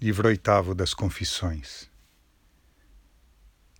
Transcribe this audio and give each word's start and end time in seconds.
Livro 0.00 0.28
oitavo 0.28 0.76
das 0.76 0.94
Confissões. 0.94 1.90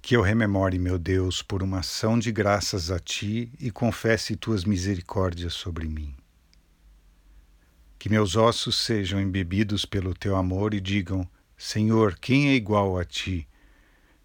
Que 0.03 0.17
eu 0.17 0.21
rememore, 0.21 0.77
meu 0.77 0.99
Deus, 0.99 1.43
por 1.43 1.63
uma 1.63 1.79
ação 1.79 2.19
de 2.19 2.33
graças 2.33 2.91
a 2.91 2.99
Ti 2.99 3.53
e 3.61 3.71
confesse 3.71 4.35
Tuas 4.35 4.65
misericórdias 4.65 5.55
sobre 5.55 5.87
mim. 5.87 6.13
Que 8.01 8.09
meus 8.09 8.35
ossos 8.35 8.79
sejam 8.79 9.21
embebidos 9.21 9.85
pelo 9.85 10.13
Teu 10.13 10.35
amor 10.35 10.75
e 10.75 10.81
digam: 10.81 11.25
Senhor, 11.57 12.19
quem 12.19 12.49
é 12.49 12.55
igual 12.55 12.99
a 12.99 13.05
Ti? 13.05 13.47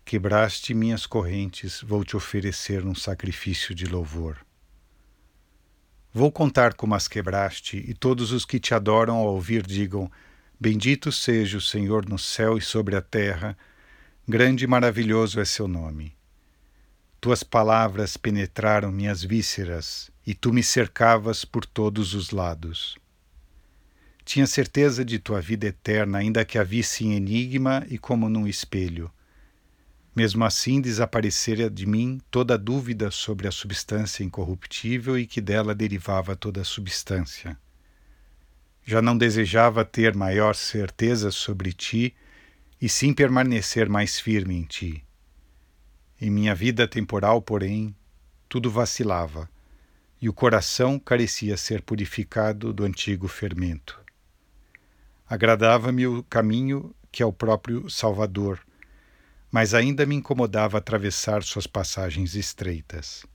Quebraste 0.04 0.73
minhas 0.73 1.05
correntes, 1.05 1.80
vou 1.84 2.04
te 2.04 2.18
oferecer 2.18 2.84
um 2.88 2.96
sacrifício 2.96 3.75
de 3.75 3.86
louvor. 3.86 4.44
Vou 6.12 6.32
contar 6.32 6.73
como 6.73 6.96
as 6.96 7.07
quebraste, 7.07 7.78
e 7.88 7.94
todos 7.94 8.32
os 8.32 8.46
que 8.46 8.60
te 8.60 8.73
adoram 8.73 9.18
ao 9.18 9.28
ouvir 9.28 9.62
digam: 9.62 10.12
Bendito 10.59 11.11
seja 11.11 11.57
o 11.57 11.61
Senhor 11.61 12.07
no 12.07 12.17
céu 12.17 12.57
e 12.57 12.61
sobre 12.61 12.96
a 12.96 13.01
terra, 13.01 13.57
grande 14.28 14.65
e 14.65 14.68
maravilhoso 14.68 15.39
é 15.39 15.45
seu 15.45 15.68
nome. 15.68 16.15
Tuas 17.19 17.43
palavras 17.43 18.18
penetraram 18.18 18.92
minhas 18.92 19.23
vísceras, 19.23 20.11
e 20.25 20.33
tu 20.33 20.54
me 20.54 20.61
cercavas 20.61 21.45
por 21.45 21.65
todos 21.65 22.14
os 22.14 22.31
lados. 22.31 22.97
Tinha 24.25 24.47
certeza 24.47 25.04
de 25.04 25.19
tua 25.19 25.42
vida 25.42 25.68
eterna, 25.68 26.19
ainda 26.19 26.45
que 26.45 26.57
a 26.57 26.64
visse 26.64 27.06
em 27.06 27.14
enigma 27.14 27.86
e 27.89 27.97
como 27.97 28.29
num 28.29 28.47
espelho. 28.47 29.11
Mesmo 30.15 30.45
assim, 30.45 30.79
desaparecera 30.79 31.70
de 31.70 31.86
mim 31.86 32.22
toda 32.30 32.58
dúvida 32.58 33.09
sobre 33.09 33.47
a 33.47 33.52
substância 33.52 34.23
incorruptível 34.23 35.17
e 35.17 35.25
que 35.25 35.42
dela 35.42 35.73
derivava 35.73 36.36
toda 36.36 36.61
a 36.61 36.66
substância. 36.66 37.58
Já 38.86 39.02
não 39.02 39.17
desejava 39.17 39.86
ter 39.86 40.16
maior 40.16 40.55
certeza 40.55 41.31
sobre 41.31 41.72
ti, 41.72 42.16
e 42.81 42.89
sim 42.89 43.14
permanecer 43.14 43.88
mais 43.88 44.19
firme 44.19 44.56
em 44.56 44.64
ti. 44.64 45.06
Em 46.20 46.30
minha 46.30 46.53
vida 46.53 46.88
temporal, 46.88 47.42
porém, 47.42 47.95
tudo 48.50 48.70
vacilava, 48.70 49.50
e 50.22 50.28
o 50.28 50.34
coração 50.34 51.00
carecia 51.00 51.56
ser 51.56 51.81
purificado 51.81 52.73
do 52.73 52.84
antigo 52.84 53.28
fermento. 53.28 54.00
Agradava-me 55.28 56.06
o 56.06 56.23
caminho 56.23 56.94
que 57.11 57.23
é 57.23 57.26
o 57.26 57.31
próprio 57.31 57.89
Salvador, 57.89 58.59
mas 59.52 59.73
ainda 59.73 60.06
me 60.06 60.16
incomodava 60.16 60.78
atravessar 60.78 61.44
suas 61.44 61.67
passagens 61.67 62.36
estreitas. 62.36 63.26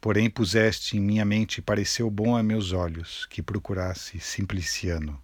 Porém, 0.00 0.30
puseste 0.30 0.96
em 0.96 1.00
minha 1.00 1.26
mente 1.26 1.58
e 1.58 1.62
pareceu 1.62 2.10
bom 2.10 2.34
a 2.34 2.42
meus 2.42 2.72
olhos 2.72 3.26
que 3.26 3.42
procurasse 3.42 4.18
Simpliciano. 4.18 5.20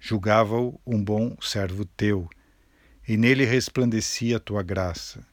Julgava-o 0.00 0.80
um 0.84 1.02
bom 1.02 1.36
servo 1.40 1.84
teu, 1.84 2.28
e 3.06 3.16
nele 3.16 3.44
resplandecia 3.44 4.38
a 4.38 4.40
tua 4.40 4.62
graça. 4.62 5.24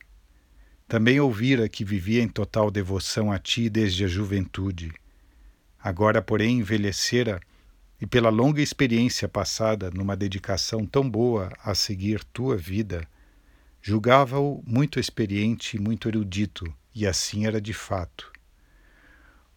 Também 0.88 1.20
ouvira 1.20 1.68
que 1.68 1.84
vivia 1.84 2.22
em 2.22 2.28
total 2.28 2.70
devoção 2.70 3.32
a 3.32 3.40
ti 3.40 3.70
desde 3.70 4.06
a 4.06 4.08
juventude. 4.08 4.94
Agora, 5.80 6.22
porém, 6.22 6.60
envelhecera 6.60 7.42
e 8.00 8.06
pela 8.06 8.30
longa 8.30 8.62
experiência 8.62 9.28
passada 9.28 9.90
numa 9.90 10.16
dedicação 10.16 10.86
tão 10.86 11.10
boa 11.10 11.52
a 11.64 11.74
seguir 11.74 12.24
tua 12.26 12.56
vida, 12.56 13.08
julgava-o 13.82 14.62
muito 14.66 15.00
experiente 15.00 15.78
e 15.78 15.80
muito 15.80 16.08
erudito 16.08 16.72
e 16.94 17.08
assim 17.08 17.46
era 17.46 17.62
de 17.62 17.74
fato. 17.74 18.32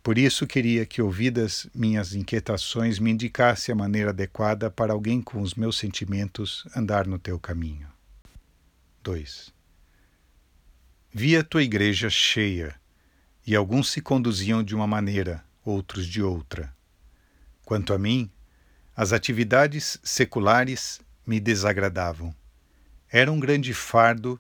Por 0.03 0.19
isso 0.19 0.47
queria 0.47 0.85
que, 0.85 1.01
ouvidas 1.01 1.67
minhas 1.75 2.15
inquietações, 2.15 2.99
me 2.99 3.11
indicasse 3.11 3.73
a 3.73 3.75
maneira 3.75 4.11
adequada 4.11 4.71
para 4.71 4.93
alguém 4.93 5.23
com 5.23 5.41
os 5.41 5.55
meus 5.55 5.79
sentimentos 5.79 6.67
andar 6.77 7.07
no 7.07 7.19
teu 7.19 7.41
caminho. 7.41 7.89
2. 9.03 9.53
Vi 11.11 11.37
a 11.37 11.43
tua 11.43 11.63
igreja 11.63 12.11
cheia, 12.11 12.75
e 13.47 13.55
alguns 13.55 13.91
se 13.91 14.01
conduziam 14.01 14.63
de 14.63 14.75
uma 14.75 14.87
maneira, 14.87 15.45
outros 15.65 16.07
de 16.07 16.23
outra. 16.23 16.75
Quanto 17.65 17.95
a 17.95 17.99
mim, 17.99 18.31
as 18.95 19.13
atividades 19.13 19.99
seculares 20.03 21.01
me 21.27 21.41
desagradavam. 21.41 22.35
Era 23.11 23.33
um 23.33 23.41
grande 23.41 23.73
fardo 23.73 24.39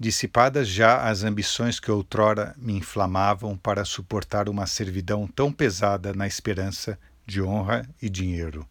dissipadas 0.00 0.66
já 0.66 1.06
as 1.10 1.24
ambições 1.24 1.78
que 1.78 1.90
outrora 1.90 2.54
me 2.56 2.72
inflamavam 2.72 3.54
para 3.54 3.84
suportar 3.84 4.48
uma 4.48 4.66
servidão 4.66 5.26
tão 5.26 5.52
pesada 5.52 6.14
na 6.14 6.26
esperança 6.26 6.98
de 7.26 7.42
honra 7.42 7.86
e 8.00 8.08
dinheiro. 8.08 8.66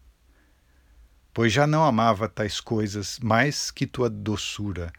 Pois 1.32 1.52
já 1.52 1.68
não 1.68 1.84
amava 1.84 2.28
tais 2.28 2.60
coisas 2.60 3.20
mais 3.20 3.70
que 3.70 3.86
tua 3.86 4.10
doçura 4.10 4.92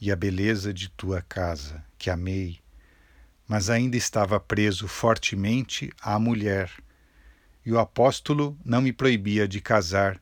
e 0.00 0.10
a 0.10 0.16
beleza 0.16 0.72
de 0.72 0.88
tua 0.88 1.20
casa, 1.20 1.84
que 1.98 2.08
amei, 2.08 2.60
mas 3.46 3.68
ainda 3.68 3.98
estava 3.98 4.40
preso 4.40 4.88
fortemente 4.88 5.92
à 6.00 6.18
mulher, 6.18 6.70
e 7.64 7.70
o 7.70 7.78
apóstolo 7.78 8.58
não 8.64 8.80
me 8.80 8.90
proibia 8.90 9.46
de 9.46 9.60
casar 9.60 10.18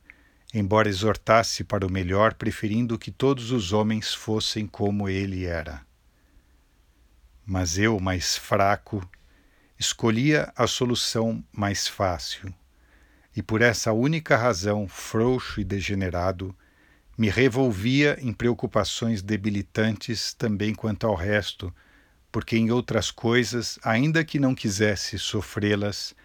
embora 0.53 0.87
exortasse 0.87 1.63
para 1.63 1.85
o 1.85 1.91
melhor, 1.91 2.35
preferindo 2.35 2.99
que 2.99 3.11
todos 3.11 3.51
os 3.51 3.73
homens 3.73 4.13
fossem 4.13 4.67
como 4.67 5.09
ele 5.09 5.45
era. 5.45 5.81
Mas 7.45 7.77
eu, 7.77 7.99
mais 7.99 8.37
fraco, 8.37 9.07
escolhia 9.79 10.53
a 10.55 10.67
solução 10.67 11.43
mais 11.51 11.87
fácil, 11.87 12.53
e 13.35 13.41
por 13.41 13.61
essa 13.61 13.91
única 13.91 14.37
razão, 14.37 14.87
frouxo 14.87 15.59
e 15.59 15.63
degenerado, 15.63 16.55
me 17.17 17.29
revolvia 17.29 18.17
em 18.21 18.31
preocupações 18.31 19.21
debilitantes 19.21 20.33
também 20.33 20.73
quanto 20.73 21.07
ao 21.07 21.15
resto, 21.15 21.73
porque 22.31 22.57
em 22.57 22.71
outras 22.71 23.11
coisas, 23.11 23.79
ainda 23.83 24.23
que 24.23 24.39
não 24.39 24.55
quisesse 24.55 25.17
sofrê-las, 25.19 26.15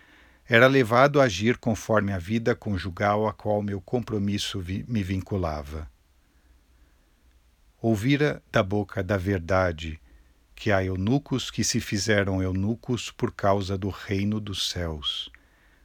era 0.49 0.67
levado 0.67 1.21
a 1.21 1.25
agir 1.25 1.59
conforme 1.59 2.11
a 2.11 2.19
vida 2.19 2.55
conjugal 2.57 3.29
a 3.29 3.35
qual 3.35 3.63
meu 3.63 3.83
compromisso 3.83 4.59
vi 4.59 4.83
me 4.89 5.03
vinculava. 5.03 5.91
Ouvira 7.83 8.43
da 8.51 8.63
boca 8.63 9.03
da 9.03 9.19
verdade 9.19 10.01
que 10.55 10.73
há 10.73 10.83
eunucos 10.83 11.51
que 11.51 11.63
se 11.63 11.81
fizeram 11.81 12.43
eunucos 12.43 13.11
por 13.11 13.31
causa 13.31 13.77
do 13.77 13.91
reino 13.91 14.41
dos 14.41 14.71
céus. 14.71 15.31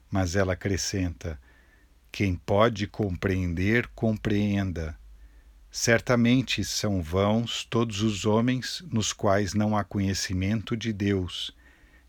Mas 0.09 0.34
ela 0.34 0.53
acrescenta: 0.53 1.38
quem 2.09 2.34
pode 2.34 2.88
compreender, 2.88 3.88
compreenda. 3.94 4.97
Certamente 5.69 6.63
são 6.63 7.01
vãos 7.01 7.66
todos 7.66 8.01
os 8.01 8.25
homens 8.25 8.81
nos 8.90 9.12
quais 9.12 9.53
não 9.53 9.75
há 9.75 9.84
conhecimento 9.84 10.78
de 10.78 10.94
Deus 10.94 11.53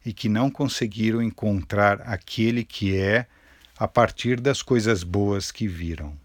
e 0.05 0.13
que 0.13 0.29
não 0.29 0.51
conseguiram 0.51 1.23
encontrar 1.23 2.03
aquele 2.03 2.63
que 2.65 2.97
é 2.97 3.27
a 3.77 3.89
partir 3.89 4.39
das 4.39 4.61
coisas 4.61 5.03
boas 5.03 5.51
que 5.51 5.67
viram. 5.67 6.17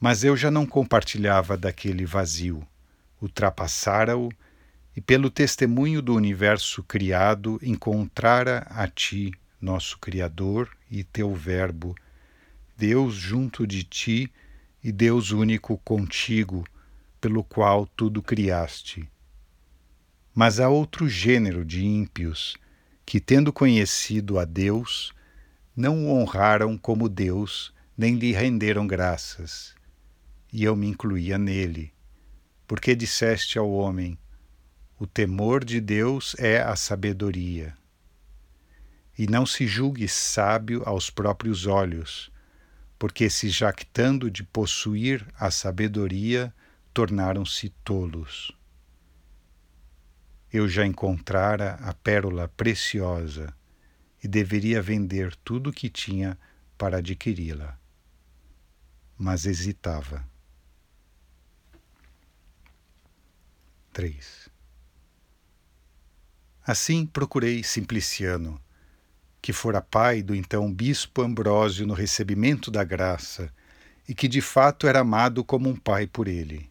Mas 0.00 0.24
eu 0.24 0.36
já 0.36 0.50
não 0.50 0.66
compartilhava 0.66 1.56
daquele 1.56 2.04
vazio, 2.04 2.66
ultrapassara-o 3.22 4.30
e, 4.94 5.00
pelo 5.00 5.30
testemunho 5.30 6.02
do 6.02 6.14
universo 6.14 6.82
criado, 6.82 7.58
encontrara 7.62 8.66
a 8.70 8.88
ti, 8.88 9.32
nosso 9.60 9.98
Criador 9.98 10.70
e 10.90 11.04
teu 11.04 11.34
Verbo, 11.34 11.94
Deus 12.76 13.14
junto 13.14 13.66
de 13.66 13.84
ti 13.84 14.30
e 14.82 14.92
Deus 14.92 15.30
único 15.30 15.78
contigo, 15.78 16.64
pelo 17.20 17.42
qual 17.42 17.86
tudo 17.86 18.22
criaste 18.22 19.08
mas 20.36 20.60
há 20.60 20.68
outro 20.68 21.08
gênero 21.08 21.64
de 21.64 21.82
ímpios 21.82 22.58
que, 23.06 23.18
tendo 23.18 23.50
conhecido 23.50 24.38
a 24.38 24.44
Deus, 24.44 25.14
não 25.74 26.04
o 26.04 26.20
honraram 26.20 26.76
como 26.76 27.08
Deus, 27.08 27.72
nem 27.96 28.16
lhe 28.16 28.32
renderam 28.32 28.86
graças. 28.86 29.74
E 30.52 30.62
eu 30.62 30.76
me 30.76 30.86
incluía 30.88 31.38
nele, 31.38 31.90
porque 32.66 32.94
disseste 32.94 33.58
ao 33.58 33.70
homem: 33.70 34.18
O 34.98 35.06
temor 35.06 35.64
de 35.64 35.80
Deus 35.80 36.36
é 36.38 36.60
a 36.60 36.76
sabedoria. 36.76 37.74
E 39.18 39.26
não 39.26 39.46
se 39.46 39.66
julgue 39.66 40.06
sábio 40.06 40.82
aos 40.84 41.08
próprios 41.08 41.64
olhos, 41.66 42.30
porque 42.98 43.30
se 43.30 43.48
jactando 43.48 44.30
de 44.30 44.44
possuir 44.44 45.26
a 45.38 45.50
sabedoria, 45.50 46.52
tornaram-se 46.92 47.70
tolos 47.82 48.55
eu 50.56 50.68
já 50.68 50.86
encontrara 50.86 51.74
a 51.82 51.92
pérola 51.92 52.48
preciosa 52.48 53.54
e 54.22 54.28
deveria 54.28 54.80
vender 54.80 55.36
tudo 55.36 55.70
o 55.70 55.72
que 55.72 55.88
tinha 55.88 56.38
para 56.76 56.98
adquiri-la. 56.98 57.78
Mas 59.18 59.46
hesitava. 59.46 60.26
3. 63.92 64.50
Assim 66.66 67.06
procurei 67.06 67.62
Simpliciano, 67.62 68.60
que 69.40 69.52
fora 69.52 69.80
pai 69.80 70.22
do 70.22 70.34
então 70.34 70.72
bispo 70.72 71.22
Ambrósio 71.22 71.86
no 71.86 71.94
recebimento 71.94 72.70
da 72.70 72.82
graça, 72.82 73.52
e 74.08 74.14
que 74.14 74.28
de 74.28 74.40
fato 74.40 74.86
era 74.86 75.00
amado 75.00 75.44
como 75.44 75.68
um 75.68 75.76
pai 75.76 76.06
por 76.06 76.28
ele. 76.28 76.70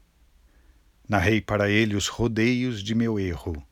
Narrei 1.08 1.40
para 1.40 1.70
ele 1.70 1.96
os 1.96 2.08
rodeios 2.08 2.82
de 2.84 2.96
meu 2.96 3.20
erro. 3.20 3.66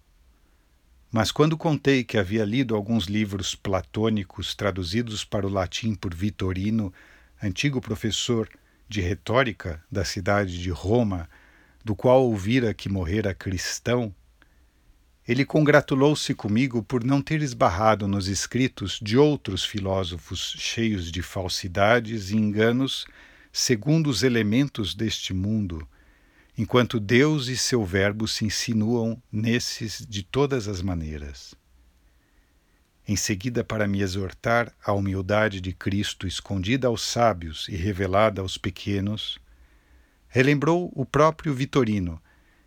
Mas 1.14 1.32
quando 1.32 1.56
contei 1.56 2.04
que 2.04 2.18
havia 2.18 2.44
lido 2.44 2.76
alguns 2.76 3.06
livros 3.06 3.54
platônicos 3.54 4.56
traduzidos 4.56 5.24
para 5.24 5.46
o 5.46 5.50
latim 5.50 5.94
por 5.94 6.12
Vitorino, 6.12 6.92
antigo 7.40 7.80
professor 7.80 8.50
de 8.90 9.00
retórica 9.00 9.80
da 9.92 10.04
cidade 10.04 10.60
de 10.60 10.72
Roma, 10.72 11.30
do 11.86 11.96
qual 11.96 12.24
ouvira 12.24 12.74
que 12.74 12.90
morrera 12.90 13.32
cristão, 13.32 14.12
ele 15.28 15.46
congratulou-se 15.46 16.34
comigo 16.34 16.82
por 16.82 17.04
não 17.04 17.22
ter 17.22 17.44
esbarrado 17.44 18.08
nos 18.08 18.28
escritos 18.28 19.00
de 19.00 19.16
outros 19.16 19.64
filósofos 19.64 20.56
cheios 20.58 21.12
de 21.12 21.22
falsidades 21.22 22.32
e 22.32 22.38
enganos 22.38 23.06
segundo 23.52 24.10
os 24.10 24.24
elementos 24.24 24.96
deste 24.96 25.32
mundo, 25.32 25.88
enquanto 26.58 27.00
Deus 27.00 27.48
e 27.48 27.58
seu 27.58 27.84
Verbo 27.84 28.28
se 28.28 28.46
insinuam 28.46 29.22
nesses 29.32 30.06
de 30.08 30.24
todas 30.24 30.68
as 30.68 30.82
maneiras. 30.82 31.56
Em 33.08 33.16
seguida, 33.16 33.64
para 33.64 33.88
me 33.88 34.02
exortar 34.02 34.74
à 34.84 34.94
humildade 34.94 35.60
de 35.60 35.74
Cristo 35.74 36.26
escondida 36.26 36.88
aos 36.88 37.02
sábios 37.02 37.68
e 37.68 37.76
revelada 37.76 38.42
aos 38.42 38.58
pequenos, 38.58 39.40
relembrou 40.30 40.92
o 40.96 41.06
próprio 41.06 41.54
Vitorino 41.54 42.22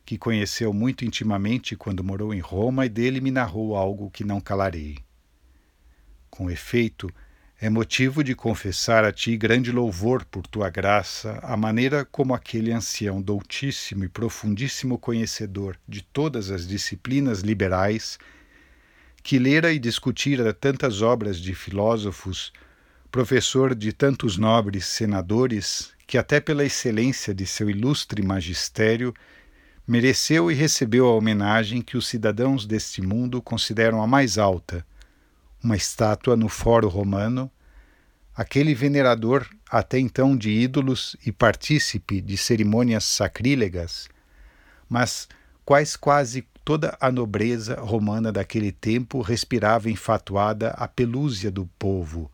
que 0.04 0.16
conheceu 0.16 0.72
muito 0.72 1.04
intimamente 1.04 1.74
quando 1.74 2.04
morou 2.04 2.32
em 2.32 2.38
Roma 2.38 2.86
e 2.86 2.88
dele 2.88 3.20
me 3.20 3.32
narrou 3.32 3.74
algo 3.74 4.10
que 4.10 4.22
não 4.22 4.40
calarei. 4.40 4.98
Com 6.30 6.48
efeito, 6.48 7.10
é 7.58 7.70
motivo 7.70 8.22
de 8.22 8.34
confessar 8.34 9.02
a 9.02 9.10
ti 9.10 9.34
grande 9.34 9.72
louvor 9.72 10.26
por 10.26 10.46
tua 10.46 10.68
graça, 10.68 11.38
a 11.42 11.56
maneira 11.56 12.04
como 12.04 12.34
aquele 12.34 12.70
ancião 12.70 13.20
doutíssimo 13.22 14.04
e 14.04 14.08
profundíssimo 14.08 14.98
conhecedor 14.98 15.78
de 15.88 16.02
todas 16.02 16.50
as 16.50 16.66
disciplinas 16.66 17.40
liberais, 17.40 18.18
que 19.22 19.38
lera 19.38 19.72
e 19.72 19.78
discutira 19.78 20.52
tantas 20.52 21.00
obras 21.00 21.38
de 21.38 21.54
filósofos, 21.54 22.52
professor 23.10 23.74
de 23.74 23.90
tantos 23.90 24.36
nobres 24.36 24.84
senadores, 24.84 25.94
que 26.06 26.18
até 26.18 26.40
pela 26.40 26.64
excelência 26.64 27.34
de 27.34 27.46
seu 27.46 27.70
ilustre 27.70 28.22
magistério 28.22 29.14
mereceu 29.88 30.50
e 30.50 30.54
recebeu 30.54 31.06
a 31.06 31.14
homenagem 31.14 31.80
que 31.80 31.96
os 31.96 32.06
cidadãos 32.06 32.66
deste 32.66 33.00
mundo 33.00 33.40
consideram 33.40 34.02
a 34.02 34.06
mais 34.06 34.36
alta, 34.36 34.84
uma 35.66 35.76
estátua 35.76 36.36
no 36.36 36.48
Fórum 36.48 36.86
Romano, 36.86 37.50
aquele 38.32 38.72
venerador 38.72 39.48
até 39.68 39.98
então 39.98 40.36
de 40.36 40.48
ídolos 40.48 41.16
e 41.26 41.32
partícipe 41.32 42.20
de 42.20 42.36
cerimônias 42.36 43.02
sacrílegas, 43.02 44.08
mas 44.88 45.28
quais 45.64 45.96
quase 45.96 46.46
toda 46.64 46.96
a 47.00 47.10
nobreza 47.10 47.80
romana 47.80 48.30
daquele 48.30 48.70
tempo 48.70 49.20
respirava 49.20 49.90
enfatuada 49.90 50.70
a 50.70 50.86
pelúcia 50.86 51.50
do 51.50 51.66
povo, 51.76 52.30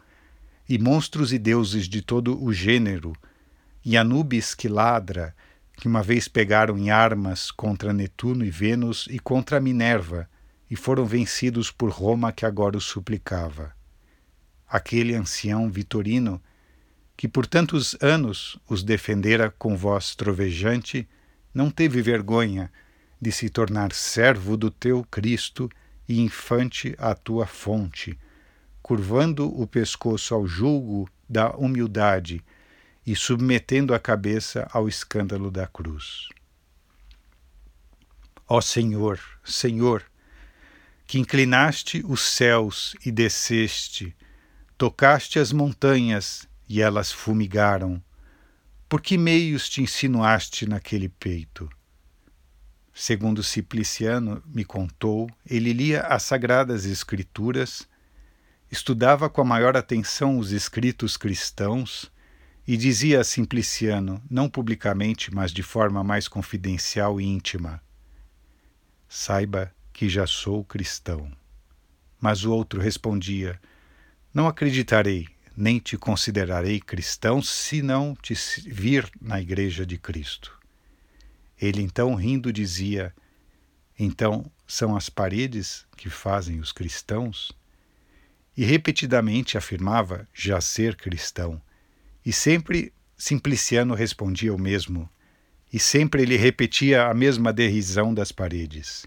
e 0.69 0.79
monstros 0.79 1.32
e 1.32 1.38
deuses 1.38 1.88
de 1.88 2.02
todo 2.02 2.43
o 2.43 2.52
gênero, 2.52 3.14
e 3.82 3.96
Anubis 3.96 4.55
que 4.55 4.69
ladra, 4.69 5.34
que 5.79 5.88
uma 5.88 6.02
vez 6.02 6.29
pegaram 6.29 6.76
em 6.76 6.90
armas 6.90 7.50
contra 7.50 7.94
Netuno 7.94 8.44
e 8.44 8.50
Vênus 8.50 9.08
e 9.11 9.19
contra 9.19 9.58
Minerva, 9.58 10.29
e 10.73 10.77
foram 10.77 11.05
vencidos 11.05 11.71
por 11.71 11.91
Roma 11.91 12.33
que 12.33 12.47
agora 12.47 12.79
os 12.79 12.85
suplicava. 12.85 13.75
Aquele 14.67 15.15
ancião 15.15 15.71
Vitorino, 15.71 16.43
que 17.15 17.29
por 17.29 17.47
tantos 17.47 17.95
anos 18.01 18.59
os 18.67 18.83
defendera 18.83 19.51
com 19.51 19.77
voz 19.77 20.15
trovejante, 20.15 21.07
não 21.53 21.71
teve 21.71 22.01
vergonha 22.01 22.73
de 23.21 23.31
se 23.31 23.51
tornar 23.51 23.93
servo 23.93 24.57
do 24.57 24.71
teu 24.71 25.05
Cristo 25.11 25.69
e 26.09 26.23
infante 26.23 26.95
à 26.97 27.15
tua 27.15 27.47
fonte, 27.47 28.19
curvando 28.81 29.55
o 29.55 29.67
pescoço 29.67 30.35
ao 30.35 30.47
julgo 30.47 31.07
da 31.29 31.51
humildade 31.51 32.43
e 33.07 33.15
submetendo 33.15 33.95
a 33.95 33.99
cabeça 33.99 34.67
ao 34.73 34.89
escândalo 34.89 35.51
da 35.51 35.67
cruz. 35.67 36.31
Ó 38.49 38.63
Senhor, 38.63 39.21
Senhor, 39.45 40.03
que 41.07 41.19
inclinaste 41.19 42.03
os 42.07 42.23
céus 42.23 42.95
e 43.05 43.11
desceste, 43.11 44.17
tocaste 44.79 45.39
as 45.39 45.53
montanhas 45.53 46.49
e 46.69 46.81
elas 46.81 47.13
fumigaram, 47.13 48.03
por 48.89 49.01
que 49.01 49.17
meios 49.17 49.69
te 49.69 49.81
insinuaste 49.81 50.67
naquele 50.67 51.09
peito? 51.09 51.69
Segundo 52.93 53.43
Simpliciano 53.43 54.43
me 54.47 54.65
contou, 54.65 55.31
ele 55.49 55.73
lia 55.73 56.03
as 56.03 56.25
sagradas 56.25 56.85
Escrituras, 56.85 57.89
estudava 58.71 59.31
com 59.31 59.41
a 59.41 59.45
maior 59.45 59.77
atenção 59.79 60.39
os 60.39 60.53
escritos 60.53 61.17
cristãos 61.17 62.13
e 62.67 62.77
dizia 62.77 63.21
a 63.21 63.25
Simpliciano, 63.25 64.23
não 64.31 64.49
publicamente, 64.49 65.35
mas 65.35 65.53
de 65.53 65.63
forma 65.63 66.05
mais 66.05 66.29
confidencial 66.29 67.19
e 67.19 67.25
íntima: 67.25 67.83
Saiba 69.09 69.75
que 69.93 70.09
já 70.09 70.27
sou 70.27 70.65
cristão. 70.65 71.31
Mas 72.21 72.44
o 72.44 72.53
outro 72.53 72.81
respondia: 72.81 73.61
Não 74.33 74.47
acreditarei, 74.47 75.29
nem 75.56 75.79
te 75.79 75.97
considerarei 75.97 76.81
cristão 76.81 77.43
se 77.43 77.83
não 77.83 78.15
te 78.15 78.35
vir 78.67 79.11
na 79.21 79.41
igreja 79.41 79.85
de 79.85 79.99
Cristo. 79.99 80.59
Ele 81.61 81.83
então, 81.83 82.15
rindo, 82.15 82.53
dizia: 82.53 83.15
Então 83.99 84.50
são 84.67 84.97
as 84.97 85.09
paredes 85.09 85.87
que 85.97 86.09
fazem 86.09 86.61
os 86.61 86.73
cristãos? 86.73 87.53
E 88.56 88.65
repetidamente 88.65 89.56
afirmava 89.56 90.29
já 90.35 90.61
ser 90.61 90.94
cristão 90.97 91.61
e 92.25 92.33
sempre 92.33 92.93
Simpliciano 93.17 93.94
respondia 93.94 94.53
o 94.53 94.59
mesmo, 94.59 95.09
e 95.73 95.79
sempre 95.79 96.23
ele 96.23 96.37
repetia 96.37 97.06
a 97.06 97.15
mesma 97.15 97.53
derrisão 97.53 98.12
das 98.12 98.33
paredes. 98.33 99.06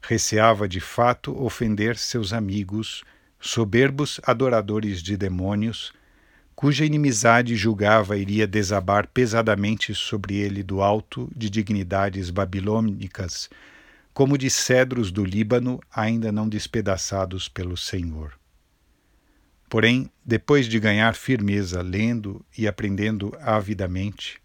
Receava 0.00 0.68
de 0.68 0.80
fato 0.80 1.36
ofender 1.42 1.96
seus 1.96 2.32
amigos, 2.32 3.04
soberbos 3.38 4.20
adoradores 4.24 5.02
de 5.02 5.16
demônios, 5.16 5.92
cuja 6.54 6.84
inimizade 6.84 7.56
julgava 7.56 8.16
iria 8.16 8.46
desabar 8.46 9.06
pesadamente 9.06 9.94
sobre 9.94 10.36
ele 10.36 10.62
do 10.62 10.82
alto 10.82 11.30
de 11.34 11.48
dignidades 11.48 12.28
babilônicas, 12.28 13.48
como 14.12 14.36
de 14.36 14.50
cedros 14.50 15.10
do 15.10 15.24
Líbano 15.24 15.80
ainda 15.90 16.30
não 16.30 16.48
despedaçados 16.48 17.48
pelo 17.48 17.76
Senhor. 17.76 18.38
Porém, 19.70 20.10
depois 20.24 20.66
de 20.66 20.80
ganhar 20.80 21.14
firmeza 21.14 21.80
lendo 21.80 22.44
e 22.58 22.66
aprendendo 22.66 23.32
avidamente, 23.40 24.38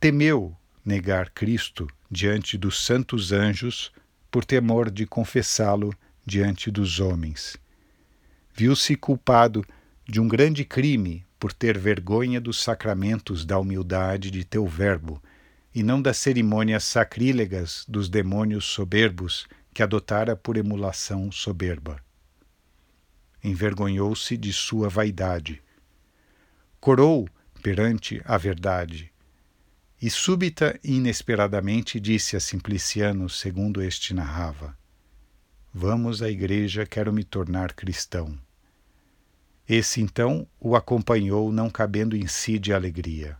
temeu 0.00 0.56
negar 0.84 1.30
Cristo 1.30 1.86
diante 2.10 2.56
dos 2.56 2.84
santos 2.84 3.30
anjos 3.32 3.92
por 4.38 4.44
temor 4.44 4.88
de 4.88 5.04
confessá-lo 5.04 5.92
diante 6.24 6.70
dos 6.70 7.00
homens. 7.00 7.56
Viu-se 8.54 8.94
culpado 8.94 9.64
de 10.08 10.20
um 10.20 10.28
grande 10.28 10.64
crime 10.64 11.26
por 11.40 11.52
ter 11.52 11.76
vergonha 11.76 12.40
dos 12.40 12.62
sacramentos 12.62 13.44
da 13.44 13.58
humildade 13.58 14.30
de 14.30 14.44
teu 14.44 14.64
Verbo 14.64 15.20
e 15.74 15.82
não 15.82 16.00
das 16.00 16.18
cerimônias 16.18 16.84
sacrílegas 16.84 17.84
dos 17.88 18.08
demônios 18.08 18.64
soberbos 18.64 19.48
que 19.74 19.82
adotara 19.82 20.36
por 20.36 20.56
emulação 20.56 21.32
soberba 21.32 22.00
envergonhou-se 23.42 24.36
de 24.36 24.52
sua 24.52 24.88
vaidade. 24.88 25.60
Corou 26.78 27.28
perante 27.60 28.22
a 28.24 28.38
verdade. 28.38 29.12
E 30.00 30.08
súbita 30.08 30.78
e 30.84 30.94
inesperadamente 30.94 31.98
disse 31.98 32.36
a 32.36 32.40
Simpliciano, 32.40 33.28
segundo 33.28 33.82
este 33.82 34.14
narrava: 34.14 34.78
Vamos 35.74 36.22
à 36.22 36.30
igreja, 36.30 36.86
quero 36.86 37.12
me 37.12 37.24
tornar 37.24 37.72
cristão. 37.72 38.38
Esse 39.68 40.00
então 40.00 40.46
o 40.60 40.76
acompanhou, 40.76 41.52
não 41.52 41.68
cabendo 41.68 42.16
em 42.16 42.26
si 42.26 42.58
de 42.58 42.72
alegria. 42.72 43.36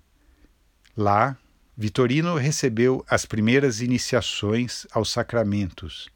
Lá, 0.97 1.39
Vitorino 1.77 2.35
recebeu 2.35 3.05
as 3.09 3.25
primeiras 3.25 3.81
iniciações 3.81 4.85
aos 4.91 5.11
sacramentos 5.13 6.11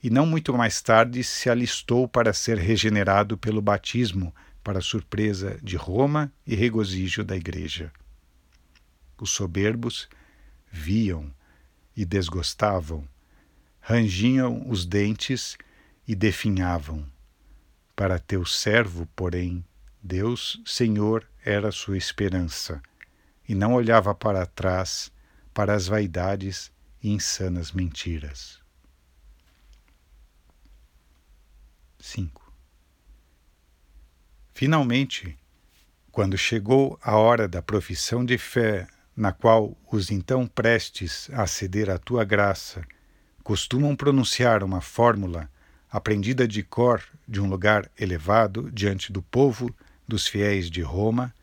e 0.00 0.08
não 0.08 0.24
muito 0.24 0.56
mais 0.56 0.80
tarde 0.80 1.24
se 1.24 1.50
alistou 1.50 2.06
para 2.06 2.32
ser 2.32 2.56
regenerado 2.56 3.36
pelo 3.36 3.60
batismo, 3.60 4.34
para 4.62 4.80
surpresa 4.80 5.58
de 5.62 5.76
Roma 5.76 6.32
e 6.46 6.54
regozijo 6.54 7.24
da 7.24 7.36
Igreja. 7.36 7.92
Os 9.22 9.30
soberbos 9.30 10.08
viam 10.68 11.32
e 11.96 12.04
desgostavam, 12.04 13.08
rangiam 13.78 14.68
os 14.68 14.84
dentes 14.84 15.56
e 16.08 16.16
definhavam. 16.16 17.06
Para 17.94 18.18
teu 18.18 18.44
servo, 18.44 19.06
porém, 19.14 19.64
Deus, 20.02 20.60
Senhor, 20.66 21.24
era 21.44 21.70
sua 21.70 21.96
esperança, 21.96 22.82
e 23.48 23.54
não 23.54 23.74
olhava 23.74 24.12
para 24.12 24.44
trás, 24.44 25.12
para 25.54 25.72
as 25.72 25.86
vaidades 25.86 26.72
e 27.00 27.12
insanas 27.12 27.70
mentiras. 27.70 28.60
5. 32.00 32.52
Finalmente, 34.52 35.38
quando 36.10 36.36
chegou 36.36 36.98
a 37.00 37.16
hora 37.16 37.46
da 37.46 37.62
profissão 37.62 38.24
de 38.24 38.36
fé, 38.36 38.88
na 39.16 39.32
qual 39.32 39.76
os 39.90 40.10
então 40.10 40.46
prestes 40.46 41.28
a 41.32 41.46
ceder 41.46 41.90
à 41.90 41.98
tua 41.98 42.24
graça 42.24 42.82
costumam 43.42 43.94
pronunciar 43.94 44.62
uma 44.62 44.80
fórmula 44.80 45.50
aprendida 45.90 46.48
de 46.48 46.62
cor 46.62 47.02
de 47.28 47.40
um 47.40 47.48
lugar 47.48 47.90
elevado 47.98 48.70
diante 48.70 49.12
do 49.12 49.20
povo 49.20 49.74
dos 50.08 50.26
fiéis 50.26 50.70
de 50.70 50.80
Roma, 50.80 51.34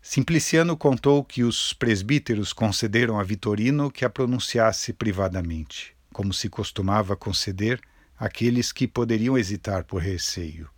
Simpliciano 0.00 0.74
contou 0.74 1.22
que 1.22 1.42
os 1.42 1.74
presbíteros 1.74 2.52
concederam 2.52 3.20
a 3.20 3.22
Vitorino 3.22 3.90
que 3.90 4.04
a 4.06 4.10
pronunciasse 4.10 4.92
privadamente, 4.92 5.94
como 6.14 6.32
se 6.32 6.48
costumava 6.48 7.14
conceder 7.14 7.78
àqueles 8.18 8.72
que 8.72 8.88
poderiam 8.88 9.36
hesitar 9.36 9.84
por 9.84 10.00
receio. 10.00 10.70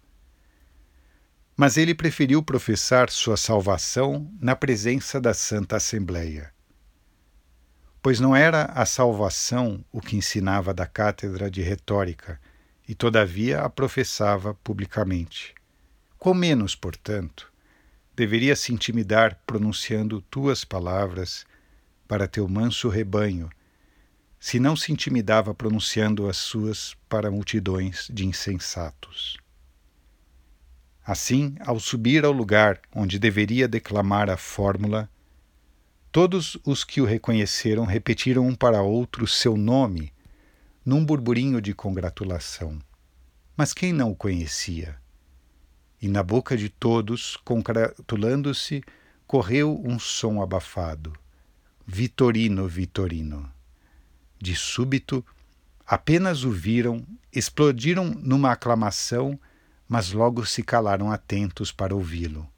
Mas 1.61 1.77
ele 1.77 1.95
preferiu 1.95 2.43
professar 2.43 3.11
sua 3.11 3.37
salvação 3.37 4.33
na 4.41 4.57
presença 4.57 5.21
da 5.21 5.35
Santa 5.35 5.77
Assembleia. 5.77 6.51
Pois 8.01 8.19
não 8.19 8.35
era 8.35 8.65
a 8.73 8.87
salvação 8.87 9.85
o 9.93 10.01
que 10.01 10.17
ensinava 10.17 10.73
da 10.73 10.87
cátedra 10.87 11.51
de 11.51 11.61
retórica, 11.61 12.41
e 12.89 12.95
todavia 12.95 13.61
a 13.61 13.69
professava 13.69 14.55
publicamente. 14.65 15.55
Com 16.17 16.33
menos, 16.33 16.75
portanto, 16.75 17.53
deveria 18.17 18.57
se 18.57 18.73
intimidar 18.73 19.39
pronunciando 19.47 20.23
tuas 20.23 20.65
palavras 20.65 21.45
para 22.09 22.27
teu 22.27 22.49
manso 22.49 22.89
rebanho, 22.89 23.51
se 24.41 24.59
não 24.59 24.75
se 24.75 24.93
intimidava 24.93 25.55
pronunciando 25.55 26.27
as 26.27 26.39
suas 26.39 26.97
para 27.07 27.31
multidões 27.31 28.09
de 28.11 28.27
insensatos. 28.27 29.39
Assim, 31.11 31.57
ao 31.61 31.81
subir 31.81 32.25
ao 32.25 32.31
lugar 32.31 32.81
onde 32.95 33.19
deveria 33.19 33.67
declamar 33.67 34.31
a 34.31 34.37
fórmula, 34.37 35.11
todos 36.13 36.57
os 36.65 36.85
que 36.85 37.01
o 37.01 37.05
reconheceram 37.05 37.85
repetiram 37.85 38.47
um 38.47 38.55
para 38.55 38.83
outro 38.83 39.27
seu 39.27 39.57
nome, 39.57 40.13
num 40.85 41.05
burburinho 41.05 41.61
de 41.61 41.75
congratulação. 41.75 42.79
Mas 43.57 43.73
quem 43.73 43.93
não 43.93 44.13
o 44.13 44.17
conhecia? 44.17 45.01
e 46.01 46.09
na 46.09 46.23
boca 46.23 46.57
de 46.57 46.69
todos, 46.69 47.37
congratulando-se, 47.45 48.83
correu 49.27 49.81
um 49.85 49.99
som 49.99 50.41
abafado. 50.41 51.13
Vitorino, 51.87 52.67
Vitorino. 52.67 53.53
De 54.41 54.55
súbito, 54.55 55.25
apenas 55.87 56.45
o 56.45 56.51
viram, 56.51 57.05
explodiram 57.33 58.07
numa 58.07 58.53
aclamação, 58.53 59.39
mas 59.91 60.13
logo 60.13 60.47
se 60.47 60.63
calaram 60.63 61.11
atentos 61.11 61.73
para 61.73 61.97
ouvi-lo. 61.97 62.49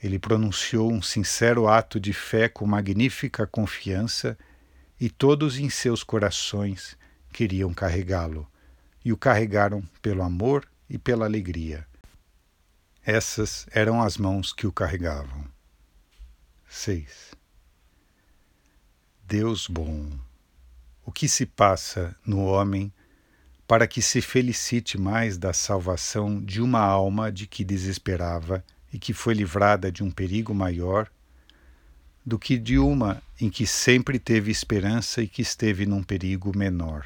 Ele 0.00 0.16
pronunciou 0.16 0.92
um 0.92 1.02
sincero 1.02 1.66
ato 1.66 1.98
de 1.98 2.12
fé 2.12 2.48
com 2.48 2.64
magnífica 2.64 3.48
confiança, 3.48 4.38
e 5.00 5.10
todos 5.10 5.58
em 5.58 5.68
seus 5.68 6.04
corações 6.04 6.96
queriam 7.32 7.74
carregá-lo, 7.74 8.48
e 9.04 9.12
o 9.12 9.16
carregaram 9.16 9.82
pelo 10.00 10.22
amor 10.22 10.64
e 10.88 10.96
pela 10.96 11.24
alegria. 11.24 11.84
Essas 13.04 13.66
eram 13.72 14.00
as 14.00 14.16
mãos 14.16 14.52
que 14.52 14.68
o 14.68 14.72
carregavam. 14.72 15.44
6. 16.68 17.34
Deus 19.24 19.66
bom, 19.66 20.12
o 21.04 21.10
que 21.10 21.28
se 21.28 21.44
passa 21.44 22.14
no 22.24 22.44
homem 22.44 22.92
para 23.66 23.86
que 23.86 24.00
se 24.00 24.20
felicite 24.20 24.96
mais 24.98 25.36
da 25.36 25.52
salvação 25.52 26.40
de 26.40 26.62
uma 26.62 26.80
alma 26.80 27.32
de 27.32 27.46
que 27.46 27.64
desesperava 27.64 28.64
e 28.92 28.98
que 28.98 29.12
foi 29.12 29.34
livrada 29.34 29.90
de 29.90 30.04
um 30.04 30.10
perigo 30.10 30.54
maior 30.54 31.10
do 32.24 32.38
que 32.38 32.58
de 32.58 32.78
uma 32.78 33.22
em 33.40 33.50
que 33.50 33.66
sempre 33.66 34.18
teve 34.18 34.50
esperança 34.50 35.22
e 35.22 35.28
que 35.28 35.42
esteve 35.42 35.86
num 35.86 36.02
perigo 36.02 36.56
menor. 36.56 37.04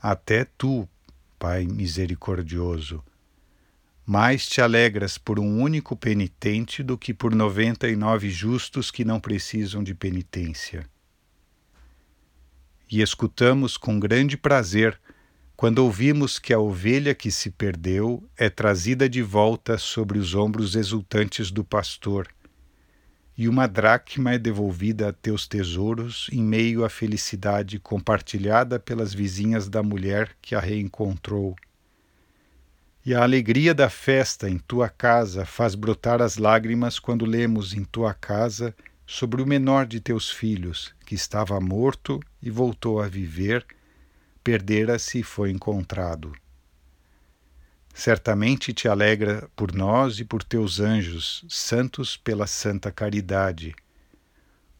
Até 0.00 0.44
tu, 0.44 0.88
Pai 1.38 1.64
misericordioso, 1.64 3.02
mais 4.04 4.48
te 4.48 4.60
alegras 4.60 5.18
por 5.18 5.38
um 5.38 5.60
único 5.60 5.94
penitente 5.94 6.82
do 6.82 6.98
que 6.98 7.14
por 7.14 7.34
noventa 7.34 7.88
e 7.88 7.94
nove 7.94 8.30
justos 8.30 8.90
que 8.90 9.04
não 9.04 9.20
precisam 9.20 9.82
de 9.84 9.94
penitência. 9.94 10.88
E 12.90 13.02
escutamos 13.02 13.76
com 13.76 14.00
grande 14.00 14.36
prazer 14.36 14.98
quando 15.54 15.80
ouvimos 15.80 16.38
que 16.38 16.54
a 16.54 16.58
ovelha 16.58 17.14
que 17.14 17.30
se 17.30 17.50
perdeu 17.50 18.22
é 18.36 18.48
trazida 18.48 19.08
de 19.08 19.20
volta 19.20 19.76
sobre 19.76 20.18
os 20.18 20.34
ombros 20.34 20.74
exultantes 20.74 21.50
do 21.50 21.64
pastor, 21.64 22.28
e 23.36 23.48
uma 23.48 23.68
dracma 23.68 24.34
é 24.34 24.38
devolvida 24.38 25.08
a 25.08 25.12
teus 25.12 25.46
tesouros 25.46 26.28
em 26.32 26.42
meio 26.42 26.84
à 26.84 26.88
felicidade 26.88 27.78
compartilhada 27.78 28.80
pelas 28.80 29.12
vizinhas 29.12 29.68
da 29.68 29.82
mulher 29.82 30.30
que 30.40 30.54
a 30.54 30.60
reencontrou. 30.60 31.54
E 33.04 33.14
a 33.14 33.22
alegria 33.22 33.74
da 33.74 33.88
festa 33.90 34.48
em 34.48 34.58
tua 34.58 34.88
casa 34.88 35.44
faz 35.44 35.74
brotar 35.74 36.20
as 36.20 36.36
lágrimas 36.36 36.98
quando 36.98 37.24
lemos 37.24 37.74
em 37.74 37.84
tua 37.84 38.12
casa 38.12 38.74
sobre 39.06 39.40
o 39.40 39.46
menor 39.46 39.86
de 39.86 40.00
teus 40.00 40.30
filhos, 40.30 40.94
que 41.06 41.14
estava 41.14 41.60
morto 41.60 42.20
e 42.40 42.50
voltou 42.50 43.00
a 43.00 43.08
viver, 43.08 43.66
perdera-se 44.42 45.20
e 45.20 45.22
foi 45.22 45.50
encontrado. 45.50 46.32
Certamente 47.92 48.72
te 48.72 48.86
alegra 48.86 49.50
por 49.56 49.74
nós 49.74 50.20
e 50.20 50.24
por 50.24 50.44
teus 50.44 50.78
anjos, 50.78 51.44
santos 51.48 52.16
pela 52.16 52.46
santa 52.46 52.92
caridade, 52.92 53.74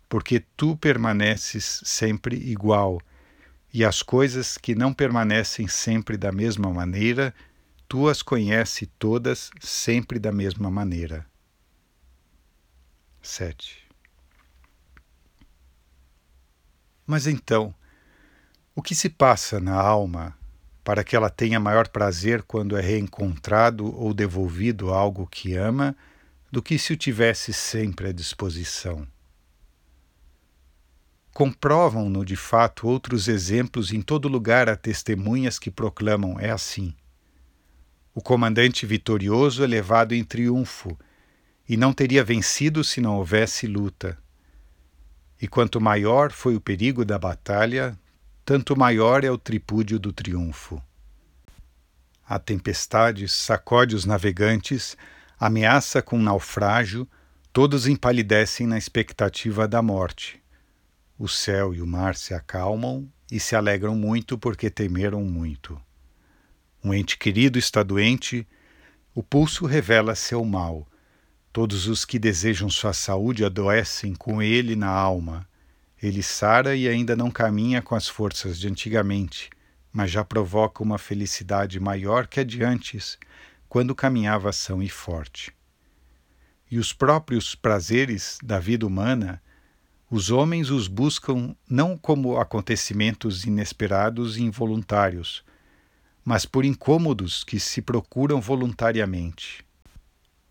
porque 0.09 0.45
tu 0.57 0.77
permaneces 0.77 1.83
sempre 1.85 2.37
igual, 2.37 3.01
e 3.75 3.85
as 3.85 4.03
coisas 4.03 4.57
que 4.57 4.75
não 4.75 4.95
permanecem 4.95 5.69
sempre 5.69 6.17
da 6.17 6.33
mesma 6.33 6.73
maneira 6.73 7.35
tu 7.89 8.07
as 8.07 8.23
conhece 8.23 8.87
todas 8.99 9.51
sempre 9.61 10.19
da 10.19 10.31
mesma 10.31 10.71
maneira. 10.71 11.27
7. 13.23 13.88
Mas 17.09 17.27
então, 17.27 17.75
o 18.73 18.81
que 18.81 18.95
se 18.95 19.09
passa 19.09 19.59
na 19.59 19.75
alma 19.75 20.39
para 20.85 21.03
que 21.03 21.17
ela 21.17 21.29
tenha 21.29 21.59
maior 21.59 21.89
prazer 21.89 22.43
quando 22.43 22.77
é 22.77 22.81
reencontrado 22.81 23.93
ou 23.99 24.15
devolvido 24.15 24.91
algo 24.91 25.27
que 25.27 25.57
ama 25.57 25.97
do 26.53 26.63
que 26.63 26.79
se 26.79 26.93
o 26.93 26.97
tivesse 26.97 27.53
sempre 27.53 28.11
à 28.11 28.13
disposição? 28.13 29.05
Comprovam-no 31.33 32.25
de 32.25 32.37
fato 32.37 32.87
outros 32.87 33.27
exemplos 33.27 33.93
em 33.93 34.03
todo 34.03 34.29
lugar 34.29 34.69
há 34.69 34.77
testemunhas 34.77 35.59
que 35.59 35.71
proclamam 35.71 36.39
é 36.39 36.51
assim 36.51 36.95
o 38.19 38.21
comandante 38.21 38.85
vitorioso 38.85 39.63
é 39.63 39.67
levado 39.69 40.13
em 40.13 40.25
triunfo, 40.25 40.99
e 41.69 41.77
não 41.77 41.93
teria 41.93 42.25
vencido 42.25 42.83
se 42.83 43.01
não 43.01 43.17
houvesse 43.17 43.65
luta. 43.69 44.19
E 45.41 45.47
quanto 45.47 45.81
maior 45.81 46.33
foi 46.33 46.57
o 46.57 46.61
perigo 46.61 47.05
da 47.05 47.19
batalha, 47.19 47.99
tanto 48.45 48.77
maior 48.77 49.25
é 49.25 49.31
o 49.31 49.39
tripúdio 49.39 49.99
do 49.99 50.13
triunfo. 50.13 50.83
A 52.27 52.39
tempestade 52.39 53.29
sacode 53.29 53.95
os 53.95 54.05
navegantes, 54.05 54.97
ameaça 55.39 56.03
com 56.03 56.19
naufrágio, 56.19 57.09
todos 57.53 57.87
empalidecem 57.87 58.67
na 58.67 58.77
expectativa 58.77 59.67
da 59.67 59.81
morte. 59.81 60.43
O 61.19 61.29
céu 61.29 61.75
e 61.75 61.81
o 61.81 61.87
mar 61.87 62.17
se 62.17 62.35
acalmam 62.35 63.11
e 63.31 63.41
se 63.41 63.57
alegram 63.57 63.95
muito 63.95 64.37
porque 64.37 64.71
temeram 64.71 65.23
muito. 65.25 65.81
Um 66.83 66.95
ente 66.95 67.19
querido 67.19 67.59
está 67.59 67.83
doente, 67.83 68.47
o 69.15 69.23
pulso 69.23 69.67
revela 69.67 70.15
seu 70.15 70.45
mal. 70.45 70.87
Todos 71.53 71.87
os 71.87 72.05
que 72.05 72.19
desejam 72.19 72.69
sua 72.69 72.93
saúde 72.93 73.45
adoecem 73.45 74.15
com 74.15 74.43
ele 74.43 74.77
na 74.77 74.89
alma. 74.89 75.49
Ele 76.01 76.23
sara 76.23 76.77
e 76.77 76.87
ainda 76.87 77.17
não 77.17 77.31
caminha 77.31 77.83
com 77.83 77.95
as 77.95 78.07
forças 78.07 78.59
de 78.59 78.69
antigamente, 78.69 79.51
mas 79.93 80.11
já 80.11 80.25
provoca 80.25 80.83
uma 80.83 80.99
felicidade 80.99 81.81
maior 81.81 82.27
que 82.27 82.41
a 82.41 82.45
de 82.45 82.63
antes, 82.63 83.19
quando 83.69 83.95
caminhava 83.95 84.53
são 84.53 84.83
e 84.83 84.89
forte. 84.89 85.53
E 86.71 86.79
os 86.79 86.93
próprios 86.93 87.55
prazeres 87.55 88.39
da 88.43 88.59
vida 88.59 88.87
humana, 88.87 89.43
os 90.11 90.31
homens 90.31 90.71
os 90.71 90.87
buscam 90.87 91.57
não 91.69 91.97
como 91.97 92.39
acontecimentos 92.39 93.45
inesperados 93.45 94.37
e 94.37 94.43
involuntários, 94.43 95.43
mas 96.25 96.45
por 96.45 96.65
incômodos 96.65 97.43
que 97.43 97.59
se 97.59 97.81
procuram 97.81 98.41
voluntariamente. 98.41 99.67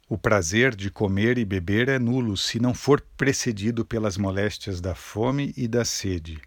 O 0.10 0.18
prazer 0.18 0.74
de 0.74 0.90
comer 0.90 1.38
e 1.38 1.44
beber 1.44 1.90
é 1.90 2.00
nulo 2.00 2.38
se 2.38 2.62
não 2.62 2.74
for 2.74 3.02
precedido 3.18 3.84
pelas 3.84 4.16
moléstias 4.16 4.80
da 4.80 4.96
fome 4.96 5.54
e 5.58 5.68
da 5.68 5.84
sede. 5.84 6.40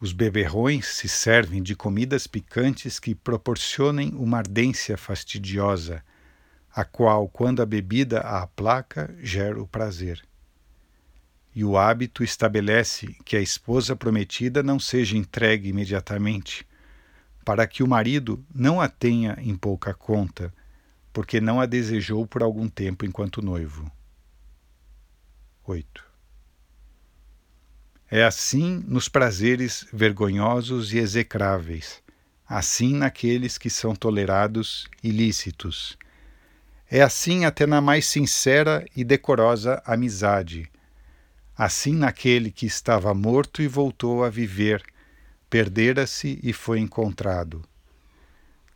Os 0.00 0.14
beberrões 0.14 0.86
se 0.86 1.06
servem 1.06 1.62
de 1.62 1.76
comidas 1.76 2.26
picantes 2.26 2.98
que 2.98 3.14
proporcionem 3.14 4.14
uma 4.14 4.38
ardência 4.38 4.96
fastidiosa, 4.96 6.02
a 6.74 6.82
qual, 6.82 7.28
quando 7.28 7.60
a 7.60 7.66
bebida 7.66 8.20
a 8.20 8.42
aplaca, 8.44 9.14
gera 9.20 9.60
o 9.60 9.68
prazer. 9.68 10.24
E 11.54 11.62
o 11.62 11.76
hábito 11.76 12.24
estabelece 12.24 13.14
que 13.22 13.36
a 13.36 13.42
esposa 13.42 13.94
prometida 13.94 14.62
não 14.62 14.78
seja 14.78 15.14
entregue 15.14 15.68
imediatamente, 15.68 16.66
para 17.44 17.66
que 17.66 17.82
o 17.82 17.86
marido 17.86 18.42
não 18.54 18.80
a 18.80 18.88
tenha 18.88 19.36
em 19.42 19.54
pouca 19.54 19.92
conta, 19.92 20.50
porque 21.12 21.40
não 21.40 21.60
a 21.60 21.66
desejou 21.66 22.26
por 22.26 22.42
algum 22.42 22.68
tempo 22.68 23.04
enquanto 23.04 23.42
noivo. 23.42 23.90
8. 25.64 26.04
É 28.10 28.24
assim 28.24 28.82
nos 28.88 29.08
prazeres 29.08 29.86
vergonhosos 29.92 30.92
e 30.92 30.98
execráveis, 30.98 32.02
assim 32.48 32.94
naqueles 32.94 33.56
que 33.56 33.70
são 33.70 33.94
tolerados 33.94 34.88
ilícitos. 35.00 35.96
É 36.90 37.02
assim 37.02 37.44
até 37.44 37.66
na 37.66 37.80
mais 37.80 38.06
sincera 38.06 38.84
e 38.96 39.04
decorosa 39.04 39.80
amizade, 39.86 40.68
assim 41.56 41.94
naquele 41.94 42.50
que 42.50 42.66
estava 42.66 43.14
morto 43.14 43.62
e 43.62 43.68
voltou 43.68 44.24
a 44.24 44.28
viver, 44.28 44.82
perdera-se 45.48 46.40
e 46.42 46.52
foi 46.52 46.80
encontrado. 46.80 47.62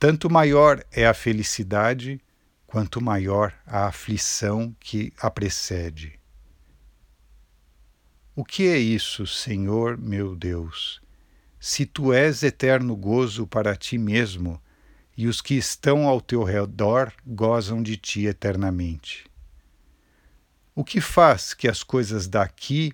Tanto 0.06 0.28
maior 0.28 0.84
é 0.92 1.06
a 1.06 1.14
felicidade, 1.14 2.20
quanto 2.66 3.00
maior 3.00 3.54
a 3.66 3.86
aflição 3.86 4.76
que 4.78 5.10
a 5.18 5.30
precede. 5.30 6.20
O 8.36 8.44
que 8.44 8.68
é 8.68 8.76
isso, 8.76 9.26
Senhor 9.26 9.96
meu 9.96 10.36
Deus? 10.36 11.00
Se 11.58 11.86
tu 11.86 12.12
és 12.12 12.42
eterno 12.42 12.94
gozo 12.94 13.46
para 13.46 13.74
ti 13.74 13.96
mesmo, 13.96 14.60
e 15.16 15.26
os 15.26 15.40
que 15.40 15.54
estão 15.54 16.06
ao 16.06 16.20
teu 16.20 16.44
redor 16.44 17.10
gozam 17.26 17.82
de 17.82 17.96
ti 17.96 18.26
eternamente. 18.26 19.24
O 20.74 20.84
que 20.84 21.00
faz 21.00 21.54
que 21.54 21.66
as 21.66 21.82
coisas 21.82 22.28
daqui 22.28 22.92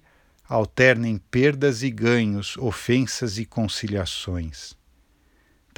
alternem 0.49 1.19
perdas 1.19 1.83
e 1.83 1.91
ganhos, 1.91 2.57
ofensas 2.57 3.37
e 3.37 3.45
conciliações? 3.45 4.79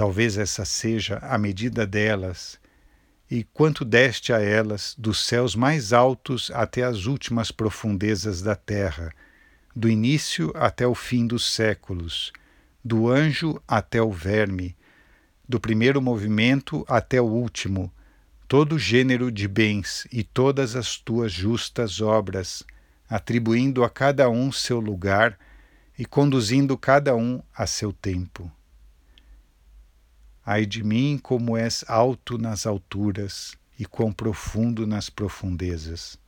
Talvez 0.02 0.36
essa 0.36 0.64
seja 0.64 1.18
a 1.18 1.38
medida 1.38 1.86
delas, 1.86 2.58
e 3.30 3.44
quanto 3.44 3.84
deste 3.84 4.32
a 4.32 4.40
elas, 4.40 4.96
dos 4.98 5.24
céus 5.24 5.54
mais 5.54 5.92
altos 5.92 6.50
até 6.52 6.82
as 6.82 7.06
últimas 7.06 7.52
profundezas 7.52 8.42
da 8.42 8.56
terra, 8.56 9.12
do 9.76 9.88
início 9.88 10.52
até 10.56 10.84
o 10.84 10.92
fim 10.92 11.24
dos 11.24 11.48
séculos, 11.48 12.32
do 12.84 13.08
anjo 13.08 13.62
até 13.68 14.02
o 14.02 14.10
verme, 14.10 14.76
do 15.48 15.60
primeiro 15.60 16.02
movimento 16.02 16.84
até 16.88 17.20
o 17.20 17.26
último, 17.26 17.88
todo 18.48 18.80
gênero 18.80 19.30
de 19.30 19.46
bens 19.46 20.04
e 20.10 20.24
todas 20.24 20.74
as 20.74 20.96
tuas 20.96 21.30
justas 21.30 22.00
obras, 22.00 22.64
atribuindo 23.08 23.84
a 23.84 23.88
cada 23.88 24.28
um 24.28 24.50
seu 24.50 24.80
lugar 24.80 25.38
e 25.96 26.04
conduzindo 26.04 26.76
cada 26.76 27.14
um 27.14 27.40
a 27.54 27.68
seu 27.68 27.92
tempo. 27.92 28.50
Ai 30.44 30.66
de 30.66 30.82
mim, 30.82 31.18
como 31.22 31.56
és 31.56 31.84
alto 31.88 32.36
nas 32.36 32.66
alturas 32.66 33.56
e 33.78 33.86
quão 33.86 34.12
profundo 34.12 34.86
nas 34.86 35.08
profundezas. 35.08 36.18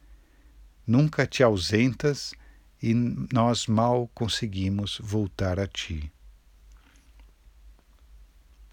Nunca 0.87 1.27
te 1.27 1.43
ausentas 1.43 2.33
e 2.83 2.95
nós 3.33 3.67
mal 3.67 4.09
conseguimos 4.15 4.99
voltar 5.03 5.59
a 5.59 5.67
ti. 5.67 6.13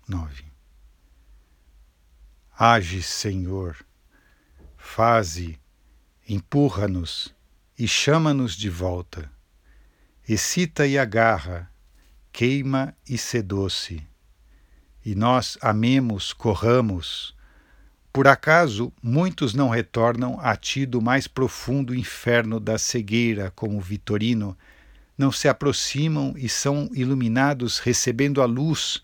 9. 0.07 0.43
Age, 2.57 3.01
Senhor, 3.01 3.77
faze, 4.77 5.57
empurra-nos 6.27 7.33
e 7.79 7.87
chama-nos 7.87 8.55
de 8.55 8.69
volta. 8.69 9.31
Excita 10.27 10.85
e 10.85 10.97
agarra, 10.97 11.71
queima 12.31 12.95
e 13.07 13.17
sedoce. 13.17 14.10
E 15.03 15.15
nós 15.15 15.57
amemos, 15.61 16.33
corramos, 16.33 17.35
por 18.13 18.27
acaso, 18.27 18.91
muitos 19.01 19.53
não 19.53 19.69
retornam 19.69 20.37
a 20.41 20.57
ti 20.57 20.85
do 20.85 21.01
mais 21.01 21.27
profundo 21.27 21.95
inferno 21.95 22.59
da 22.59 22.77
cegueira, 22.77 23.51
como 23.51 23.79
Vitorino, 23.79 24.57
não 25.17 25.31
se 25.31 25.47
aproximam 25.47 26.33
e 26.35 26.49
são 26.49 26.89
iluminados 26.93 27.79
recebendo 27.79 28.41
a 28.41 28.45
luz 28.45 29.01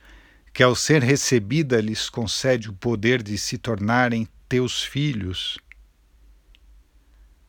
que, 0.54 0.62
ao 0.62 0.76
ser 0.76 1.02
recebida, 1.02 1.80
lhes 1.80 2.10
concede 2.10 2.70
o 2.70 2.74
poder 2.74 3.24
de 3.24 3.38
se 3.38 3.58
tornarem 3.58 4.28
teus 4.50 4.84
filhos. 4.84 5.58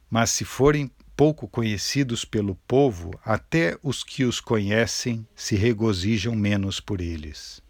Mas 0.08 0.30
se 0.30 0.44
forem 0.44 0.88
pouco 1.16 1.48
conhecidos 1.48 2.24
pelo 2.24 2.54
povo, 2.54 3.18
até 3.24 3.76
os 3.82 4.04
que 4.04 4.24
os 4.24 4.38
conhecem 4.40 5.26
se 5.34 5.56
regozijam 5.56 6.37
menos 6.37 6.78
por 6.78 7.00
eles. 7.00 7.61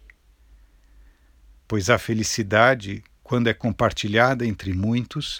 Pois 1.69 1.89
a 1.89 1.97
felicidade 1.97 3.01
quando 3.29 3.45
é 3.45 3.53
compartilhada 3.53 4.43
entre 4.43 4.73
muitos, 4.73 5.39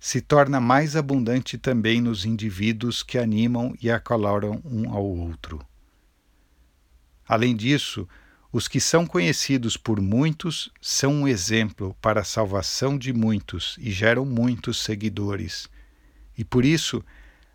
se 0.00 0.20
torna 0.20 0.58
mais 0.58 0.96
abundante 0.96 1.56
também 1.56 2.00
nos 2.00 2.24
indivíduos 2.24 3.04
que 3.04 3.16
animam 3.16 3.72
e 3.80 3.88
acaloram 3.88 4.60
um 4.64 4.90
ao 4.92 5.04
outro. 5.04 5.64
Além 7.28 7.54
disso, 7.54 8.08
os 8.50 8.66
que 8.66 8.80
são 8.80 9.06
conhecidos 9.06 9.76
por 9.76 10.00
muitos 10.00 10.72
são 10.82 11.12
um 11.12 11.28
exemplo 11.28 11.96
para 12.02 12.22
a 12.22 12.24
salvação 12.24 12.98
de 12.98 13.12
muitos 13.12 13.76
e 13.78 13.92
geram 13.92 14.24
muitos 14.24 14.82
seguidores. 14.82 15.68
E 16.36 16.44
por 16.44 16.64
isso, 16.64 17.00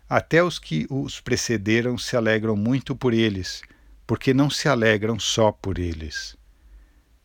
até 0.08 0.42
os 0.42 0.58
que 0.58 0.86
os 0.88 1.20
precederam 1.20 1.98
se 1.98 2.16
alegram 2.16 2.56
muito 2.56 2.96
por 2.96 3.12
eles, 3.12 3.60
porque 4.06 4.32
não 4.32 4.48
se 4.48 4.70
alegram 4.70 5.18
só 5.18 5.52
por 5.52 5.78
eles. 5.78 6.34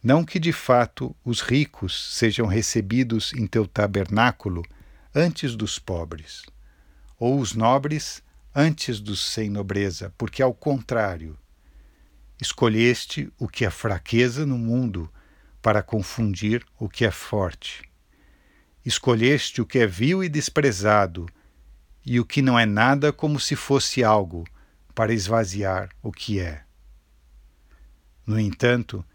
Não 0.03 0.25
que 0.25 0.39
de 0.39 0.51
fato 0.51 1.15
os 1.23 1.41
ricos 1.41 2.15
sejam 2.15 2.47
recebidos 2.47 3.33
em 3.33 3.45
teu 3.45 3.67
tabernáculo 3.67 4.63
antes 5.13 5.55
dos 5.55 5.77
pobres, 5.77 6.43
ou 7.19 7.39
os 7.39 7.53
nobres 7.53 8.23
antes 8.55 8.99
dos 8.99 9.21
sem 9.31 9.49
nobreza, 9.49 10.11
porque 10.17 10.41
ao 10.41 10.53
contrário, 10.53 11.37
escolheste 12.41 13.31
o 13.37 13.47
que 13.47 13.63
é 13.63 13.69
fraqueza 13.69 14.43
no 14.45 14.57
mundo 14.57 15.11
para 15.61 15.83
confundir 15.83 16.65
o 16.79 16.89
que 16.89 17.05
é 17.05 17.11
forte. 17.11 17.83
Escolheste 18.83 19.61
o 19.61 19.65
que 19.65 19.77
é 19.77 19.85
vil 19.85 20.23
e 20.23 20.29
desprezado, 20.29 21.27
e 22.03 22.19
o 22.19 22.25
que 22.25 22.41
não 22.41 22.57
é 22.57 22.65
nada 22.65 23.13
como 23.13 23.39
se 23.39 23.55
fosse 23.55 24.03
algo, 24.03 24.47
para 24.95 25.13
esvaziar 25.13 25.89
o 26.01 26.11
que 26.11 26.39
é. 26.39 26.63
No 28.25 28.39
entanto, 28.39 29.05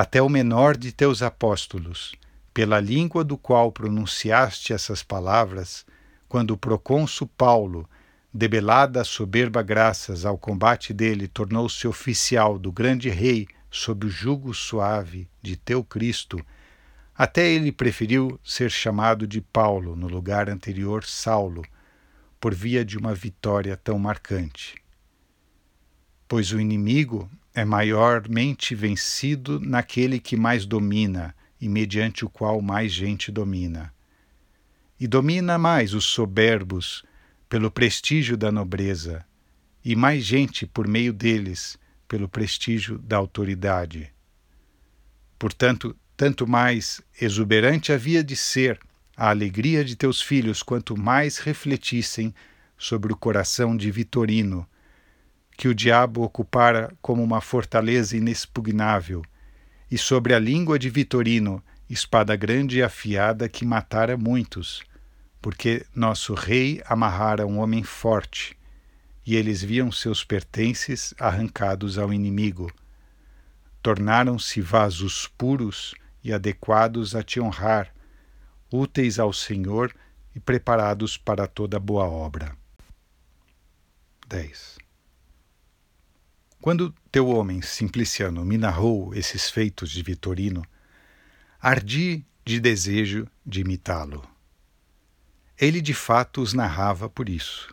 até 0.00 0.22
o 0.22 0.28
menor 0.28 0.76
de 0.76 0.92
teus 0.92 1.22
apóstolos, 1.22 2.14
pela 2.54 2.78
língua 2.78 3.24
do 3.24 3.36
qual 3.36 3.72
pronunciaste 3.72 4.72
essas 4.72 5.02
palavras, 5.02 5.84
quando 6.28 6.52
o 6.52 6.56
procônsul 6.56 7.28
Paulo, 7.36 7.84
debelada 8.32 9.00
a 9.00 9.04
soberba 9.04 9.60
graças 9.60 10.24
ao 10.24 10.38
combate 10.38 10.94
dele, 10.94 11.26
tornou-se 11.26 11.84
oficial 11.88 12.60
do 12.60 12.70
grande 12.70 13.10
rei 13.10 13.48
sob 13.72 14.06
o 14.06 14.08
jugo 14.08 14.54
suave 14.54 15.28
de 15.42 15.56
teu 15.56 15.82
Cristo, 15.82 16.40
até 17.12 17.50
ele 17.50 17.72
preferiu 17.72 18.38
ser 18.44 18.70
chamado 18.70 19.26
de 19.26 19.40
Paulo 19.40 19.96
no 19.96 20.06
lugar 20.06 20.48
anterior 20.48 21.02
Saulo, 21.04 21.64
por 22.38 22.54
via 22.54 22.84
de 22.84 22.96
uma 22.96 23.16
vitória 23.16 23.76
tão 23.76 23.98
marcante. 23.98 24.76
Pois 26.28 26.52
o 26.52 26.60
inimigo 26.60 27.28
é 27.58 27.64
maiormente 27.64 28.72
vencido 28.72 29.58
naquele 29.58 30.20
que 30.20 30.36
mais 30.36 30.64
domina 30.64 31.34
e 31.60 31.68
mediante 31.68 32.24
o 32.24 32.30
qual 32.30 32.62
mais 32.62 32.92
gente 32.92 33.32
domina. 33.32 33.92
E 35.00 35.08
domina 35.08 35.58
mais 35.58 35.92
os 35.92 36.04
soberbos 36.04 37.02
pelo 37.48 37.68
prestígio 37.68 38.36
da 38.36 38.52
nobreza, 38.52 39.24
e 39.84 39.96
mais 39.96 40.22
gente 40.22 40.68
por 40.68 40.86
meio 40.86 41.12
deles 41.12 41.76
pelo 42.06 42.28
prestígio 42.28 42.96
da 42.96 43.16
autoridade. 43.16 44.12
Portanto, 45.36 45.96
tanto 46.16 46.46
mais 46.46 47.00
exuberante 47.20 47.92
havia 47.92 48.22
de 48.22 48.36
ser 48.36 48.78
a 49.16 49.30
alegria 49.30 49.84
de 49.84 49.96
teus 49.96 50.22
filhos 50.22 50.62
quanto 50.62 50.96
mais 50.96 51.38
refletissem 51.38 52.32
sobre 52.76 53.12
o 53.12 53.16
coração 53.16 53.76
de 53.76 53.90
Vitorino 53.90 54.64
que 55.58 55.66
o 55.66 55.74
diabo 55.74 56.22
ocupara 56.22 56.96
como 57.02 57.20
uma 57.20 57.40
fortaleza 57.40 58.16
inexpugnável 58.16 59.24
e 59.90 59.98
sobre 59.98 60.32
a 60.32 60.38
língua 60.38 60.78
de 60.78 60.88
Vitorino, 60.88 61.60
espada 61.90 62.36
grande 62.36 62.78
e 62.78 62.82
afiada 62.82 63.48
que 63.48 63.64
matara 63.64 64.16
muitos, 64.16 64.84
porque 65.42 65.84
nosso 65.92 66.32
rei 66.32 66.80
amarrara 66.86 67.44
um 67.44 67.58
homem 67.58 67.82
forte, 67.82 68.56
e 69.26 69.34
eles 69.34 69.60
viam 69.60 69.90
seus 69.90 70.22
pertences 70.22 71.12
arrancados 71.18 71.98
ao 71.98 72.12
inimigo. 72.12 72.72
Tornaram-se 73.82 74.60
vasos 74.60 75.26
puros 75.26 75.92
e 76.22 76.32
adequados 76.32 77.16
a 77.16 77.22
te 77.22 77.40
honrar, 77.40 77.92
úteis 78.72 79.18
ao 79.18 79.32
Senhor 79.32 79.92
e 80.36 80.38
preparados 80.38 81.16
para 81.16 81.48
toda 81.48 81.80
boa 81.80 82.04
obra. 82.04 82.56
10. 84.28 84.87
Quando 86.60 86.92
teu 87.12 87.28
homem 87.28 87.62
Simpliciano 87.62 88.44
me 88.44 88.58
narrou 88.58 89.14
esses 89.14 89.48
feitos 89.48 89.90
de 89.90 90.02
Vitorino, 90.02 90.64
ardi 91.60 92.26
de 92.44 92.58
desejo 92.58 93.28
de 93.46 93.60
imitá-lo. 93.60 94.28
Ele 95.56 95.80
de 95.80 95.94
fato 95.94 96.40
os 96.40 96.52
narrava 96.52 97.08
por 97.08 97.28
isso. 97.28 97.72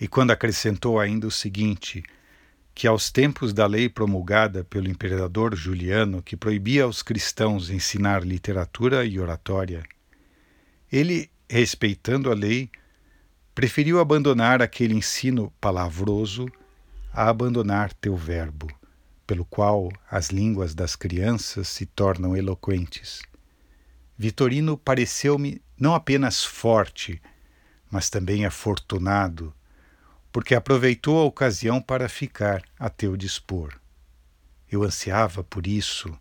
E 0.00 0.08
quando 0.08 0.32
acrescentou 0.32 0.98
ainda 0.98 1.28
o 1.28 1.30
seguinte, 1.30 2.02
que 2.74 2.88
aos 2.88 3.10
tempos 3.10 3.52
da 3.52 3.66
lei 3.66 3.88
promulgada 3.88 4.64
pelo 4.64 4.88
imperador 4.88 5.54
Juliano, 5.54 6.22
que 6.22 6.36
proibia 6.36 6.84
aos 6.84 7.02
cristãos 7.02 7.70
ensinar 7.70 8.24
literatura 8.24 9.04
e 9.04 9.20
oratória, 9.20 9.84
ele, 10.90 11.30
respeitando 11.48 12.30
a 12.30 12.34
lei, 12.34 12.68
preferiu 13.54 14.00
abandonar 14.00 14.60
aquele 14.60 14.94
ensino 14.94 15.52
palavroso 15.60 16.50
a 17.12 17.28
abandonar 17.28 17.92
teu 17.94 18.16
verbo, 18.16 18.68
pelo 19.26 19.44
qual 19.44 19.90
as 20.10 20.28
línguas 20.28 20.74
das 20.74 20.94
crianças 20.94 21.68
se 21.68 21.86
tornam 21.86 22.36
eloquentes. 22.36 23.22
Vitorino 24.16 24.76
pareceu-me 24.76 25.62
não 25.78 25.94
apenas 25.94 26.44
forte, 26.44 27.20
mas 27.90 28.10
também 28.10 28.44
afortunado, 28.44 29.52
porque 30.30 30.54
aproveitou 30.54 31.18
a 31.18 31.24
ocasião 31.24 31.80
para 31.80 32.08
ficar 32.08 32.62
a 32.78 32.88
teu 32.88 33.16
dispor. 33.16 33.80
Eu 34.70 34.84
ansiava 34.84 35.42
por 35.42 35.66
isso, 35.66 36.16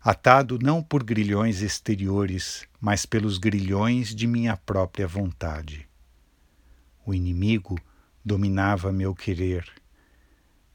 atado 0.00 0.58
não 0.62 0.82
por 0.82 1.02
grilhões 1.02 1.62
exteriores, 1.62 2.68
mas 2.80 3.04
pelos 3.04 3.38
grilhões 3.38 4.14
de 4.14 4.26
minha 4.26 4.56
própria 4.56 5.08
vontade. 5.08 5.88
O 7.04 7.12
inimigo 7.12 7.76
dominava 8.24 8.92
meu 8.92 9.14
querer 9.14 9.64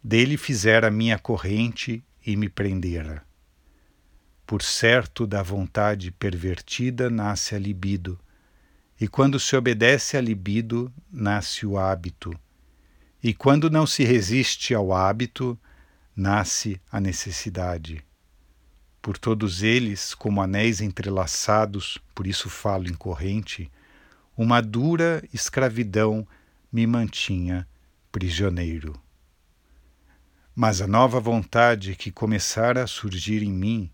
dele 0.04 0.38
fizera 0.38 0.90
minha 0.90 1.20
corrente 1.20 2.04
e 2.26 2.36
me 2.36 2.50
prendera. 2.50 3.24
Por 4.46 4.62
certo, 4.62 5.28
da 5.28 5.44
vontade 5.44 6.12
pervertida 6.12 7.10
nasce 7.10 7.54
a 7.54 7.60
libido, 7.60 8.20
e 9.00 9.08
quando 9.08 9.40
se 9.40 9.56
obedece 9.56 10.18
à 10.18 10.22
libido, 10.22 10.92
nasce 11.12 11.66
o 11.66 11.78
hábito, 11.78 12.38
e 13.22 13.34
quando 13.34 13.70
não 13.70 13.86
se 13.86 14.04
resiste 14.04 14.74
ao 14.74 14.94
hábito, 14.94 15.58
nasce 16.16 16.82
a 16.92 17.00
necessidade. 17.00 18.04
Por 19.02 19.18
todos 19.18 19.64
eles, 19.64 20.14
como 20.14 20.42
anéis 20.42 20.82
entrelaçados, 20.82 21.98
por 22.14 22.28
isso 22.28 22.50
falo 22.50 22.88
em 22.88 22.94
corrente, 22.94 23.72
uma 24.36 24.62
dura 24.62 25.24
escravidão 25.34 26.28
me 26.72 26.86
mantinha 26.86 27.68
prisioneiro. 28.12 29.00
Mas 30.62 30.82
a 30.82 30.88
nova 30.88 31.22
vontade 31.22 31.96
que 31.96 32.12
começara 32.12 32.84
a 32.84 32.88
surgir 32.88 33.42
em 33.44 33.50
mim, 33.50 33.90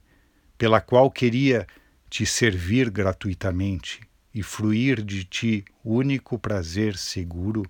pela 0.57 0.81
qual 0.81 1.11
queria 1.11 1.67
te 2.09 2.25
servir 2.25 2.89
gratuitamente 2.89 4.01
e 4.33 4.41
fruir 4.41 5.03
de 5.03 5.23
ti 5.25 5.63
único 5.83 6.39
prazer 6.39 6.97
seguro, 6.97 7.69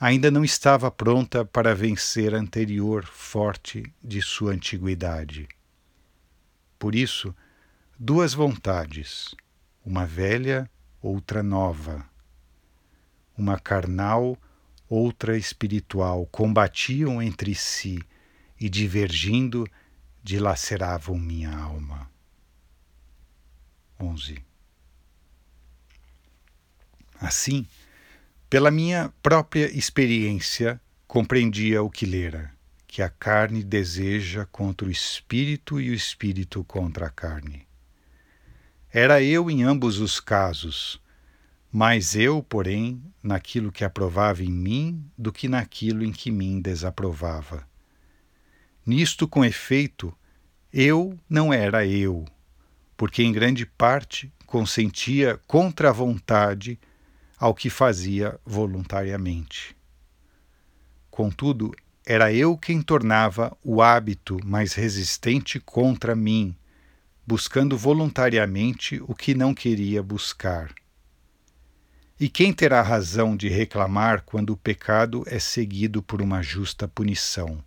ainda 0.00 0.30
não 0.30 0.42
estava 0.42 0.90
pronta 0.90 1.44
para 1.44 1.74
vencer 1.74 2.34
a 2.34 2.38
anterior 2.38 3.04
forte 3.04 3.84
de 4.02 4.22
sua 4.22 4.52
antiguidade. 4.52 5.46
Por 6.78 6.94
isso, 6.94 7.36
duas 7.98 8.32
vontades, 8.32 9.34
uma 9.84 10.06
velha, 10.06 10.70
outra 11.02 11.42
nova, 11.42 12.02
uma 13.36 13.58
carnal, 13.58 14.38
outra 14.88 15.36
espiritual, 15.36 16.26
combatiam 16.32 17.20
entre 17.22 17.54
si 17.54 18.02
e 18.62 18.68
divergindo 18.68 19.66
dilaceravam 20.22 21.18
minha 21.18 21.50
alma. 21.50 22.08
11. 23.98 24.40
Assim, 27.20 27.66
pela 28.48 28.70
minha 28.70 29.12
própria 29.20 29.66
experiência, 29.76 30.80
compreendia 31.08 31.82
o 31.82 31.90
que 31.90 32.06
lera, 32.06 32.54
que 32.86 33.02
a 33.02 33.08
carne 33.08 33.64
deseja 33.64 34.46
contra 34.46 34.86
o 34.86 34.90
espírito 34.92 35.80
e 35.80 35.90
o 35.90 35.94
espírito 35.94 36.62
contra 36.62 37.06
a 37.06 37.10
carne. 37.10 37.66
Era 38.92 39.20
eu 39.20 39.50
em 39.50 39.64
ambos 39.64 39.98
os 39.98 40.20
casos, 40.20 41.02
mais 41.72 42.14
eu, 42.14 42.44
porém, 42.44 43.02
naquilo 43.20 43.72
que 43.72 43.84
aprovava 43.84 44.44
em 44.44 44.52
mim 44.52 45.04
do 45.18 45.32
que 45.32 45.48
naquilo 45.48 46.04
em 46.04 46.12
que 46.12 46.30
mim 46.30 46.60
desaprovava 46.60 47.71
Nisto, 48.84 49.28
com 49.28 49.44
efeito, 49.44 50.12
eu 50.72 51.16
não 51.28 51.52
era 51.52 51.86
eu, 51.86 52.24
porque 52.96 53.22
em 53.22 53.30
grande 53.30 53.64
parte 53.64 54.32
consentia 54.44 55.40
contra 55.46 55.90
a 55.90 55.92
vontade 55.92 56.80
ao 57.38 57.54
que 57.54 57.70
fazia 57.70 58.38
voluntariamente. 58.44 59.76
Contudo, 61.10 61.72
era 62.04 62.32
eu 62.32 62.56
quem 62.56 62.82
tornava 62.82 63.56
o 63.62 63.80
hábito 63.80 64.38
mais 64.44 64.74
resistente 64.74 65.60
contra 65.60 66.16
mim, 66.16 66.56
buscando 67.24 67.78
voluntariamente 67.78 69.00
o 69.06 69.14
que 69.14 69.34
não 69.34 69.54
queria 69.54 70.02
buscar. 70.02 70.74
E 72.18 72.28
quem 72.28 72.52
terá 72.52 72.82
razão 72.82 73.36
de 73.36 73.48
reclamar 73.48 74.22
quando 74.24 74.50
o 74.50 74.56
pecado 74.56 75.22
é 75.26 75.38
seguido 75.38 76.02
por 76.02 76.20
uma 76.20 76.42
justa 76.42 76.88
punição? 76.88 77.62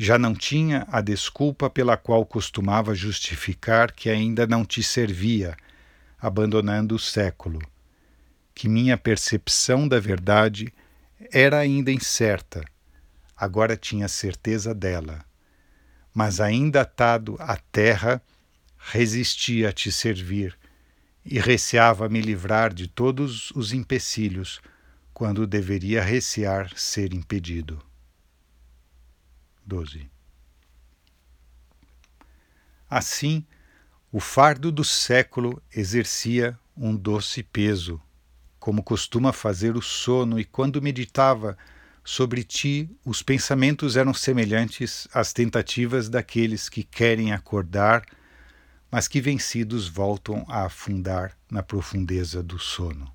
Já 0.00 0.16
não 0.16 0.32
tinha 0.32 0.86
a 0.92 1.00
desculpa 1.00 1.68
pela 1.68 1.96
qual 1.96 2.24
costumava 2.24 2.94
justificar 2.94 3.90
que 3.90 4.08
ainda 4.08 4.46
não 4.46 4.64
te 4.64 4.80
servia, 4.80 5.56
abandonando 6.20 6.94
o 6.94 6.98
século, 7.00 7.60
que 8.54 8.68
minha 8.68 8.96
percepção 8.96 9.88
da 9.88 9.98
verdade 9.98 10.72
era 11.32 11.58
ainda 11.58 11.90
incerta, 11.90 12.64
agora 13.36 13.76
tinha 13.76 14.06
certeza 14.06 14.72
dela, 14.72 15.24
mas 16.14 16.40
ainda 16.40 16.82
atado 16.82 17.36
à 17.40 17.56
terra, 17.56 18.22
resistia 18.78 19.70
a 19.70 19.72
te 19.72 19.90
servir 19.90 20.56
e 21.24 21.40
receava 21.40 22.08
me 22.08 22.20
livrar 22.20 22.72
de 22.72 22.86
todos 22.86 23.50
os 23.50 23.72
empecilhos 23.72 24.60
quando 25.12 25.44
deveria 25.44 26.00
recear 26.00 26.70
ser 26.76 27.12
impedido. 27.12 27.87
12. 29.68 30.10
Assim, 32.88 33.44
o 34.10 34.18
fardo 34.18 34.72
do 34.72 34.82
século 34.82 35.62
exercia 35.70 36.58
um 36.74 36.96
doce 36.96 37.42
peso, 37.42 38.00
como 38.58 38.82
costuma 38.82 39.30
fazer 39.30 39.76
o 39.76 39.82
sono, 39.82 40.40
e 40.40 40.44
quando 40.44 40.80
meditava 40.80 41.56
sobre 42.02 42.42
ti, 42.42 42.88
os 43.04 43.22
pensamentos 43.22 43.94
eram 43.94 44.14
semelhantes 44.14 45.06
às 45.12 45.34
tentativas 45.34 46.08
daqueles 46.08 46.70
que 46.70 46.82
querem 46.82 47.32
acordar, 47.32 48.06
mas 48.90 49.06
que 49.06 49.20
vencidos 49.20 49.86
voltam 49.86 50.46
a 50.48 50.64
afundar 50.64 51.36
na 51.50 51.62
profundeza 51.62 52.42
do 52.42 52.58
sono. 52.58 53.14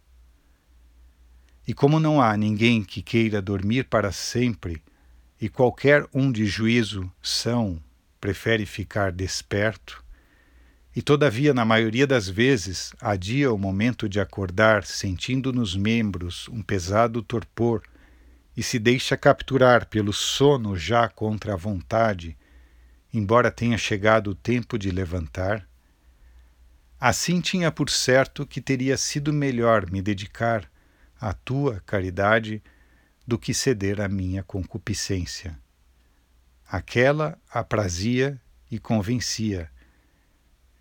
E 1.68 1.74
como 1.74 2.00
não 2.00 2.22
há 2.22 2.38
ninguém 2.38 2.84
que 2.84 3.02
queira 3.02 3.42
dormir 3.42 3.86
para 3.86 4.12
sempre, 4.12 4.84
e 5.44 5.50
qualquer 5.50 6.08
um 6.14 6.32
de 6.32 6.46
juízo 6.46 7.12
são 7.22 7.78
prefere 8.22 8.66
ficar 8.66 9.12
desperto, 9.12 10.02
e 10.96 11.02
todavia, 11.02 11.54
na 11.54 11.66
maioria 11.66 12.08
das 12.08 12.30
vezes, 12.30 12.94
adia 13.02 13.52
o 13.52 13.58
momento 13.58 14.08
de 14.08 14.22
acordar, 14.22 14.86
sentindo 14.86 15.52
nos 15.52 15.76
membros 15.76 16.48
um 16.48 16.62
pesado 16.62 17.22
torpor, 17.22 17.84
e 18.56 18.64
se 18.64 18.80
deixa 18.80 19.18
capturar 19.18 19.86
pelo 19.88 20.14
sono 20.14 20.78
já 20.78 21.10
contra 21.10 21.56
a 21.56 21.58
vontade, 21.58 22.38
embora 23.14 23.52
tenha 23.52 23.78
chegado 23.78 24.30
o 24.30 24.36
tempo 24.36 24.80
de 24.80 24.92
levantar. 24.92 25.68
Assim 26.98 27.42
tinha 27.42 27.70
por 27.70 27.90
certo 27.90 28.48
que 28.48 28.62
teria 28.62 28.96
sido 28.96 29.34
melhor 29.34 29.92
me 29.92 30.02
dedicar 30.02 30.72
à 31.20 31.34
tua 31.34 31.84
caridade 31.86 32.64
do 33.26 33.38
que 33.38 33.54
ceder 33.54 34.02
à 34.02 34.08
minha 34.08 34.44
concupiscência. 34.44 35.58
Aquela 36.68 37.38
aprazia 37.50 38.40
e 38.70 38.80
convencia. 38.80 39.70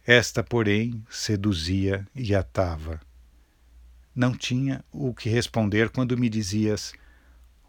Esta, 0.04 0.42
porém, 0.42 1.04
seduzia 1.08 2.06
e 2.14 2.34
atava. 2.34 3.00
Não 4.14 4.36
tinha 4.36 4.84
o 4.90 5.14
que 5.14 5.28
responder 5.28 5.90
quando 5.90 6.18
me 6.18 6.28
dizias: 6.28 6.92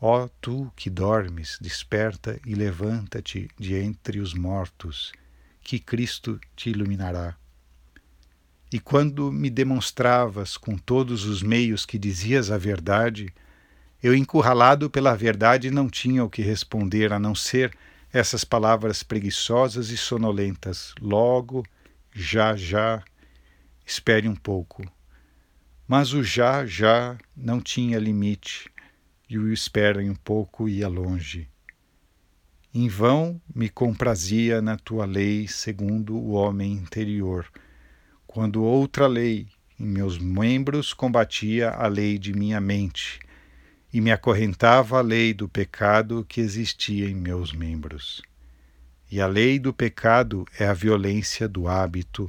Ó 0.01 0.23
oh, 0.23 0.29
tu 0.41 0.71
que 0.75 0.89
dormes, 0.89 1.57
desperta 1.61 2.39
e 2.45 2.55
levanta-te 2.55 3.49
de 3.57 3.75
entre 3.75 4.19
os 4.19 4.33
mortos, 4.33 5.13
que 5.61 5.79
Cristo 5.79 6.39
te 6.55 6.69
iluminará. 6.69 7.37
E 8.71 8.79
quando 8.79 9.31
me 9.31 9.49
demonstravas 9.49 10.57
com 10.57 10.77
todos 10.77 11.25
os 11.25 11.43
meios 11.43 11.85
que 11.85 11.99
dizias 11.99 12.49
a 12.49 12.57
verdade, 12.57 13.31
eu, 14.03 14.13
encurralado 14.13 14.89
pela 14.89 15.15
verdade, 15.15 15.71
não 15.71 15.89
tinha 15.89 16.25
o 16.25 16.29
que 16.29 16.41
responder 16.41 17.13
a 17.13 17.17
não 17.17 17.33
ser 17.33 17.73
essas 18.11 18.43
palavras 18.43 19.01
preguiçosas 19.01 19.91
e 19.91 19.95
sonolentas. 19.97 20.93
Logo, 20.99 21.65
já, 22.13 22.53
já, 22.53 23.01
espere 23.85 24.27
um 24.27 24.35
pouco. 24.35 24.83
Mas 25.87 26.11
o 26.11 26.21
já, 26.21 26.65
já 26.65 27.17
não 27.33 27.61
tinha 27.61 27.97
limite, 27.97 28.69
e 29.29 29.37
o 29.37 29.53
espere 29.53 30.09
um 30.09 30.15
pouco 30.15 30.67
ia 30.67 30.89
longe. 30.89 31.47
Em 32.75 32.89
vão 32.89 33.41
me 33.55 33.69
comprazia 33.69 34.61
na 34.61 34.75
tua 34.75 35.05
lei 35.05 35.47
segundo 35.47 36.17
o 36.17 36.31
homem 36.31 36.73
interior 36.73 37.47
quando 38.27 38.63
outra 38.63 39.07
lei 39.07 39.47
em 39.79 39.85
meus 39.85 40.17
membros 40.17 40.91
combatia 40.91 41.69
a 41.69 41.87
lei 41.87 42.17
de 42.17 42.33
minha 42.33 42.59
mente 42.59 43.19
e 43.93 44.01
me 44.01 44.11
acorrentava 44.11 44.97
a 44.97 45.01
lei 45.01 45.35
do 45.35 45.47
pecado 45.47 46.25
que 46.27 46.41
existia 46.41 47.07
em 47.07 47.13
meus 47.13 47.53
membros. 47.53 48.23
E 49.11 49.21
a 49.21 49.27
lei 49.27 49.59
do 49.59 49.71
pecado 49.71 50.45
é 50.57 50.65
a 50.65 50.73
violência 50.73 51.47
do 51.47 51.67
hábito 51.67 52.27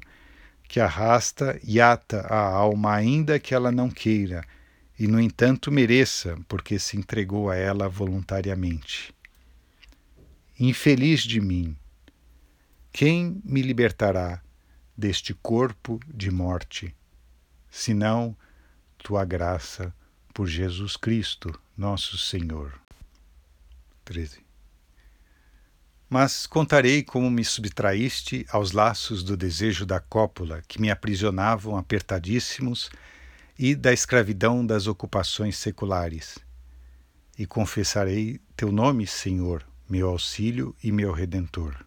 que 0.68 0.79
arrasta 0.79 1.59
e 1.64 1.81
ata 1.81 2.20
a 2.20 2.38
alma, 2.38 2.94
ainda 2.94 3.38
que 3.38 3.55
ela 3.55 3.72
não 3.72 3.88
queira, 3.88 4.44
e 4.98 5.07
no 5.07 5.18
entanto 5.18 5.72
mereça, 5.72 6.38
porque 6.46 6.79
se 6.79 6.98
entregou 6.98 7.48
a 7.48 7.57
ela 7.57 7.88
voluntariamente. 7.88 9.14
Infeliz 10.61 11.22
de 11.22 11.40
mim! 11.40 11.74
Quem 12.92 13.40
me 13.42 13.62
libertará 13.62 14.42
deste 14.96 15.33
corpo 15.33 15.98
de 16.07 16.31
morte, 16.31 16.94
senão 17.70 18.37
tua 18.98 19.24
graça 19.24 19.92
por 20.35 20.49
Jesus 20.49 20.97
Cristo, 20.97 21.57
nosso 21.77 22.18
Senhor. 22.18 22.75
13. 24.05 24.44
Mas 26.11 26.44
contarei 26.44 27.05
como 27.05 27.31
me 27.31 27.44
subtraíste 27.44 28.44
aos 28.51 28.73
laços 28.73 29.23
do 29.23 29.37
desejo 29.37 29.87
da 29.87 30.01
cópula 30.01 30.61
que 30.66 30.81
me 30.81 30.90
aprisionavam 30.90 31.77
apertadíssimos 31.77 32.90
e 33.57 33.77
da 33.77 33.92
escravidão 33.92 34.66
das 34.66 34.88
ocupações 34.88 35.57
seculares. 35.57 36.37
E 37.38 37.47
confessarei 37.47 38.40
teu 38.57 38.73
nome, 38.73 39.07
Senhor, 39.07 39.64
meu 39.88 40.09
auxílio 40.09 40.75
e 40.83 40.90
meu 40.90 41.12
redentor. 41.12 41.87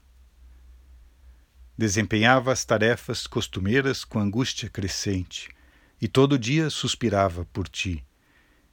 Desempenhava 1.78 2.54
as 2.54 2.64
tarefas 2.64 3.28
costumeiras 3.28 4.06
com 4.06 4.20
angústia 4.20 4.70
crescente, 4.70 5.50
e 6.02 6.08
todo 6.08 6.40
dia 6.40 6.70
suspirava 6.70 7.46
por 7.46 7.68
ti, 7.68 8.04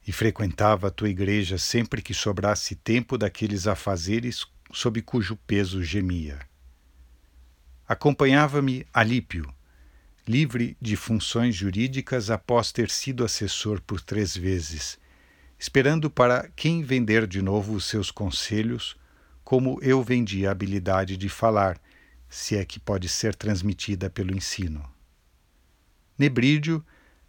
e 0.07 0.13
frequentava 0.13 0.89
a 0.89 0.91
tua 0.91 1.09
igreja 1.09 1.57
sempre 1.59 2.03
que 2.03 2.13
sobrasse 2.13 2.75
tempo 2.75 3.17
daqueles 3.17 3.67
afazeres 3.67 4.47
sob 4.73 5.01
cujo 5.03 5.37
peso 5.37 5.83
gemia. 5.83 6.39
Acompanhava-me 7.87 8.87
Alípio, 8.93 9.53
livre 10.27 10.77
de 10.81 10.97
funções 10.97 11.55
jurídicas 11.55 12.31
após 12.31 12.73
ter 12.73 12.91
sido 12.91 13.25
assessor 13.25 13.81
por 13.81 14.01
três 14.01 14.37
vezes, 14.37 14.99
esperando 15.59 16.11
para 16.11 16.49
quem 16.57 16.83
vender 16.83 17.27
de 17.27 17.43
novo 17.43 17.75
os 17.75 17.85
seus 17.85 18.11
conselhos, 18.11 18.97
como 19.43 19.79
eu 19.83 20.03
vendia 20.03 20.49
a 20.49 20.53
habilidade 20.53 21.17
de 21.17 21.29
falar 21.29 21.79
se 22.29 22.57
é 22.57 22.65
que 22.65 22.81
pode 22.81 23.09
ser 23.09 23.35
transmitida 23.35 24.11
pelo 24.11 24.35
ensino. 24.35 24.85
Nebrídio 26.19 26.85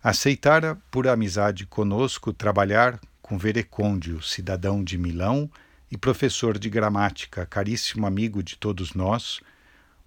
aceitara 0.08 0.76
por 0.91 1.08
amizade 1.08 1.65
conosco 1.65 2.32
trabalhar 2.32 3.00
com 3.24 3.39
Verecôndio, 3.39 4.22
cidadão 4.22 4.84
de 4.84 5.00
Milão 5.00 5.50
e 5.89 5.98
professor 5.98 6.60
de 6.60 6.70
gramática, 6.70 7.44
caríssimo 7.44 8.06
amigo 8.06 8.44
de 8.44 8.56
todos 8.56 8.94
nós, 8.94 9.39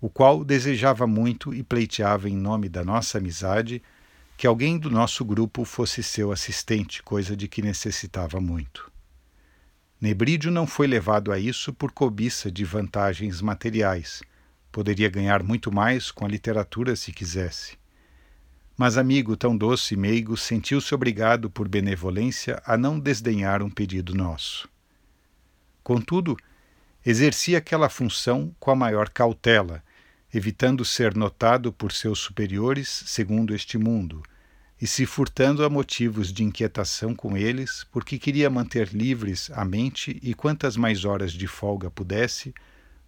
o 0.01 0.09
qual 0.09 0.45
desejava 0.45 1.05
muito 1.05 1.53
e 1.53 1.65
pleiteava 1.65 2.29
em 2.29 2.37
nome 2.37 2.69
da 2.69 2.85
nossa 2.85 3.19
amizade 3.19 3.83
que 4.37 4.47
alguém 4.47 4.79
do 4.79 4.89
nosso 4.89 5.25
grupo 5.25 5.65
fosse 5.65 6.01
seu 6.01 6.31
assistente, 6.31 7.03
coisa 7.03 7.37
de 7.37 7.49
que 7.49 7.61
necessitava 7.61 8.41
muito. 8.41 8.93
Nebrídio 10.01 10.53
não 10.53 10.65
foi 10.65 10.87
levado 10.87 11.33
a 11.33 11.41
isso 11.41 11.73
por 11.73 11.91
cobiça 11.91 12.53
de 12.53 12.65
vantagens 12.65 13.41
materiais, 13.41 14.23
Poderia 14.71 15.09
ganhar 15.09 15.43
muito 15.43 15.73
mais 15.73 16.11
com 16.11 16.27
a 16.27 16.29
literatura 16.29 16.95
se 16.95 17.11
quisesse. 17.11 17.78
Mas 18.79 18.97
amigo 18.97 19.37
tão 19.37 19.57
doce 19.57 19.95
e 19.95 19.97
meigo 19.97 20.37
sentiu-se 20.37 20.95
obrigado 20.95 21.51
por 21.51 21.67
benevolência 21.67 22.63
a 22.65 22.79
não 22.79 22.97
desdenhar 22.97 23.61
um 23.61 23.69
pedido 23.69 24.15
nosso. 24.15 24.69
Contudo, 25.83 26.37
exercia 27.05 27.59
aquela 27.59 27.89
função 27.89 28.55
com 28.61 28.71
a 28.71 28.77
maior 28.77 29.09
cautela, 29.09 29.83
evitando 30.33 30.85
ser 30.85 31.17
notado 31.17 31.73
por 31.73 31.91
seus 31.91 32.21
superiores 32.21 32.89
segundo 32.89 33.53
este 33.53 33.77
mundo, 33.77 34.23
e 34.81 34.87
se 34.87 35.05
furtando 35.05 35.65
a 35.65 35.69
motivos 35.69 36.33
de 36.33 36.45
inquietação 36.45 37.17
com 37.17 37.37
eles, 37.37 37.85
porque 37.91 38.17
queria 38.17 38.49
manter 38.49 38.91
livres 38.91 39.51
a 39.55 39.65
mente 39.65 40.21
e 40.23 40.35
quantas 40.35 40.77
mais 40.77 41.05
horas 41.05 41.33
de 41.33 41.49
folga 41.49 41.91
pudesse 41.91 42.55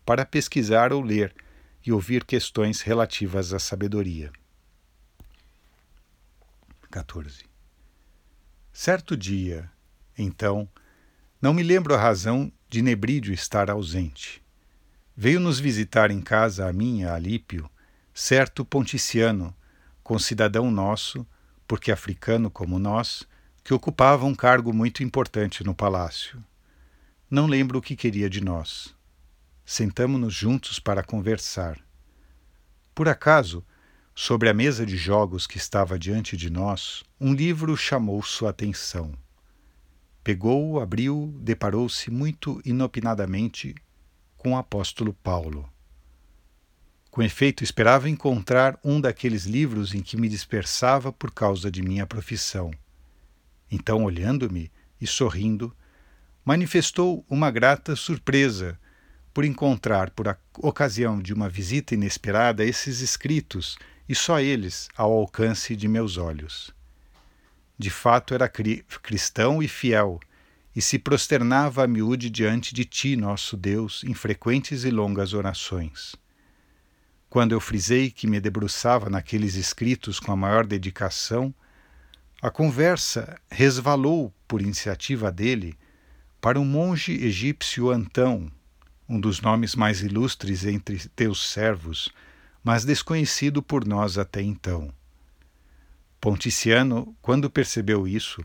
para 0.04 0.26
pesquisar 0.26 0.92
ou 0.92 1.00
ler 1.00 1.32
e 1.86 1.92
ouvir 1.92 2.24
questões 2.24 2.80
relativas 2.80 3.54
à 3.54 3.60
sabedoria. 3.60 4.32
14. 6.90 7.44
Certo 8.72 9.16
dia, 9.16 9.70
então, 10.18 10.68
não 11.40 11.54
me 11.54 11.62
lembro 11.62 11.94
a 11.94 11.98
razão 11.98 12.52
de 12.68 12.82
Nebrídio 12.82 13.32
estar 13.32 13.70
ausente. 13.70 14.44
Veio 15.16 15.38
nos 15.38 15.60
visitar 15.60 16.10
em 16.10 16.20
casa 16.20 16.68
a 16.68 16.72
minha, 16.72 17.12
Alípio, 17.12 17.70
certo 18.12 18.64
ponticiano, 18.64 19.56
concidadão 20.02 20.68
nosso, 20.68 21.24
porque 21.66 21.92
africano 21.92 22.50
como 22.50 22.78
nós, 22.78 23.24
que 23.62 23.72
ocupava 23.72 24.26
um 24.26 24.34
cargo 24.34 24.72
muito 24.72 25.04
importante 25.04 25.62
no 25.62 25.74
palácio. 25.74 26.44
Não 27.30 27.46
lembro 27.46 27.78
o 27.78 27.82
que 27.82 27.94
queria 27.94 28.28
de 28.28 28.40
nós. 28.40 28.96
Sentamo-nos 29.64 30.34
juntos 30.34 30.80
para 30.80 31.04
conversar. 31.04 31.78
Por 32.92 33.08
acaso, 33.08 33.64
sobre 34.22 34.50
a 34.50 34.54
mesa 34.54 34.84
de 34.84 34.98
jogos 34.98 35.46
que 35.46 35.56
estava 35.56 35.98
diante 35.98 36.36
de 36.36 36.50
nós, 36.50 37.02
um 37.18 37.32
livro 37.32 37.74
chamou 37.74 38.22
sua 38.22 38.50
atenção. 38.50 39.14
Pegou-o, 40.22 40.78
abriu, 40.78 41.34
deparou-se 41.40 42.10
muito 42.10 42.60
inopinadamente 42.62 43.74
com 44.36 44.52
o 44.52 44.58
apóstolo 44.58 45.14
Paulo. 45.14 45.66
Com 47.10 47.22
efeito, 47.22 47.64
esperava 47.64 48.10
encontrar 48.10 48.78
um 48.84 49.00
daqueles 49.00 49.46
livros 49.46 49.94
em 49.94 50.02
que 50.02 50.18
me 50.18 50.28
dispersava 50.28 51.10
por 51.10 51.30
causa 51.30 51.70
de 51.70 51.80
minha 51.80 52.06
profissão. 52.06 52.70
Então, 53.70 54.04
olhando-me 54.04 54.70
e 55.00 55.06
sorrindo, 55.06 55.74
manifestou 56.44 57.24
uma 57.26 57.50
grata 57.50 57.96
surpresa 57.96 58.78
por 59.32 59.46
encontrar, 59.46 60.10
por 60.10 60.36
ocasião 60.58 61.22
de 61.22 61.32
uma 61.32 61.48
visita 61.48 61.94
inesperada, 61.94 62.62
esses 62.62 63.00
escritos, 63.00 63.78
e 64.10 64.14
só 64.16 64.40
eles, 64.40 64.88
ao 64.96 65.12
alcance 65.12 65.76
de 65.76 65.86
meus 65.86 66.16
olhos. 66.16 66.74
De 67.78 67.90
fato 67.90 68.34
era 68.34 68.48
cri 68.48 68.84
cristão 69.00 69.62
e 69.62 69.68
fiel, 69.68 70.18
e 70.74 70.82
se 70.82 70.98
prosternava 70.98 71.84
a 71.84 71.86
miúde 71.86 72.28
diante 72.28 72.74
de 72.74 72.84
ti, 72.84 73.14
nosso 73.14 73.56
Deus, 73.56 74.02
em 74.02 74.12
frequentes 74.12 74.82
e 74.82 74.90
longas 74.90 75.32
orações. 75.32 76.16
Quando 77.28 77.52
eu 77.52 77.60
frisei 77.60 78.10
que 78.10 78.26
me 78.26 78.40
debruçava 78.40 79.08
naqueles 79.08 79.54
escritos 79.54 80.18
com 80.18 80.32
a 80.32 80.36
maior 80.36 80.66
dedicação, 80.66 81.54
a 82.42 82.50
conversa 82.50 83.40
resvalou, 83.48 84.34
por 84.48 84.60
iniciativa 84.60 85.30
dele, 85.30 85.78
para 86.40 86.58
um 86.58 86.64
monge 86.64 87.12
egípcio 87.12 87.90
Antão, 87.90 88.50
um 89.08 89.20
dos 89.20 89.40
nomes 89.40 89.76
mais 89.76 90.02
ilustres 90.02 90.64
entre 90.64 90.98
teus 91.10 91.48
servos, 91.48 92.12
mas 92.62 92.84
desconhecido 92.84 93.62
por 93.62 93.86
nós 93.86 94.18
até 94.18 94.42
então. 94.42 94.92
Ponticiano, 96.20 97.16
quando 97.22 97.48
percebeu 97.48 98.06
isso, 98.06 98.44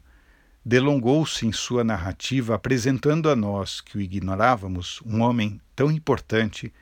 delongou-se 0.63 1.45
em 1.45 1.51
sua 1.51 1.83
narrativa, 1.83 2.55
apresentando 2.55 3.29
a 3.29 3.35
nós, 3.35 3.81
que 3.81 3.97
o 3.97 4.01
ignorávamos, 4.01 5.01
um 5.05 5.21
homem 5.21 5.59
tão 5.75 5.91
importante 5.91 6.73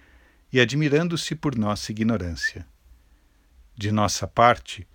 e 0.52 0.60
admirando-se 0.60 1.36
por 1.36 1.56
nossa 1.58 1.92
ignorância. 1.92 2.66
De 3.76 3.92
nossa 3.92 4.28
parte, 4.28 4.88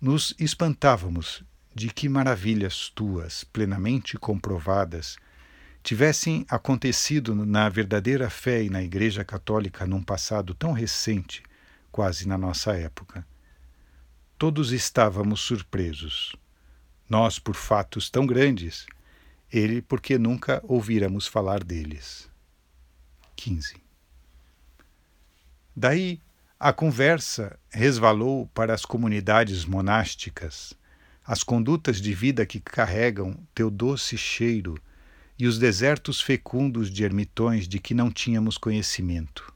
nos 0.00 0.34
espantávamos 0.38 1.42
de 1.74 1.88
que 1.88 2.08
maravilhas 2.08 2.92
tuas, 2.94 3.42
plenamente 3.42 4.18
comprovadas, 4.18 5.16
tivessem 5.82 6.44
acontecido 6.48 7.34
na 7.34 7.68
verdadeira 7.68 8.28
fé 8.28 8.62
e 8.62 8.68
na 8.68 8.82
Igreja 8.82 9.24
Católica 9.24 9.86
num 9.86 10.02
passado 10.02 10.54
tão 10.54 10.72
recente, 10.72 11.42
quase 11.90 12.26
na 12.26 12.38
nossa 12.38 12.72
época. 12.76 13.26
Todos 14.36 14.72
estávamos 14.72 15.40
surpresos. 15.40 16.36
Nós 17.08 17.38
por 17.38 17.54
fatos 17.54 18.10
tão 18.10 18.26
grandes, 18.26 18.86
ele 19.52 19.80
porque 19.80 20.18
nunca 20.18 20.62
ouvíramos 20.64 21.26
falar 21.26 21.64
deles. 21.64 22.30
15. 23.36 23.76
Daí 25.74 26.20
a 26.60 26.72
conversa 26.72 27.58
resvalou 27.70 28.46
para 28.48 28.74
as 28.74 28.84
comunidades 28.84 29.64
monásticas, 29.64 30.74
as 31.24 31.42
condutas 31.44 32.00
de 32.00 32.12
vida 32.12 32.44
que 32.44 32.58
carregam 32.58 33.38
teu 33.54 33.70
doce 33.70 34.18
cheiro 34.18 34.76
e 35.38 35.46
os 35.46 35.58
desertos 35.58 36.20
fecundos 36.20 36.90
de 36.90 37.04
ermitões 37.04 37.68
de 37.68 37.78
que 37.78 37.94
não 37.94 38.10
tínhamos 38.10 38.58
conhecimento. 38.58 39.54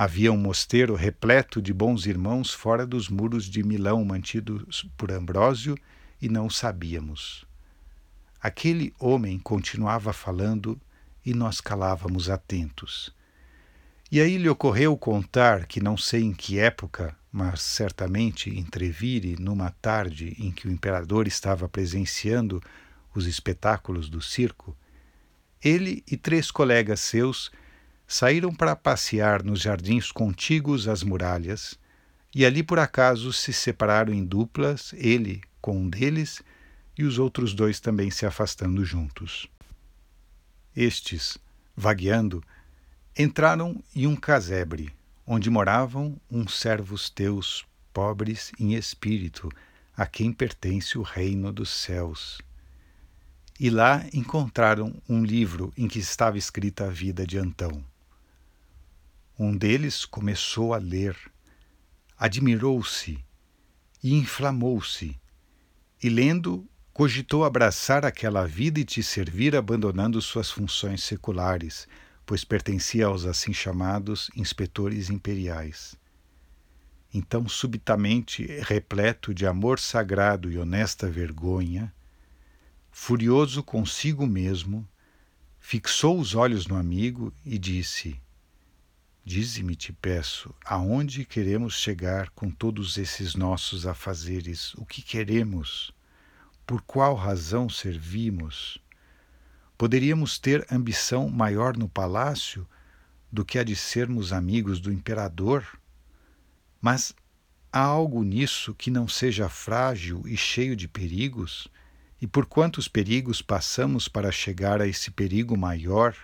Havia 0.00 0.30
um 0.30 0.36
mosteiro 0.36 0.94
repleto 0.94 1.60
de 1.60 1.74
bons 1.74 2.06
irmãos 2.06 2.54
fora 2.54 2.86
dos 2.86 3.08
muros 3.08 3.46
de 3.46 3.64
Milão 3.64 4.04
mantidos 4.04 4.88
por 4.96 5.10
Ambrósio 5.10 5.76
e 6.22 6.28
não 6.28 6.48
sabíamos. 6.48 7.44
Aquele 8.40 8.94
homem 8.96 9.40
continuava 9.40 10.12
falando 10.12 10.80
e 11.26 11.34
nós 11.34 11.60
calávamos 11.60 12.30
atentos. 12.30 13.12
E 14.08 14.20
aí 14.20 14.38
lhe 14.38 14.48
ocorreu 14.48 14.96
contar 14.96 15.66
que 15.66 15.82
não 15.82 15.96
sei 15.96 16.22
em 16.22 16.32
que 16.32 16.60
época, 16.60 17.16
mas 17.32 17.60
certamente 17.60 18.56
entrevire 18.56 19.34
numa 19.36 19.72
tarde 19.82 20.36
em 20.38 20.52
que 20.52 20.68
o 20.68 20.70
imperador 20.70 21.26
estava 21.26 21.68
presenciando 21.68 22.62
os 23.12 23.26
espetáculos 23.26 24.08
do 24.08 24.22
circo, 24.22 24.76
ele 25.60 26.04
e 26.06 26.16
três 26.16 26.52
colegas 26.52 27.00
seus 27.00 27.50
saíram 28.08 28.54
para 28.54 28.74
passear 28.74 29.44
nos 29.44 29.60
jardins 29.60 30.10
contíguos 30.10 30.88
às 30.88 31.02
muralhas 31.02 31.78
e 32.34 32.44
ali 32.44 32.62
por 32.62 32.78
acaso 32.78 33.32
se 33.32 33.52
separaram 33.52 34.12
em 34.12 34.24
duplas, 34.24 34.94
ele 34.94 35.42
com 35.60 35.76
um 35.76 35.88
deles 35.88 36.42
e 36.96 37.04
os 37.04 37.18
outros 37.18 37.52
dois 37.52 37.78
também 37.78 38.10
se 38.10 38.24
afastando 38.24 38.84
juntos. 38.84 39.46
Estes, 40.74 41.36
vagueando, 41.76 42.42
entraram 43.16 43.82
em 43.94 44.06
um 44.06 44.16
casebre, 44.16 44.90
onde 45.26 45.50
moravam 45.50 46.18
uns 46.30 46.58
servos 46.58 47.10
teus, 47.10 47.64
pobres 47.92 48.52
em 48.58 48.74
espírito, 48.74 49.50
a 49.94 50.06
quem 50.06 50.32
pertence 50.32 50.96
o 50.96 51.02
reino 51.02 51.52
dos 51.52 51.68
céus 51.68 52.38
e 53.58 53.70
lá 53.70 54.04
encontraram 54.12 54.94
um 55.08 55.24
livro 55.24 55.72
em 55.76 55.88
que 55.88 55.98
estava 55.98 56.38
escrita 56.38 56.86
a 56.86 56.90
vida 56.90 57.26
de 57.26 57.38
Antão. 57.38 57.84
Um 59.38 59.56
deles 59.56 60.04
começou 60.04 60.74
a 60.74 60.78
ler, 60.78 61.16
admirou-se 62.18 63.24
e 64.02 64.14
inflamou-se, 64.14 65.16
e 66.02 66.08
lendo, 66.08 66.68
cogitou 66.92 67.44
abraçar 67.44 68.04
aquela 68.04 68.44
vida 68.48 68.80
e 68.80 68.84
te 68.84 69.00
servir 69.00 69.54
abandonando 69.54 70.20
suas 70.20 70.50
funções 70.50 71.04
seculares, 71.04 71.86
pois 72.26 72.42
pertencia 72.42 73.06
aos 73.06 73.24
assim 73.24 73.52
chamados 73.52 74.28
inspetores 74.34 75.08
imperiais. 75.08 75.96
Então, 77.14 77.48
subitamente, 77.48 78.44
repleto 78.62 79.32
de 79.32 79.46
amor 79.46 79.78
sagrado 79.78 80.50
e 80.50 80.58
honesta 80.58 81.08
vergonha, 81.08 81.94
Furioso 82.90 83.62
consigo 83.62 84.26
mesmo, 84.26 84.86
fixou 85.60 86.18
os 86.18 86.34
olhos 86.34 86.66
no 86.66 86.74
amigo 86.74 87.32
e 87.44 87.56
disse: 87.56 88.20
Dize-me, 89.28 89.76
te 89.76 89.92
peço, 89.92 90.54
aonde 90.64 91.22
queremos 91.22 91.78
chegar 91.78 92.30
com 92.30 92.50
todos 92.50 92.96
esses 92.96 93.34
nossos 93.34 93.86
afazeres? 93.86 94.72
O 94.76 94.86
que 94.86 95.02
queremos? 95.02 95.92
Por 96.66 96.80
qual 96.80 97.14
razão 97.14 97.68
servimos? 97.68 98.78
Poderíamos 99.76 100.38
ter 100.38 100.66
ambição 100.72 101.28
maior 101.28 101.76
no 101.76 101.90
palácio 101.90 102.66
do 103.30 103.44
que 103.44 103.58
a 103.58 103.62
de 103.62 103.76
sermos 103.76 104.32
amigos 104.32 104.80
do 104.80 104.90
imperador? 104.90 105.62
Mas 106.80 107.14
há 107.70 107.82
algo 107.82 108.24
nisso 108.24 108.74
que 108.74 108.90
não 108.90 109.06
seja 109.06 109.46
frágil 109.46 110.22
e 110.24 110.38
cheio 110.38 110.74
de 110.74 110.88
perigos? 110.88 111.68
e 112.18 112.26
por 112.26 112.46
quantos 112.46 112.88
perigos 112.88 113.42
passamos 113.42 114.08
para 114.08 114.32
chegar 114.32 114.80
a 114.80 114.88
esse 114.88 115.08
perigo 115.10 115.56
maior, 115.56 116.16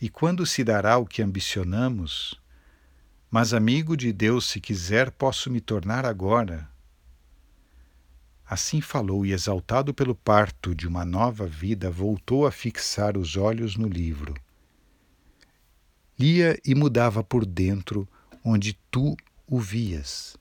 e 0.00 0.08
quando 0.08 0.46
se 0.46 0.64
dará 0.64 0.96
o 0.96 1.06
que 1.06 1.22
ambicionamos? 1.22 2.40
Mas, 3.30 3.52
amigo 3.52 3.96
de 3.96 4.12
Deus, 4.12 4.46
se 4.46 4.60
quiser, 4.60 5.10
posso 5.10 5.50
me 5.50 5.60
tornar 5.60 6.06
agora. 6.06 6.68
Assim 8.44 8.80
falou, 8.80 9.24
e 9.24 9.32
exaltado 9.32 9.94
pelo 9.94 10.14
parto 10.14 10.74
de 10.74 10.88
uma 10.88 11.04
nova 11.04 11.46
vida, 11.46 11.90
voltou 11.90 12.46
a 12.46 12.50
fixar 12.50 13.16
os 13.16 13.36
olhos 13.36 13.76
no 13.76 13.86
livro. 13.86 14.34
Lia 16.18 16.58
e 16.64 16.74
mudava 16.74 17.22
por 17.22 17.46
dentro, 17.46 18.08
onde 18.44 18.76
tu 18.90 19.16
o 19.46 19.60
vias, 19.60 20.36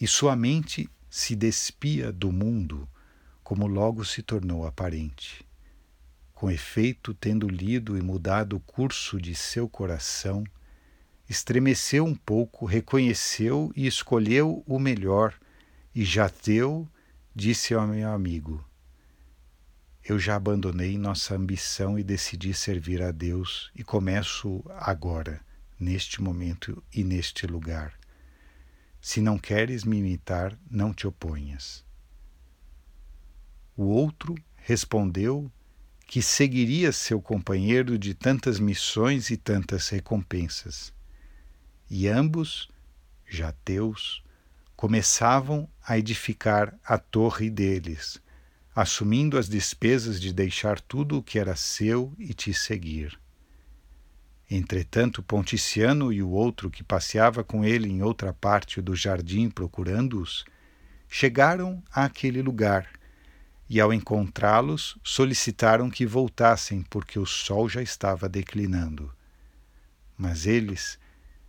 e 0.00 0.06
sua 0.06 0.34
mente 0.36 0.88
se 1.10 1.34
despia 1.34 2.12
do 2.12 2.32
mundo 2.32 2.88
como 3.42 3.66
logo 3.66 4.04
se 4.04 4.22
tornou 4.22 4.66
aparente. 4.66 5.46
Com 6.36 6.50
efeito, 6.50 7.14
tendo 7.14 7.48
lido 7.48 7.96
e 7.96 8.02
mudado 8.02 8.56
o 8.56 8.60
curso 8.60 9.18
de 9.18 9.34
seu 9.34 9.66
coração, 9.66 10.44
estremeceu 11.26 12.04
um 12.04 12.14
pouco, 12.14 12.66
reconheceu 12.66 13.72
e 13.74 13.86
escolheu 13.86 14.62
o 14.66 14.78
melhor, 14.78 15.34
e 15.94 16.04
já 16.04 16.28
teu, 16.28 16.86
disse 17.34 17.72
ao 17.72 17.86
meu 17.86 18.12
amigo: 18.12 18.62
Eu 20.04 20.18
já 20.18 20.36
abandonei 20.36 20.98
nossa 20.98 21.34
ambição 21.34 21.98
e 21.98 22.04
decidi 22.04 22.52
servir 22.52 23.00
a 23.00 23.10
Deus, 23.10 23.70
e 23.74 23.82
começo 23.82 24.62
agora, 24.76 25.40
neste 25.80 26.20
momento 26.20 26.84
e 26.92 27.02
neste 27.02 27.46
lugar. 27.46 27.98
Se 29.00 29.22
não 29.22 29.38
queres 29.38 29.84
me 29.84 29.96
imitar, 30.00 30.54
não 30.70 30.92
te 30.92 31.06
oponhas. 31.06 31.82
O 33.74 33.84
outro 33.84 34.34
respondeu 34.56 35.50
que 36.06 36.22
seguiria 36.22 36.92
seu 36.92 37.20
companheiro 37.20 37.98
de 37.98 38.14
tantas 38.14 38.60
missões 38.60 39.28
e 39.28 39.36
tantas 39.36 39.88
recompensas. 39.88 40.94
E 41.90 42.06
ambos, 42.06 42.68
já 43.28 43.52
teus, 43.64 44.22
começavam 44.76 45.68
a 45.84 45.98
edificar 45.98 46.78
a 46.84 46.96
torre 46.96 47.50
deles, 47.50 48.20
assumindo 48.74 49.36
as 49.36 49.48
despesas 49.48 50.20
de 50.20 50.32
deixar 50.32 50.80
tudo 50.80 51.18
o 51.18 51.22
que 51.22 51.38
era 51.40 51.56
seu 51.56 52.14
e 52.18 52.32
te 52.32 52.54
seguir. 52.54 53.18
Entretanto, 54.48 55.24
Ponticiano 55.24 56.12
e 56.12 56.22
o 56.22 56.28
outro 56.28 56.70
que 56.70 56.84
passeava 56.84 57.42
com 57.42 57.64
ele 57.64 57.88
em 57.88 58.00
outra 58.00 58.32
parte 58.32 58.80
do 58.80 58.94
jardim 58.94 59.50
procurando-os, 59.50 60.44
chegaram 61.08 61.82
àquele 61.90 62.42
lugar 62.42 62.88
e, 63.68 63.80
ao 63.80 63.92
encontrá-los, 63.92 64.96
solicitaram 65.02 65.90
que 65.90 66.06
voltassem 66.06 66.82
porque 66.82 67.18
o 67.18 67.26
sol 67.26 67.68
já 67.68 67.82
estava 67.82 68.28
declinando. 68.28 69.12
Mas 70.16 70.46
eles, 70.46 70.98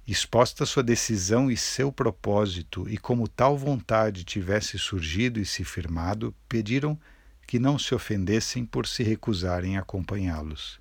exposta 0.08 0.66
sua 0.66 0.82
decisão 0.82 1.52
e 1.52 1.56
seu 1.56 1.92
propósito, 1.92 2.90
e 2.90 2.98
como 2.98 3.28
tal 3.28 3.58
vontade 3.58 4.24
tivesse 4.24 4.80
surgido 4.80 5.40
e 5.40 5.46
se 5.46 5.64
firmado, 5.64 6.34
pediram 6.50 7.00
que 7.46 7.60
não 7.60 7.78
se 7.78 7.94
ofendessem 7.94 8.66
por 8.66 8.88
se 8.88 9.04
recusarem 9.04 9.78
a 9.78 9.82
acompanhá-los. 9.82 10.80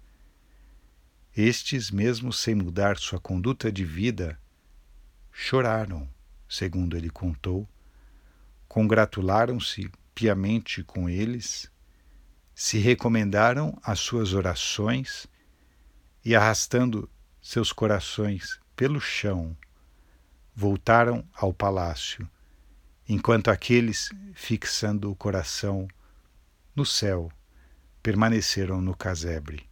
Estes, 1.36 1.90
mesmo 1.90 2.32
sem 2.32 2.54
mudar 2.54 2.96
sua 2.96 3.20
conduta 3.20 3.70
de 3.70 3.84
vida, 3.84 4.40
choraram, 5.30 6.08
segundo 6.48 6.96
ele 6.96 7.10
contou, 7.10 7.68
congratularam-se 8.66 9.90
piamente 10.16 10.82
com 10.82 11.10
eles, 11.10 11.70
se 12.54 12.78
recomendaram 12.78 13.78
às 13.82 14.00
suas 14.00 14.32
orações 14.32 15.26
e, 16.24 16.34
arrastando 16.34 17.08
seus 17.38 17.70
corações 17.70 18.58
pelo 18.74 18.98
chão, 18.98 19.54
voltaram 20.54 21.22
ao 21.34 21.52
palácio, 21.52 22.26
enquanto 23.06 23.50
aqueles, 23.50 24.08
fixando 24.32 25.12
o 25.12 25.14
coração 25.14 25.86
no 26.74 26.86
céu, 26.86 27.30
permaneceram 28.02 28.80
no 28.80 28.96
casebre. 28.96 29.68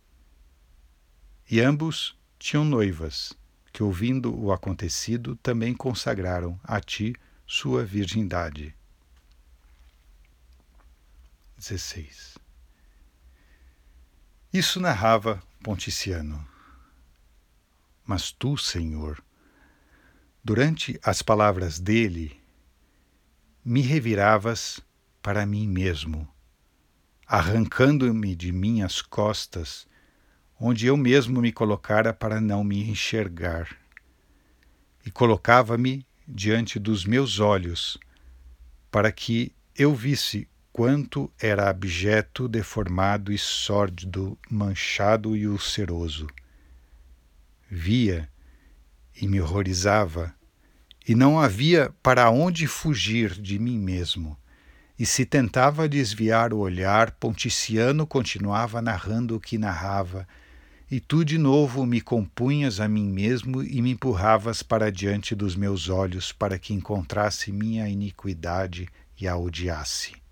E 1.51 1.59
ambos 1.59 2.19
tinham 2.39 2.67
noivas, 2.67 3.33
que, 3.73 3.83
ouvindo 3.83 4.39
o 4.39 4.53
acontecido, 4.53 5.37
também 5.37 5.73
consagraram 5.75 6.61
a 6.63 6.81
ti 6.83 7.15
sua 7.47 7.83
virgindade. 7.83 8.77
16. 11.57 12.39
Isso 14.53 14.79
narrava 14.81 15.43
Ponticiano. 15.63 16.47
Mas 18.07 18.31
tu, 18.31 18.57
Senhor, 18.59 19.23
durante 20.45 21.01
as 21.03 21.23
palavras 21.23 21.79
dele, 21.79 22.39
me 23.65 23.81
reviravas 23.81 24.79
para 25.23 25.47
mim 25.47 25.67
mesmo, 25.67 26.29
arrancando-me 27.27 28.37
de 28.37 28.53
minhas 28.53 29.01
costas, 29.01 29.89
onde 30.61 30.87
eu 30.87 30.99
mesmo 30.99 31.41
me 31.41 31.51
colocara 31.51 32.13
para 32.13 32.41
não 32.43 32.63
me 32.63 32.91
enxergar, 32.91 33.75
e 35.07 35.11
colocava-me 35.11 36.07
diante 36.29 36.79
dos 36.79 37.07
meus 37.07 37.41
olhos, 37.41 37.99
para 38.91 39.11
que 39.11 39.55
eu 39.75 39.95
visse 39.95 40.47
quanto 40.75 41.31
era 41.39 41.71
abjeto, 41.71 42.49
deformado 42.49 43.31
e 43.31 43.39
sórdido, 43.39 44.37
manchado 44.51 45.37
e 45.37 45.47
ulceroso. 45.47 46.27
Via 47.71 48.29
e 49.15 49.29
me 49.29 49.41
horrorizava, 49.41 50.35
e 51.07 51.15
não 51.15 51.39
havia 51.39 51.95
para 52.03 52.29
onde 52.29 52.67
fugir 52.67 53.41
de 53.41 53.57
mim 53.57 53.79
mesmo. 53.79 54.37
E 54.99 55.07
se 55.07 55.25
tentava 55.25 55.89
desviar 55.89 56.53
o 56.53 56.59
olhar, 56.59 57.13
Ponticiano 57.13 58.05
continuava 58.05 58.83
narrando 58.83 59.37
o 59.37 59.41
que 59.41 59.57
narrava, 59.57 60.27
e 60.91 60.99
tu 60.99 61.25
de 61.25 61.39
novo 61.39 61.87
me 61.87 62.01
compunhas 62.01 62.81
a 62.81 62.89
mim 62.89 63.09
mesmo 63.13 63.63
e 63.63 63.81
me 63.81 63.93
empurravas 63.93 64.61
para 64.61 64.91
diante 64.91 65.37
dos 65.37 65.55
meus 65.55 65.89
olhos 65.89 66.33
para 66.33 66.59
que 66.59 66.75
encontrasse 66.75 67.53
minha 67.53 67.89
iniquidade 67.89 68.89
e 69.17 69.29
a 69.29 69.37
odiasse. 69.37 70.24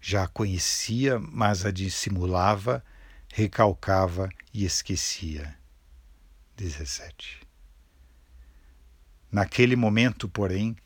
Já 0.00 0.24
a 0.24 0.28
conhecia, 0.28 1.18
mas 1.18 1.64
a 1.66 1.70
dissimulava, 1.70 2.84
recalcava 3.32 4.28
e 4.52 4.64
esquecia. 4.64 5.56
17. 6.56 7.40
Naquele 9.30 9.76
momento, 9.76 10.28
porém, 10.28 10.76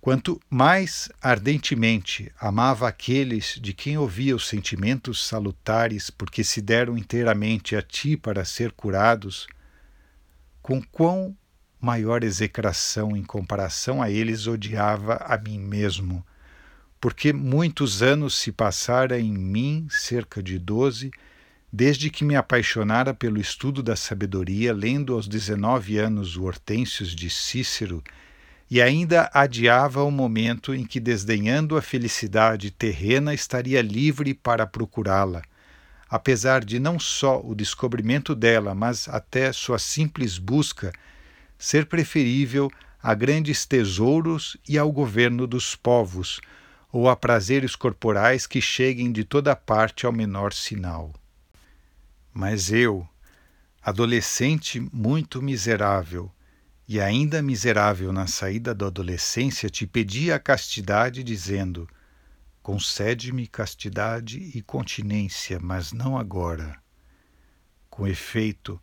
quanto 0.00 0.40
mais 0.50 1.08
ardentemente 1.22 2.32
amava 2.38 2.88
aqueles 2.88 3.58
de 3.60 3.72
quem 3.72 3.96
ouvia 3.96 4.34
os 4.34 4.48
sentimentos 4.48 5.26
salutares 5.26 6.10
porque 6.10 6.42
se 6.42 6.60
deram 6.60 6.98
inteiramente 6.98 7.76
a 7.76 7.82
ti 7.82 8.16
para 8.16 8.44
ser 8.44 8.72
curados, 8.72 9.46
com 10.60 10.82
quão 10.82 11.36
maior 11.80 12.22
execração 12.22 13.16
em 13.16 13.22
comparação 13.22 14.02
a 14.02 14.10
eles 14.10 14.46
odiava 14.46 15.14
a 15.16 15.38
mim 15.38 15.58
mesmo, 15.58 16.24
porque 17.00 17.32
muitos 17.32 18.02
anos 18.02 18.34
se 18.34 18.52
passara 18.52 19.18
em 19.18 19.32
mim, 19.32 19.86
cerca 19.88 20.42
de 20.42 20.58
doze, 20.58 21.10
desde 21.72 22.10
que 22.10 22.24
me 22.24 22.36
apaixonara 22.36 23.14
pelo 23.14 23.40
estudo 23.40 23.82
da 23.82 23.96
sabedoria, 23.96 24.72
lendo 24.72 25.14
aos 25.14 25.26
dezenove 25.26 25.98
anos 25.98 26.36
o 26.36 26.44
Hortênsios 26.44 27.14
de 27.14 27.30
Cícero, 27.30 28.02
e 28.70 28.82
ainda 28.82 29.30
adiava 29.32 30.02
o 30.02 30.10
momento 30.10 30.74
em 30.74 30.84
que, 30.84 31.00
desdenhando 31.00 31.76
a 31.76 31.82
felicidade 31.82 32.70
terrena, 32.70 33.32
estaria 33.32 33.80
livre 33.80 34.34
para 34.34 34.66
procurá-la, 34.66 35.42
apesar 36.08 36.64
de 36.64 36.78
não 36.78 36.98
só 36.98 37.40
o 37.42 37.54
descobrimento 37.54 38.34
dela, 38.34 38.74
mas 38.74 39.08
até 39.08 39.52
sua 39.52 39.78
simples 39.78 40.38
busca 40.38 40.92
ser 41.58 41.86
preferível 41.86 42.70
a 43.02 43.14
grandes 43.14 43.64
tesouros 43.64 44.56
e 44.68 44.76
ao 44.76 44.92
governo 44.92 45.46
dos 45.46 45.74
povos, 45.74 46.40
ou 46.92 47.08
a 47.08 47.16
prazeres 47.16 47.76
corporais 47.76 48.46
que 48.46 48.60
cheguem 48.60 49.12
de 49.12 49.24
toda 49.24 49.54
parte 49.54 50.06
ao 50.06 50.12
menor 50.12 50.52
sinal. 50.52 51.14
Mas 52.32 52.70
eu, 52.70 53.08
adolescente 53.82 54.80
muito 54.92 55.40
miserável, 55.40 56.30
e 56.88 57.00
ainda 57.00 57.40
miserável 57.40 58.12
na 58.12 58.26
saída 58.26 58.74
da 58.74 58.86
adolescência, 58.86 59.70
te 59.70 59.86
pedi 59.86 60.32
a 60.32 60.40
castidade, 60.40 61.22
dizendo: 61.22 61.88
Concede-me 62.62 63.46
castidade 63.46 64.50
e 64.54 64.60
continência, 64.60 65.60
mas 65.60 65.92
não 65.92 66.18
agora. 66.18 66.76
Com 67.88 68.08
efeito, 68.08 68.80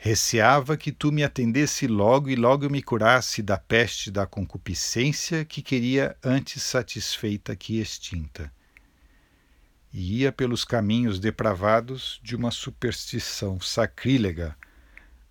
Receava 0.00 0.76
que 0.76 0.92
tu 0.92 1.10
me 1.10 1.24
atendesse 1.24 1.88
logo 1.88 2.30
e 2.30 2.36
logo 2.36 2.70
me 2.70 2.80
curasse 2.80 3.42
da 3.42 3.58
peste 3.58 4.12
da 4.12 4.28
concupiscência 4.28 5.44
que 5.44 5.60
queria 5.60 6.16
antes 6.22 6.62
satisfeita 6.62 7.56
que 7.56 7.80
extinta. 7.80 8.52
E 9.92 10.20
ia 10.20 10.30
pelos 10.30 10.64
caminhos 10.64 11.18
depravados 11.18 12.20
de 12.22 12.36
uma 12.36 12.52
superstição 12.52 13.60
sacrílega, 13.60 14.56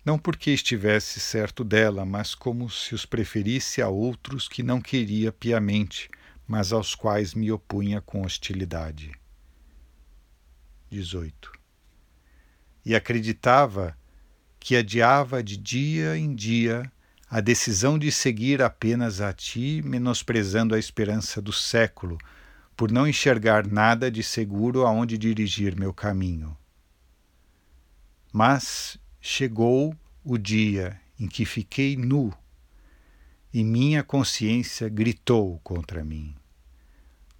não 0.04 0.18
porque 0.18 0.50
estivesse 0.50 1.18
certo 1.18 1.64
dela, 1.64 2.04
mas 2.04 2.34
como 2.34 2.68
se 2.68 2.94
os 2.94 3.06
preferisse 3.06 3.80
a 3.80 3.88
outros 3.88 4.46
que 4.46 4.62
não 4.62 4.82
queria 4.82 5.32
piamente, 5.32 6.10
mas 6.46 6.74
aos 6.74 6.94
quais 6.94 7.32
me 7.32 7.50
opunha 7.50 8.02
com 8.02 8.22
hostilidade. 8.22 9.12
18. 10.90 11.52
E 12.84 12.94
acreditava 12.94 13.97
que 14.68 14.76
adiava 14.76 15.42
de 15.42 15.56
dia 15.56 16.14
em 16.18 16.34
dia 16.34 16.92
a 17.30 17.40
decisão 17.40 17.98
de 17.98 18.12
seguir 18.12 18.60
apenas 18.60 19.18
a 19.18 19.32
ti, 19.32 19.80
menosprezando 19.82 20.74
a 20.74 20.78
esperança 20.78 21.40
do 21.40 21.54
século, 21.54 22.18
por 22.76 22.92
não 22.92 23.08
enxergar 23.08 23.66
nada 23.66 24.10
de 24.10 24.22
seguro 24.22 24.84
aonde 24.84 25.16
dirigir 25.16 25.74
meu 25.74 25.94
caminho. 25.94 26.54
Mas 28.30 28.98
chegou 29.22 29.96
o 30.22 30.36
dia 30.36 31.00
em 31.18 31.26
que 31.28 31.46
fiquei 31.46 31.96
nu 31.96 32.30
e 33.50 33.64
minha 33.64 34.02
consciência 34.02 34.86
gritou 34.90 35.58
contra 35.64 36.04
mim: 36.04 36.36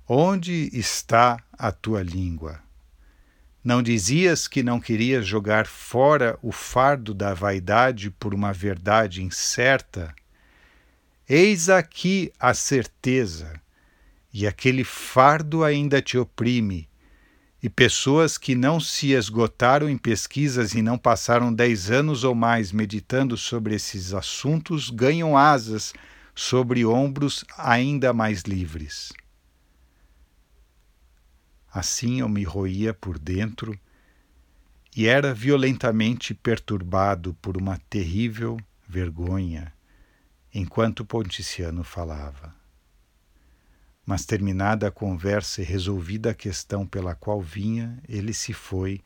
Onde 0.09 0.71
está 0.73 1.37
a 1.53 1.71
tua 1.71 2.03
língua? 2.03 2.63
Não 3.69 3.83
dizias 3.83 4.49
que 4.49 4.63
não 4.63 4.81
querias 4.81 5.27
jogar 5.27 5.67
fora 5.67 6.39
o 6.41 6.51
fardo 6.51 7.13
da 7.13 7.35
vaidade 7.35 8.11
por 8.11 8.33
uma 8.33 8.51
verdade 8.51 9.23
incerta? 9.23 10.15
Eis 11.29 11.69
aqui 11.69 12.33
a 12.41 12.55
certeza, 12.55 13.61
e 14.33 14.47
aquele 14.47 14.85
fardo 14.85 15.65
ainda 15.65 16.01
te 16.01 16.17
oprime, 16.17 16.89
e 17.63 17.69
pessoas 17.69 18.39
que 18.39 18.55
não 18.55 18.81
se 18.81 19.13
esgotaram 19.13 19.87
em 19.87 19.99
pesquisas 19.99 20.73
e 20.73 20.81
não 20.81 20.97
passaram 20.97 21.53
dez 21.53 21.91
anos 21.91 22.25
ou 22.25 22.35
mais 22.35 22.73
meditando 22.73 23.37
sobre 23.37 23.75
esses 23.75 24.15
assuntos 24.15 24.89
ganham 24.89 25.37
asas 25.37 25.93
sobre 26.35 26.87
ombros 26.87 27.45
ainda 27.59 28.15
mais 28.15 28.45
livres. 28.45 29.13
Assim 31.79 32.19
eu 32.19 32.29
me 32.29 32.43
roía 32.43 32.93
por 32.93 33.21
dentro 33.21 33.79
e 34.97 35.07
era 35.07 35.33
violentamente 35.33 36.35
perturbado 36.35 37.35
por 37.35 37.57
uma 37.57 37.79
terrível 37.89 38.59
vergonha 38.89 39.73
enquanto 40.53 41.05
Ponticiano 41.05 41.85
falava. 41.85 42.53
Mas 44.05 44.27
terminada 44.27 44.89
a 44.89 44.91
conversa 44.91 45.63
e 45.63 45.65
resolvida 45.65 46.31
a 46.31 46.35
questão 46.35 46.85
pela 46.85 47.15
qual 47.15 47.41
vinha, 47.41 48.03
ele 48.09 48.35
se 48.35 48.53
foi 48.53 49.01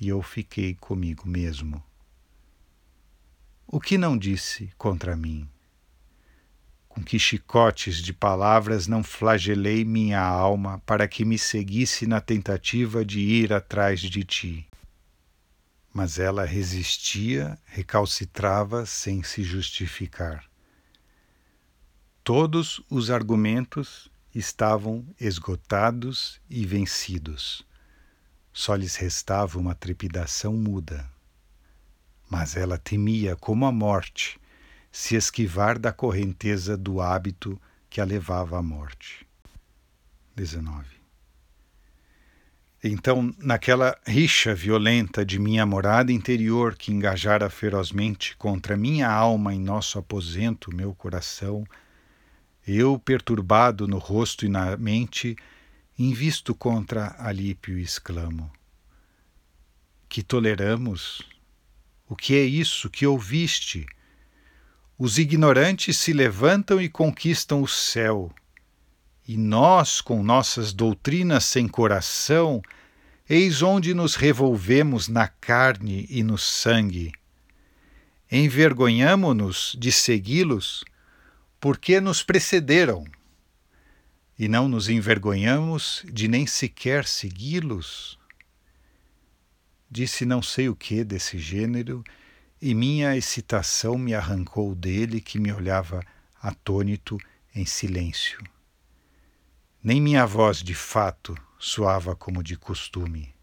e 0.00 0.08
eu 0.08 0.20
fiquei 0.20 0.74
comigo 0.74 1.28
mesmo. 1.28 1.80
O 3.68 3.78
que 3.78 3.96
não 3.96 4.18
disse 4.18 4.72
contra 4.76 5.14
mim? 5.14 5.48
Com 6.90 7.04
que 7.04 7.20
chicotes 7.20 7.98
de 7.98 8.12
palavras 8.12 8.88
não 8.88 9.04
flagelei 9.04 9.84
minha 9.84 10.20
alma 10.20 10.82
para 10.84 11.06
que 11.06 11.24
me 11.24 11.38
seguisse 11.38 12.04
na 12.04 12.20
tentativa 12.20 13.04
de 13.04 13.20
ir 13.20 13.52
atrás 13.52 14.00
de 14.00 14.24
ti. 14.24 14.66
Mas 15.94 16.18
ela 16.18 16.44
resistia, 16.44 17.56
recalcitrava 17.64 18.84
sem 18.86 19.22
se 19.22 19.44
justificar. 19.44 20.44
Todos 22.24 22.82
os 22.90 23.08
argumentos 23.08 24.10
estavam 24.34 25.06
esgotados 25.20 26.40
e 26.50 26.66
vencidos. 26.66 27.64
Só 28.52 28.74
lhes 28.74 28.96
restava 28.96 29.60
uma 29.60 29.76
trepidação 29.76 30.54
muda. 30.54 31.08
Mas 32.28 32.56
ela 32.56 32.76
temia 32.76 33.36
como 33.36 33.64
a 33.64 33.70
morte 33.70 34.40
se 34.90 35.14
esquivar 35.14 35.78
da 35.78 35.92
correnteza 35.92 36.76
do 36.76 37.00
hábito 37.00 37.60
que 37.88 38.00
a 38.00 38.04
levava 38.04 38.58
à 38.58 38.62
morte. 38.62 39.26
19. 40.34 41.00
Então, 42.82 43.34
naquela 43.38 43.98
rixa 44.06 44.54
violenta 44.54 45.24
de 45.24 45.38
minha 45.38 45.66
morada 45.66 46.12
interior 46.12 46.74
que 46.76 46.90
engajara 46.90 47.50
ferozmente 47.50 48.34
contra 48.36 48.74
minha 48.74 49.08
alma 49.10 49.54
em 49.54 49.60
nosso 49.60 49.98
aposento, 49.98 50.74
meu 50.74 50.94
coração, 50.94 51.66
eu, 52.66 52.98
perturbado 52.98 53.86
no 53.86 53.98
rosto 53.98 54.46
e 54.46 54.48
na 54.48 54.78
mente, 54.78 55.36
invisto 55.98 56.54
contra 56.54 57.14
Alípio 57.18 57.78
e 57.78 57.82
exclamo: 57.82 58.50
Que 60.08 60.22
toleramos? 60.22 61.22
O 62.08 62.16
que 62.16 62.34
é 62.34 62.42
isso 62.42 62.88
que 62.88 63.06
ouviste? 63.06 63.86
Os 65.00 65.18
ignorantes 65.18 65.96
se 65.96 66.12
levantam 66.12 66.80
e 66.80 66.88
conquistam 66.88 67.62
o 67.62 67.66
céu 67.66 68.30
e 69.26 69.36
nós, 69.36 70.00
com 70.00 70.24
nossas 70.24 70.72
doutrinas 70.72 71.44
sem 71.44 71.68
coração, 71.68 72.60
eis 73.28 73.62
onde 73.62 73.94
nos 73.94 74.16
revolvemos 74.16 75.06
na 75.06 75.28
carne 75.28 76.04
e 76.10 76.22
no 76.24 76.36
sangue. 76.36 77.12
Envergonhamo-nos 78.28 79.76
de 79.78 79.92
segui-los, 79.92 80.84
porque 81.60 82.00
nos 82.00 82.24
precederam, 82.24 83.04
e 84.36 84.48
não 84.48 84.68
nos 84.68 84.88
envergonhamos 84.88 86.04
de 86.12 86.26
nem 86.26 86.44
sequer 86.44 87.06
segui-los. 87.06 88.18
Disse 89.88 90.26
não 90.26 90.42
sei 90.42 90.68
o 90.68 90.74
que 90.74 91.04
desse 91.04 91.38
gênero, 91.38 92.02
e 92.60 92.74
minha 92.74 93.16
excitação 93.16 93.96
me 93.96 94.14
arrancou 94.14 94.74
dele, 94.74 95.20
que 95.20 95.38
me 95.38 95.52
olhava 95.52 96.04
atônito 96.42 97.16
em 97.54 97.64
silêncio. 97.64 98.38
Nem 99.82 100.00
minha 100.00 100.26
voz 100.26 100.62
de 100.62 100.74
fato 100.74 101.34
soava 101.58 102.14
como 102.14 102.42
de 102.42 102.56
costume. 102.56 103.34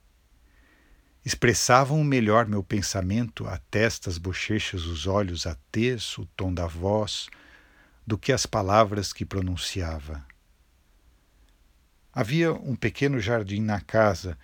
Expressavam 1.26 2.03
melhor 2.03 2.45
meu 2.45 2.63
pensamento 2.63 3.47
a 3.47 3.57
testa, 3.57 4.09
as 4.09 4.18
bochechas, 4.18 4.86
os 4.86 5.07
olhos, 5.07 5.47
a 5.47 5.55
tez, 5.72 6.18
o 6.18 6.26
tom 6.38 6.53
da 6.53 6.68
voz, 6.68 7.28
do 8.05 8.18
que 8.18 8.32
as 8.32 8.45
palavras 8.45 9.11
que 9.11 9.26
pronunciava. 9.26 10.26
Havia 12.13 12.53
um 12.53 12.76
pequeno 12.76 13.20
jardim 13.20 13.61
na 13.61 13.82
casa 13.82 14.38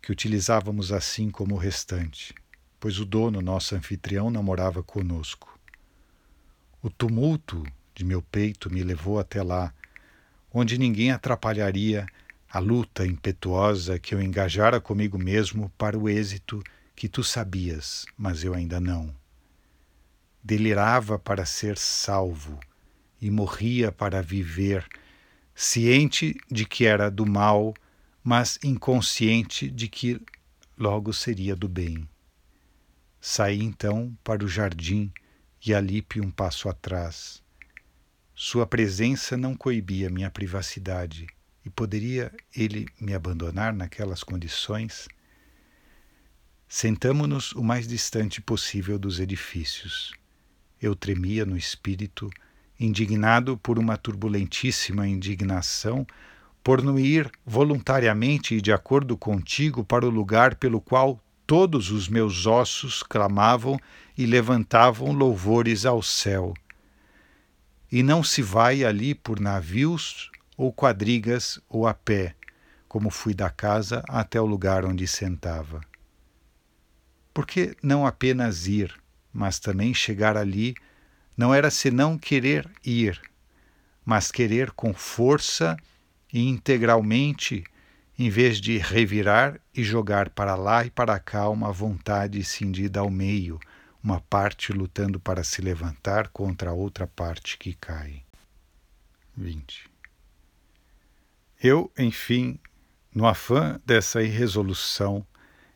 que 0.00 0.12
utilizávamos 0.12 0.92
assim 0.92 1.30
como 1.30 1.54
o 1.54 1.58
restante, 1.58 2.34
pois 2.80 2.98
o 2.98 3.04
dono, 3.04 3.40
nosso 3.40 3.74
anfitrião, 3.74 4.30
namorava 4.30 4.82
conosco. 4.82 5.58
O 6.82 6.88
tumulto 6.88 7.64
de 7.94 8.04
meu 8.04 8.22
peito 8.22 8.70
me 8.70 8.82
levou 8.82 9.18
até 9.18 9.42
lá 9.42 9.72
onde 10.52 10.78
ninguém 10.78 11.10
atrapalharia 11.10 12.06
a 12.50 12.58
luta 12.58 13.06
impetuosa 13.06 13.98
que 13.98 14.14
eu 14.14 14.22
engajara 14.22 14.80
comigo 14.80 15.18
mesmo 15.18 15.70
para 15.76 15.98
o 15.98 16.08
êxito 16.08 16.62
que 16.96 17.08
tu 17.08 17.22
sabias, 17.22 18.06
mas 18.16 18.42
eu 18.42 18.54
ainda 18.54 18.80
não. 18.80 19.14
Delirava 20.42 21.18
para 21.18 21.44
ser 21.44 21.76
salvo 21.76 22.58
e 23.20 23.30
morria 23.30 23.92
para 23.92 24.22
viver, 24.22 24.86
ciente 25.54 26.36
de 26.50 26.64
que 26.64 26.86
era 26.86 27.10
do 27.10 27.26
mal, 27.26 27.74
mas 28.24 28.58
inconsciente 28.64 29.70
de 29.70 29.88
que 29.88 30.20
logo 30.76 31.12
seria 31.12 31.54
do 31.54 31.68
bem. 31.68 32.08
Saí 33.30 33.62
então 33.62 34.16
para 34.24 34.42
o 34.42 34.48
jardim 34.48 35.12
e 35.62 35.74
Alipe 35.74 36.18
um 36.18 36.30
passo 36.30 36.66
atrás 36.66 37.42
sua 38.34 38.66
presença 38.66 39.36
não 39.36 39.54
coibia 39.54 40.08
minha 40.08 40.30
privacidade 40.30 41.26
e 41.62 41.68
poderia 41.68 42.32
ele 42.56 42.86
me 42.98 43.12
abandonar 43.12 43.74
naquelas 43.74 44.22
condições? 44.22 45.08
Sentamo-nos 46.66 47.52
o 47.52 47.62
mais 47.62 47.86
distante 47.86 48.40
possível 48.40 48.98
dos 48.98 49.20
edifícios. 49.20 50.14
Eu 50.80 50.94
tremia 50.94 51.44
no 51.44 51.56
espírito, 51.56 52.30
indignado 52.80 53.58
por 53.58 53.78
uma 53.78 53.98
turbulentíssima 53.98 55.06
indignação, 55.06 56.06
por 56.64 56.82
não 56.82 56.98
ir 56.98 57.30
voluntariamente 57.44 58.54
e 58.54 58.60
de 58.62 58.72
acordo 58.72 59.18
contigo 59.18 59.84
para 59.84 60.06
o 60.06 60.10
lugar 60.10 60.54
pelo 60.54 60.80
qual 60.80 61.22
todos 61.48 61.90
os 61.90 62.08
meus 62.10 62.44
ossos 62.44 63.02
clamavam 63.02 63.80
e 64.18 64.26
levantavam 64.26 65.12
louvores 65.12 65.86
ao 65.86 66.02
céu 66.02 66.52
e 67.90 68.02
não 68.02 68.22
se 68.22 68.42
vai 68.42 68.84
ali 68.84 69.14
por 69.14 69.40
navios 69.40 70.30
ou 70.58 70.70
quadrigas 70.70 71.58
ou 71.66 71.86
a 71.86 71.94
pé, 71.94 72.34
como 72.86 73.08
fui 73.08 73.32
da 73.32 73.48
casa 73.48 74.04
até 74.06 74.38
o 74.38 74.44
lugar 74.44 74.84
onde 74.84 75.06
sentava. 75.06 75.80
Por 77.32 77.46
que 77.46 77.74
não 77.82 78.06
apenas 78.06 78.66
ir, 78.66 78.94
mas 79.32 79.58
também 79.58 79.94
chegar 79.94 80.36
ali 80.36 80.74
não 81.34 81.54
era 81.54 81.70
senão 81.70 82.18
querer 82.18 82.70
ir, 82.84 83.18
mas 84.04 84.30
querer 84.30 84.70
com 84.72 84.92
força 84.92 85.78
e 86.30 86.46
integralmente, 86.46 87.64
em 88.18 88.28
vez 88.28 88.60
de 88.60 88.78
revirar 88.78 89.60
e 89.72 89.84
jogar 89.84 90.30
para 90.30 90.56
lá 90.56 90.84
e 90.84 90.90
para 90.90 91.20
cá 91.20 91.48
uma 91.48 91.70
vontade 91.70 92.42
cindida 92.42 92.98
ao 92.98 93.08
meio, 93.08 93.60
uma 94.02 94.20
parte 94.20 94.72
lutando 94.72 95.20
para 95.20 95.44
se 95.44 95.62
levantar 95.62 96.28
contra 96.28 96.70
a 96.70 96.74
outra 96.74 97.06
parte 97.06 97.56
que 97.56 97.74
cai. 97.74 98.24
20. 99.36 99.88
Eu, 101.62 101.92
enfim, 101.96 102.58
no 103.14 103.24
afã 103.24 103.80
dessa 103.86 104.20
irresolução, 104.20 105.24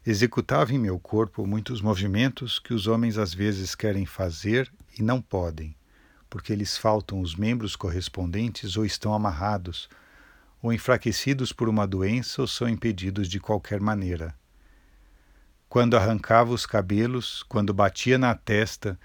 executava 0.05 0.73
em 0.73 0.79
meu 0.79 0.99
corpo 0.99 1.47
muitos 1.47 1.81
movimentos 1.81 2.59
que 2.59 2.75
os 2.75 2.89
homens 2.89 3.19
às 3.19 3.33
vezes 3.33 3.77
querem 3.77 4.05
fazer 4.05 4.73
e 4.99 5.03
não 5.03 5.23
podem, 5.23 5.77
porque 6.29 6.57
lhes 6.57 6.77
faltam 6.77 7.21
os 7.21 7.37
membros 7.37 7.77
correspondentes 7.77 8.77
ou 8.77 8.85
estão 8.85 9.15
amarrados, 9.15 9.89
ou 10.63 10.73
enfraquecidos 10.73 11.53
por 11.53 11.69
uma 11.69 11.87
doença 11.87 12.41
ou 12.41 12.47
são 12.47 12.69
impedidos 12.69 13.29
de 13.29 13.41
qualquer 13.41 13.81
maneira 13.81 14.35
quando 15.73 15.97
arrancava 15.97 16.53
os 16.53 16.67
cabelos, 16.67 17.43
quando 17.45 17.73
batia 17.73 18.19
na 18.19 18.35
testa 18.35 19.01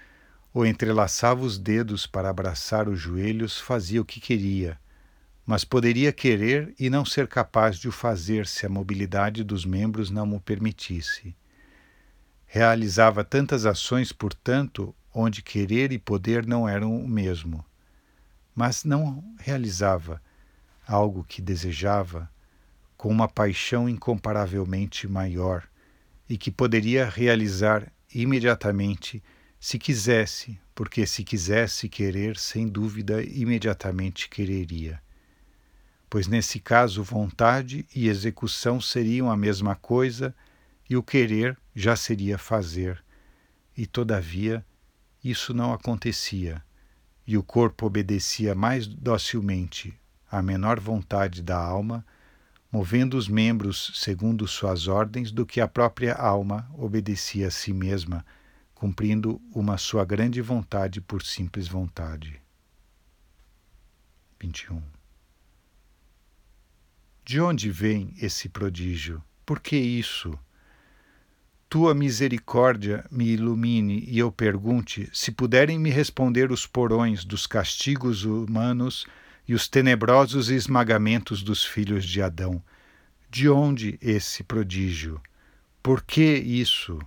ou 0.52 0.66
entrelaçava 0.66 1.40
os 1.40 1.56
dedos 1.56 2.06
para 2.06 2.28
abraçar 2.28 2.90
os 2.90 3.00
joelhos, 3.00 3.58
fazia 3.58 4.02
o 4.02 4.04
que 4.04 4.20
queria, 4.20 4.78
mas 5.46 5.64
poderia 5.64 6.12
querer 6.12 6.74
e 6.78 6.90
não 6.90 7.06
ser 7.06 7.26
capaz 7.26 7.78
de 7.78 7.88
o 7.88 7.90
fazer 7.90 8.46
se 8.46 8.66
a 8.66 8.68
mobilidade 8.68 9.42
dos 9.42 9.64
membros 9.64 10.10
não 10.10 10.30
o 10.34 10.40
permitisse. 10.42 11.34
Realizava 12.44 13.24
tantas 13.24 13.64
ações, 13.64 14.12
portanto, 14.12 14.94
onde 15.10 15.40
querer 15.40 15.90
e 15.90 15.98
poder 15.98 16.46
não 16.46 16.68
eram 16.68 16.94
o 16.94 17.08
mesmo. 17.08 17.64
Mas 18.54 18.84
não 18.84 19.24
realizava 19.38 20.20
algo 20.88 21.22
que 21.22 21.42
desejava 21.42 22.30
com 22.96 23.10
uma 23.10 23.28
paixão 23.28 23.88
incomparavelmente 23.88 25.06
maior 25.06 25.68
e 26.28 26.38
que 26.38 26.50
poderia 26.50 27.08
realizar 27.08 27.92
imediatamente 28.12 29.22
se 29.60 29.78
quisesse, 29.78 30.58
porque 30.74 31.06
se 31.06 31.22
quisesse 31.22 31.88
querer, 31.88 32.38
sem 32.38 32.66
dúvida, 32.66 33.22
imediatamente 33.22 34.30
quereria. 34.30 35.00
Pois 36.08 36.26
nesse 36.26 36.58
caso, 36.58 37.02
vontade 37.02 37.86
e 37.94 38.08
execução 38.08 38.80
seriam 38.80 39.30
a 39.30 39.36
mesma 39.36 39.76
coisa 39.76 40.34
e 40.88 40.96
o 40.96 41.02
querer 41.02 41.58
já 41.74 41.94
seria 41.94 42.38
fazer. 42.38 43.04
E, 43.76 43.86
todavia, 43.86 44.64
isso 45.22 45.52
não 45.52 45.72
acontecia, 45.72 46.62
e 47.26 47.36
o 47.36 47.42
corpo 47.42 47.86
obedecia 47.86 48.54
mais 48.54 48.86
docilmente 48.86 49.94
à 50.30 50.42
menor 50.42 50.78
vontade 50.80 51.42
da 51.42 51.56
alma 51.56 52.04
movendo 52.70 53.16
os 53.16 53.28
membros 53.28 53.92
segundo 53.94 54.46
suas 54.46 54.88
ordens, 54.88 55.32
do 55.32 55.46
que 55.46 55.60
a 55.60 55.66
própria 55.66 56.14
alma 56.14 56.68
obedecia 56.76 57.48
a 57.48 57.50
si 57.50 57.72
mesma, 57.72 58.24
cumprindo 58.74 59.40
uma 59.54 59.78
sua 59.78 60.04
grande 60.04 60.40
vontade 60.40 61.00
por 61.00 61.22
simples 61.22 61.66
vontade. 61.66 62.40
21. 64.40 64.82
De 67.24 67.40
onde 67.40 67.70
vem 67.70 68.14
esse 68.20 68.48
prodígio? 68.48 69.22
Por 69.44 69.60
que 69.60 69.76
isso? 69.76 70.38
Tua 71.68 71.94
misericórdia 71.94 73.04
me 73.10 73.26
ilumine 73.26 74.04
e 74.06 74.18
eu 74.18 74.32
pergunte 74.32 75.10
se 75.12 75.30
puderem 75.32 75.78
me 75.78 75.90
responder 75.90 76.50
os 76.50 76.66
porões 76.66 77.24
dos 77.24 77.46
castigos 77.46 78.24
humanos 78.24 79.06
e 79.48 79.54
os 79.54 79.66
tenebrosos 79.66 80.50
esmagamentos 80.50 81.42
dos 81.42 81.64
filhos 81.64 82.04
de 82.04 82.20
Adão. 82.20 82.62
De 83.30 83.48
onde 83.48 83.98
esse 84.02 84.44
prodígio? 84.44 85.20
Por 85.82 86.02
que 86.02 86.34
isso? 86.34 86.98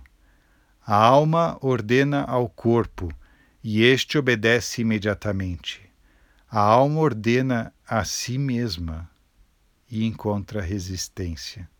A 0.84 0.96
alma 0.96 1.56
ordena 1.60 2.24
ao 2.24 2.48
corpo 2.48 3.08
e 3.62 3.84
este 3.84 4.18
obedece 4.18 4.82
imediatamente. 4.82 5.80
A 6.50 6.60
alma 6.60 7.00
ordena 7.00 7.72
a 7.86 8.04
si 8.04 8.36
mesma 8.36 9.08
e 9.88 10.04
encontra 10.04 10.60
resistência. 10.60 11.70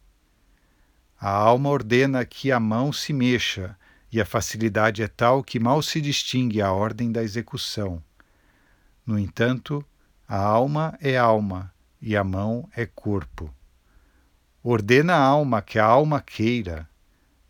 A 1.21 1.31
alma 1.31 1.71
ordena 1.71 2.25
que 2.25 2.53
a 2.53 2.61
mão 2.61 2.93
se 2.93 3.13
mexa, 3.13 3.77
e 4.11 4.21
a 4.21 4.27
facilidade 4.27 5.03
é 5.03 5.09
tal 5.09 5.43
que 5.43 5.59
mal 5.59 5.81
se 5.81 6.01
distingue 6.01 6.61
a 6.61 6.71
ordem 6.71 7.11
da 7.11 7.23
execução. 7.23 8.03
No 9.07 9.19
entanto, 9.19 9.85
a 10.35 10.39
alma 10.39 10.97
é 10.99 11.15
alma 11.19 11.71
e 12.01 12.17
a 12.17 12.25
mão 12.25 12.67
é 12.75 12.87
corpo. 12.87 13.55
Ordena 14.63 15.13
a 15.13 15.23
alma 15.23 15.61
que 15.61 15.79
a 15.79 15.85
alma 15.85 16.23
queira. 16.23 16.89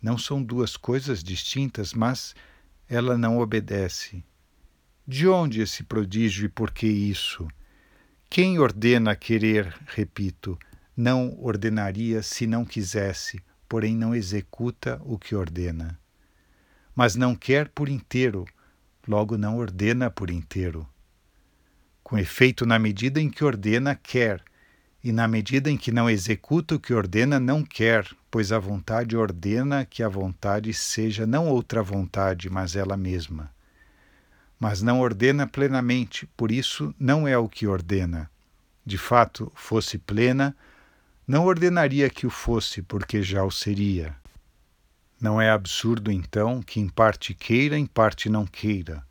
Não 0.02 0.18
são 0.18 0.42
duas 0.42 0.76
coisas 0.76 1.22
distintas, 1.22 1.94
mas 1.94 2.34
ela 2.88 3.16
não 3.16 3.38
obedece. 3.38 4.24
De 5.06 5.28
onde 5.28 5.60
esse 5.60 5.84
prodígio 5.84 6.46
e 6.46 6.48
por 6.48 6.72
que 6.72 6.88
isso? 6.88 7.46
Quem 8.28 8.58
ordena 8.58 9.14
querer, 9.14 9.72
repito, 9.86 10.58
não 10.96 11.40
ordenaria 11.40 12.20
se 12.20 12.48
não 12.48 12.64
quisesse, 12.64 13.40
porém 13.68 13.96
não 13.96 14.12
executa 14.12 15.00
o 15.04 15.16
que 15.16 15.36
ordena. 15.36 15.96
Mas 16.96 17.14
não 17.14 17.36
quer 17.36 17.68
por 17.68 17.88
inteiro, 17.88 18.44
logo 19.06 19.38
não 19.38 19.58
ordena 19.58 20.10
por 20.10 20.30
inteiro. 20.30 20.91
Com 22.12 22.18
efeito, 22.18 22.66
na 22.66 22.78
medida 22.78 23.22
em 23.22 23.30
que 23.30 23.42
ordena, 23.42 23.94
quer, 23.94 24.44
e 25.02 25.10
na 25.10 25.26
medida 25.26 25.70
em 25.70 25.78
que 25.78 25.90
não 25.90 26.10
executa 26.10 26.74
o 26.74 26.78
que 26.78 26.92
ordena, 26.92 27.40
não 27.40 27.64
quer, 27.64 28.06
pois 28.30 28.52
a 28.52 28.58
vontade 28.58 29.16
ordena 29.16 29.86
que 29.86 30.02
a 30.02 30.10
vontade 30.10 30.74
seja 30.74 31.26
não 31.26 31.48
outra 31.48 31.82
vontade, 31.82 32.50
mas 32.50 32.76
ela 32.76 32.98
mesma. 32.98 33.50
Mas 34.60 34.82
não 34.82 35.00
ordena 35.00 35.46
plenamente, 35.46 36.26
por 36.36 36.52
isso 36.52 36.94
não 37.00 37.26
é 37.26 37.38
o 37.38 37.48
que 37.48 37.66
ordena. 37.66 38.30
De 38.84 38.98
fato, 38.98 39.50
fosse 39.54 39.96
plena, 39.96 40.54
não 41.26 41.46
ordenaria 41.46 42.10
que 42.10 42.26
o 42.26 42.30
fosse, 42.30 42.82
porque 42.82 43.22
já 43.22 43.42
o 43.42 43.50
seria. 43.50 44.14
Não 45.18 45.40
é 45.40 45.48
absurdo, 45.48 46.12
então, 46.12 46.60
que 46.60 46.78
em 46.78 46.90
parte 46.90 47.32
queira, 47.32 47.78
em 47.78 47.86
parte 47.86 48.28
não 48.28 48.44
queira. 48.44 49.02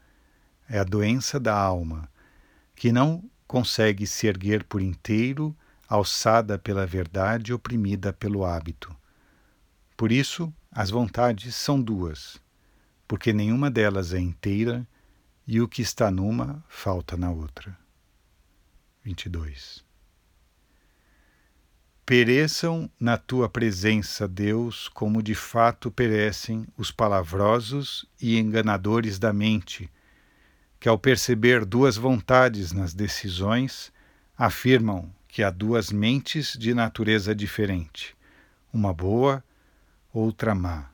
É 0.70 0.78
a 0.78 0.84
doença 0.84 1.40
da 1.40 1.58
alma, 1.58 2.08
que 2.82 2.92
não 2.92 3.24
consegue 3.46 4.08
se 4.08 4.26
erguer 4.26 4.64
por 4.64 4.82
inteiro, 4.82 5.56
alçada 5.88 6.58
pela 6.58 6.84
verdade, 6.84 7.54
oprimida 7.54 8.12
pelo 8.12 8.44
hábito. 8.44 8.92
Por 9.96 10.12
isso, 10.12 10.52
as 10.72 10.90
vontades 10.90 11.54
são 11.54 11.80
duas, 11.80 12.42
porque 13.08 13.32
nenhuma 13.32 13.70
delas 13.70 14.16
é 14.16 14.20
inteira 14.20 14.88
e 15.46 15.62
o 15.62 15.68
que 15.68 15.84
está 15.84 16.10
numa 16.10 16.66
falta 16.68 17.16
na 17.16 17.30
outra. 17.30 17.78
22 19.04 19.86
pereçam 22.04 22.90
na 23.00 23.16
tua 23.16 23.48
presença, 23.48 24.28
Deus, 24.28 24.90
como 24.90 25.22
de 25.22 25.36
fato 25.36 25.92
perecem 25.92 26.66
os 26.76 26.90
palavrosos 26.90 28.08
e 28.20 28.40
enganadores 28.40 29.20
da 29.20 29.32
mente, 29.32 29.88
que 30.82 30.90
ao 30.90 30.98
perceber 30.98 31.64
duas 31.64 31.96
vontades 31.96 32.74
nas 32.74 32.94
decisões, 32.94 33.94
afirmam 34.36 35.14
que 35.28 35.44
há 35.44 35.52
duas 35.52 35.92
mentes 35.92 36.58
de 36.60 36.74
natureza 36.74 37.34
diferente, 37.34 38.18
uma 38.74 38.92
boa, 38.92 39.44
outra 40.12 40.56
má. 40.56 40.90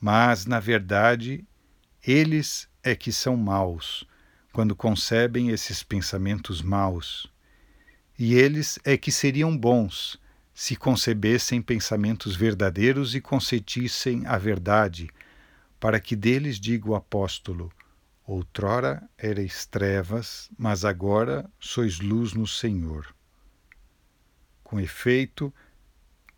Mas, 0.00 0.46
na 0.46 0.58
verdade, 0.58 1.44
eles 2.04 2.66
é 2.82 2.96
que 2.96 3.12
são 3.12 3.36
maus, 3.36 4.04
quando 4.52 4.74
concebem 4.74 5.50
esses 5.50 5.82
pensamentos 5.82 6.62
maus 6.62 7.30
e 8.18 8.34
eles 8.34 8.78
é 8.84 8.96
que 8.96 9.12
seriam 9.12 9.54
bons 9.56 10.18
se 10.54 10.76
concebessem 10.76 11.60
pensamentos 11.60 12.34
verdadeiros 12.34 13.14
e 13.14 13.20
consentissem 13.20 14.26
a 14.26 14.38
verdade, 14.38 15.10
para 15.80 15.98
que 15.98 16.14
deles 16.14 16.58
diga 16.60 16.88
o 16.88 16.94
apóstolo: 16.94 17.70
Outrora 18.24 19.08
erais 19.18 19.66
trevas, 19.66 20.48
mas 20.56 20.84
agora 20.84 21.50
sois 21.58 21.98
luz 21.98 22.32
no 22.32 22.46
Senhor. 22.46 23.12
Com 24.62 24.78
efeito, 24.78 25.52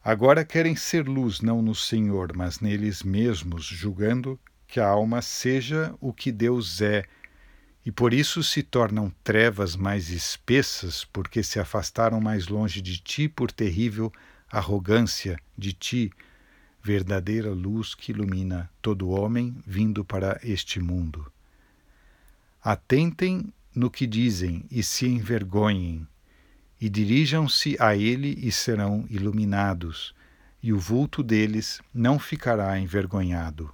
agora 0.03 0.45
querem 0.45 0.75
ser 0.75 1.07
luz 1.07 1.41
não 1.41 1.61
no 1.61 1.75
Senhor, 1.75 2.35
mas 2.35 2.61
neles 2.61 3.03
mesmos, 3.03 3.65
julgando 3.65 4.41
que 4.67 4.81
a 4.81 4.89
alma 4.89 5.21
seja 5.21 5.95
o 6.01 6.13
que 6.13 6.33
Deus 6.33 6.81
é 6.81 7.05
e 7.85 7.93
por 7.93 8.15
isso 8.15 8.43
se 8.43 8.63
tornam 8.63 9.13
trevas 9.23 9.77
mais 9.77 10.09
espessas, 10.09 11.05
porque 11.05 11.43
se 11.43 11.61
afastaram 11.61 12.19
mais 12.19 12.49
longe 12.49 12.81
de 12.81 12.97
ti 12.99 13.29
por 13.29 13.53
terrível 13.53 14.11
arrogância 14.51 15.39
de 15.57 15.73
ti, 15.75 16.11
verdadeira 16.83 17.51
luz 17.51 17.95
que 17.95 18.13
ilumina 18.13 18.71
todo 18.81 19.11
homem 19.11 19.55
vindo 19.67 20.05
para 20.05 20.41
este 20.43 20.81
mundo. 20.81 21.31
Atentem 22.67 23.53
no 23.75 23.91
que 23.91 24.07
dizem 24.07 24.65
e 24.71 24.83
se 24.83 25.07
envergonhem, 25.07 26.09
e 26.81 26.89
dirijam-se 26.89 27.77
a 27.79 27.95
ele 27.95 28.39
e 28.41 28.51
serão 28.51 29.05
iluminados, 29.11 30.15
e 30.63 30.73
o 30.73 30.79
vulto 30.79 31.23
deles 31.23 31.83
não 31.93 32.19
ficará 32.19 32.79
envergonhado. 32.79 33.71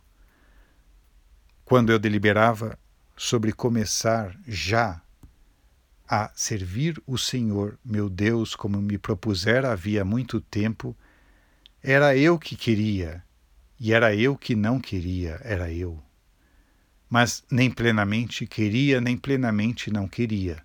Quando 1.64 1.93
eu 1.93 2.01
deliberava 2.01 2.76
sobre 3.16 3.53
começar 3.53 4.36
já 4.45 5.01
a 6.09 6.32
servir 6.34 7.01
o 7.07 7.16
Senhor, 7.16 7.78
meu 7.84 8.11
Deus, 8.11 8.57
como 8.57 8.82
me 8.82 8.99
propusera 8.99 9.70
havia 9.70 10.05
muito 10.05 10.41
tempo, 10.41 10.97
era 11.80 12.16
eu 12.16 12.36
que 12.41 12.57
queria, 12.57 13.22
e 13.78 13.93
era 13.93 14.12
eu 14.16 14.36
que 14.36 14.57
não 14.57 14.80
queria, 14.80 15.41
era 15.45 15.72
eu. 15.72 16.03
Mas 17.11 17.43
nem 17.51 17.69
plenamente 17.69 18.47
queria, 18.47 19.01
nem 19.01 19.17
plenamente 19.17 19.91
não 19.91 20.07
queria. 20.07 20.63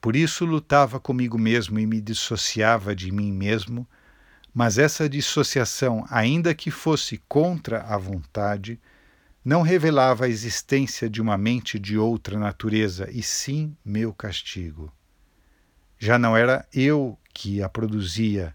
Por 0.00 0.14
isso 0.14 0.44
lutava 0.44 1.00
comigo 1.00 1.36
mesmo 1.36 1.80
e 1.80 1.86
me 1.86 2.00
dissociava 2.00 2.94
de 2.94 3.10
mim 3.10 3.32
mesmo, 3.32 3.86
mas 4.54 4.78
essa 4.78 5.08
dissociação, 5.08 6.06
ainda 6.08 6.54
que 6.54 6.70
fosse 6.70 7.20
contra 7.28 7.82
a 7.82 7.98
vontade, 7.98 8.78
não 9.44 9.62
revelava 9.62 10.26
a 10.26 10.28
existência 10.28 11.10
de 11.10 11.20
uma 11.20 11.36
mente 11.36 11.78
de 11.78 11.98
outra 11.98 12.38
natureza, 12.38 13.10
e 13.10 13.22
sim 13.22 13.76
meu 13.84 14.14
castigo. 14.14 14.92
Já 15.98 16.18
não 16.18 16.36
era 16.36 16.66
eu 16.72 17.18
que 17.32 17.62
a 17.62 17.68
produzia, 17.68 18.54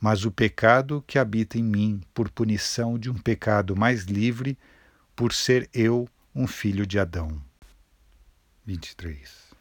mas 0.00 0.24
o 0.24 0.30
pecado 0.30 1.04
que 1.06 1.18
habita 1.18 1.58
em 1.58 1.62
mim, 1.62 2.00
por 2.14 2.30
punição 2.30 2.98
de 2.98 3.10
um 3.10 3.14
pecado 3.14 3.76
mais 3.76 4.04
livre, 4.04 4.56
por 5.16 5.32
ser 5.32 5.68
eu 5.74 6.08
um 6.34 6.46
filho 6.46 6.86
de 6.86 6.98
Adão. 6.98 7.42
23. 8.64 9.52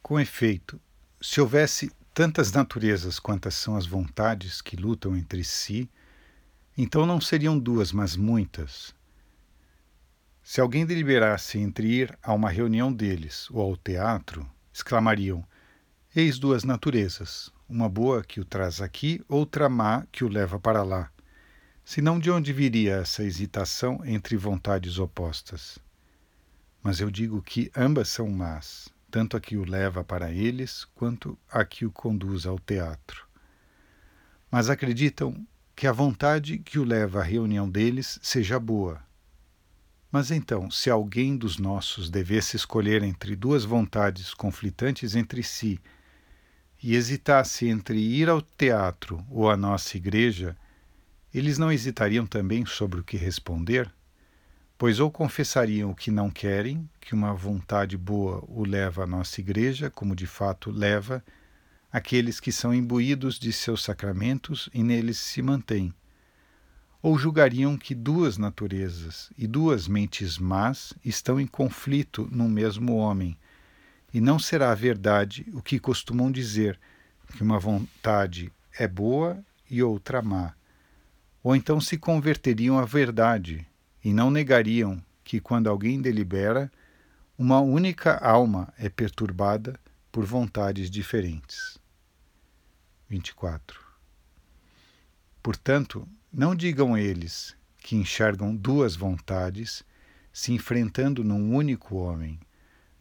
Com 0.00 0.20
efeito, 0.20 0.80
se 1.20 1.40
houvesse 1.40 1.90
tantas 2.14 2.52
naturezas 2.52 3.18
quantas 3.18 3.54
são 3.54 3.76
as 3.76 3.86
vontades 3.86 4.60
que 4.60 4.76
lutam 4.76 5.16
entre 5.16 5.42
si, 5.42 5.90
então 6.78 7.04
não 7.04 7.20
seriam 7.20 7.58
duas, 7.58 7.90
mas 7.90 8.14
muitas 8.14 8.94
se 10.42 10.60
alguém 10.60 10.84
deliberasse 10.84 11.58
entre 11.58 11.86
ir 11.86 12.18
a 12.20 12.32
uma 12.34 12.50
reunião 12.50 12.92
deles 12.92 13.48
ou 13.50 13.60
ao 13.60 13.76
teatro, 13.76 14.48
exclamariam: 14.72 15.46
Eis 16.14 16.36
duas 16.38 16.64
naturezas, 16.64 17.50
uma 17.68 17.88
boa 17.88 18.24
que 18.24 18.40
o 18.40 18.44
traz 18.44 18.80
aqui, 18.80 19.24
outra 19.28 19.68
má 19.68 20.04
que 20.10 20.24
o 20.24 20.28
leva 20.28 20.58
para 20.58 20.82
lá. 20.82 21.10
Senão 21.84 22.18
de 22.18 22.30
onde 22.30 22.52
viria 22.52 22.96
essa 22.96 23.22
hesitação 23.22 24.00
entre 24.04 24.36
vontades 24.36 24.98
opostas? 24.98 25.78
Mas 26.82 27.00
eu 27.00 27.10
digo 27.10 27.42
que 27.42 27.70
ambas 27.76 28.08
são 28.08 28.28
más, 28.28 28.88
tanto 29.10 29.36
a 29.36 29.40
que 29.40 29.56
o 29.56 29.64
leva 29.64 30.02
para 30.02 30.32
eles 30.32 30.84
quanto 30.94 31.38
a 31.50 31.64
que 31.64 31.84
o 31.84 31.90
conduz 31.90 32.46
ao 32.46 32.58
teatro. 32.58 33.26
Mas 34.50 34.70
acreditam 34.70 35.46
que 35.74 35.86
a 35.86 35.92
vontade 35.92 36.58
que 36.58 36.78
o 36.78 36.84
leva 36.84 37.20
à 37.20 37.22
reunião 37.22 37.68
deles 37.68 38.18
seja 38.22 38.58
boa, 38.58 39.02
mas 40.12 40.30
então, 40.30 40.70
se 40.70 40.90
alguém 40.90 41.38
dos 41.38 41.56
nossos 41.56 42.10
devesse 42.10 42.54
escolher 42.54 43.02
entre 43.02 43.34
duas 43.34 43.64
vontades 43.64 44.34
conflitantes 44.34 45.16
entre 45.16 45.42
si 45.42 45.80
e 46.82 46.94
hesitasse 46.94 47.66
entre 47.66 47.98
ir 47.98 48.28
ao 48.28 48.42
teatro 48.42 49.24
ou 49.30 49.50
à 49.50 49.56
nossa 49.56 49.96
igreja, 49.96 50.54
eles 51.34 51.58
não 51.58 51.72
hesitariam 51.72 52.26
também 52.26 52.64
sobre 52.66 53.00
o 53.00 53.04
que 53.04 53.16
responder? 53.16 53.92
Pois 54.76 55.00
ou 55.00 55.10
confessariam 55.10 55.90
o 55.90 55.94
que 55.94 56.10
não 56.10 56.30
querem, 56.30 56.88
que 57.00 57.14
uma 57.14 57.34
vontade 57.34 57.96
boa 57.96 58.44
o 58.48 58.64
leva 58.64 59.04
à 59.04 59.06
nossa 59.06 59.40
igreja, 59.40 59.90
como 59.90 60.16
de 60.16 60.26
fato 60.26 60.70
leva 60.70 61.24
aqueles 61.92 62.40
que 62.40 62.50
são 62.50 62.74
imbuídos 62.74 63.38
de 63.38 63.52
seus 63.52 63.82
sacramentos 63.82 64.68
e 64.72 64.82
neles 64.82 65.18
se 65.18 65.42
mantêm 65.42 65.94
ou 67.02 67.18
julgariam 67.18 67.76
que 67.76 67.96
duas 67.96 68.38
naturezas 68.38 69.32
e 69.36 69.48
duas 69.48 69.88
mentes 69.88 70.38
más 70.38 70.94
estão 71.04 71.40
em 71.40 71.46
conflito 71.48 72.28
no 72.30 72.48
mesmo 72.48 72.94
homem, 72.94 73.36
e 74.14 74.20
não 74.20 74.38
será 74.38 74.72
verdade 74.72 75.44
o 75.52 75.60
que 75.60 75.80
costumam 75.80 76.30
dizer, 76.30 76.78
que 77.34 77.42
uma 77.42 77.58
vontade 77.58 78.52
é 78.78 78.86
boa 78.86 79.42
e 79.68 79.82
outra 79.82 80.22
má. 80.22 80.54
Ou 81.42 81.56
então 81.56 81.80
se 81.80 81.98
converteriam 81.98 82.78
à 82.78 82.84
verdade 82.84 83.66
e 84.04 84.12
não 84.12 84.30
negariam 84.30 85.02
que, 85.24 85.40
quando 85.40 85.68
alguém 85.68 86.00
delibera, 86.00 86.70
uma 87.36 87.60
única 87.60 88.16
alma 88.18 88.72
é 88.78 88.88
perturbada 88.88 89.78
por 90.10 90.24
vontades 90.24 90.90
diferentes. 90.90 91.78
24. 93.08 93.80
Portanto, 95.42 96.08
não 96.32 96.54
digam 96.54 96.96
eles 96.96 97.56
que 97.78 97.96
enxergam 97.96 98.54
duas 98.54 98.94
vontades 98.94 99.84
se 100.32 100.52
enfrentando 100.52 101.24
num 101.24 101.54
único 101.54 101.96
homem, 101.96 102.38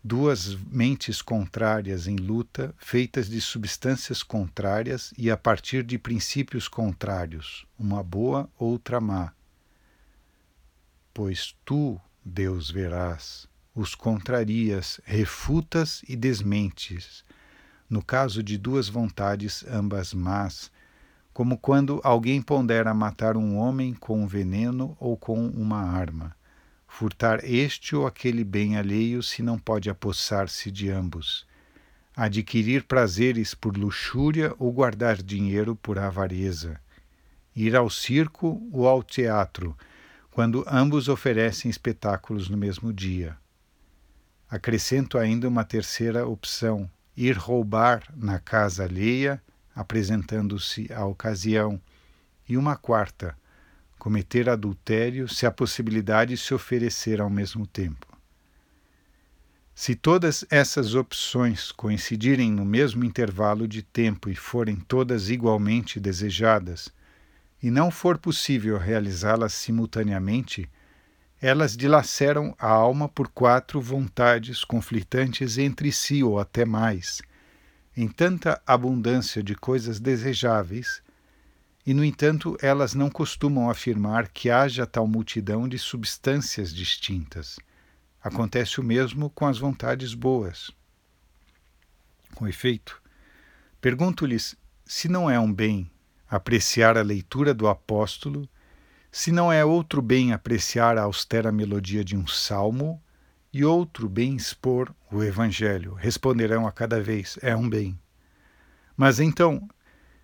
duas 0.03 0.55
mentes 0.55 1.21
contrárias 1.21 2.07
em 2.07 2.15
luta, 2.15 2.73
feitas 2.77 3.29
de 3.29 3.39
substâncias 3.39 4.23
contrárias 4.23 5.13
e 5.17 5.29
a 5.29 5.37
partir 5.37 5.83
de 5.83 5.97
princípios 5.97 6.67
contrários, 6.67 7.65
uma 7.77 8.01
boa, 8.01 8.49
outra 8.57 8.99
má. 8.99 9.31
Pois 11.13 11.55
tu, 11.63 12.01
Deus, 12.25 12.71
verás, 12.71 13.47
os 13.75 13.93
contrarias, 13.93 14.99
refutas 15.03 16.01
e 16.07 16.15
desmentes, 16.15 17.23
no 17.89 18.03
caso 18.03 18.41
de 18.41 18.57
duas 18.57 18.89
vontades, 18.89 19.63
ambas 19.67 20.13
más, 20.13 20.71
como 21.33 21.57
quando 21.57 22.01
alguém 22.03 22.41
pondera 22.41 22.93
matar 22.93 23.37
um 23.37 23.55
homem 23.57 23.93
com 23.93 24.25
veneno 24.27 24.97
ou 24.99 25.15
com 25.15 25.47
uma 25.47 25.81
arma 25.81 26.35
furtar 26.91 27.43
este 27.45 27.95
ou 27.95 28.05
aquele 28.05 28.43
bem 28.43 28.77
alheio 28.77 29.23
se 29.23 29.41
não 29.41 29.57
pode 29.57 29.89
apossar-se 29.89 30.69
de 30.69 30.91
ambos, 30.91 31.47
adquirir 32.15 32.83
prazeres 32.83 33.55
por 33.55 33.77
luxúria 33.77 34.53
ou 34.59 34.71
guardar 34.73 35.23
dinheiro 35.23 35.73
por 35.73 35.97
avareza, 35.97 36.79
ir 37.55 37.77
ao 37.77 37.89
circo 37.89 38.61
ou 38.71 38.87
ao 38.87 39.01
teatro, 39.01 39.75
quando 40.29 40.65
ambos 40.67 41.07
oferecem 41.07 41.71
espetáculos 41.71 42.49
no 42.49 42.57
mesmo 42.57 42.91
dia. 42.91 43.37
Acrescento 44.49 45.17
ainda 45.17 45.47
uma 45.47 45.63
terceira 45.63 46.27
opção: 46.27 46.91
ir 47.15 47.37
roubar 47.37 48.03
na 48.15 48.37
casa 48.37 48.83
alheia, 48.83 49.41
apresentando-se 49.73 50.91
a 50.93 51.05
ocasião, 51.05 51.81
e 52.47 52.57
uma 52.57 52.75
quarta, 52.75 53.35
cometer 54.01 54.49
adultério 54.49 55.29
se 55.29 55.45
a 55.45 55.51
possibilidade 55.51 56.35
se 56.35 56.55
oferecer 56.55 57.21
ao 57.21 57.29
mesmo 57.29 57.67
tempo. 57.67 58.07
Se 59.75 59.93
todas 59.93 60.43
essas 60.49 60.95
opções 60.95 61.71
coincidirem 61.71 62.51
no 62.51 62.65
mesmo 62.65 63.05
intervalo 63.05 63.67
de 63.67 63.83
tempo 63.83 64.27
e 64.27 64.35
forem 64.35 64.75
todas 64.75 65.29
igualmente 65.29 65.99
desejadas, 65.99 66.89
e 67.61 67.69
não 67.69 67.91
for 67.91 68.17
possível 68.17 68.79
realizá-las 68.79 69.53
simultaneamente, 69.53 70.67
elas 71.39 71.77
dilaceram 71.77 72.55
a 72.57 72.69
alma 72.69 73.07
por 73.07 73.27
quatro 73.27 73.79
vontades 73.79 74.63
conflitantes 74.63 75.59
entre 75.59 75.91
si 75.91 76.23
ou 76.23 76.39
até 76.39 76.65
mais, 76.65 77.21
em 77.95 78.07
tanta 78.07 78.59
abundância 78.65 79.43
de 79.43 79.53
coisas 79.53 79.99
desejáveis 79.99 81.03
e, 81.91 81.93
no 81.93 82.05
entanto, 82.05 82.57
elas 82.61 82.93
não 82.93 83.09
costumam 83.09 83.69
afirmar 83.69 84.29
que 84.29 84.49
haja 84.49 84.87
tal 84.87 85.05
multidão 85.05 85.67
de 85.67 85.77
substâncias 85.77 86.73
distintas. 86.73 87.59
Acontece 88.23 88.79
o 88.79 88.83
mesmo 88.83 89.29
com 89.29 89.45
as 89.45 89.57
vontades 89.57 90.13
boas. 90.13 90.71
Com 92.33 92.47
efeito, 92.47 93.01
pergunto-lhes 93.81 94.55
se 94.85 95.09
não 95.09 95.29
é 95.29 95.37
um 95.37 95.53
bem 95.53 95.91
apreciar 96.29 96.97
a 96.97 97.01
leitura 97.01 97.53
do 97.53 97.67
apóstolo, 97.67 98.47
se 99.11 99.29
não 99.29 99.51
é 99.51 99.65
outro 99.65 100.01
bem 100.01 100.31
apreciar 100.31 100.97
a 100.97 101.01
austera 101.01 101.51
melodia 101.51 102.05
de 102.05 102.15
um 102.15 102.25
salmo, 102.25 103.03
e 103.51 103.65
outro 103.65 104.07
bem 104.07 104.37
expor 104.37 104.95
o 105.11 105.21
Evangelho. 105.21 105.93
Responderão 105.95 106.65
a 106.65 106.71
cada 106.71 107.01
vez: 107.01 107.37
é 107.41 107.53
um 107.53 107.69
bem. 107.69 107.99
Mas 108.95 109.19
então, 109.19 109.67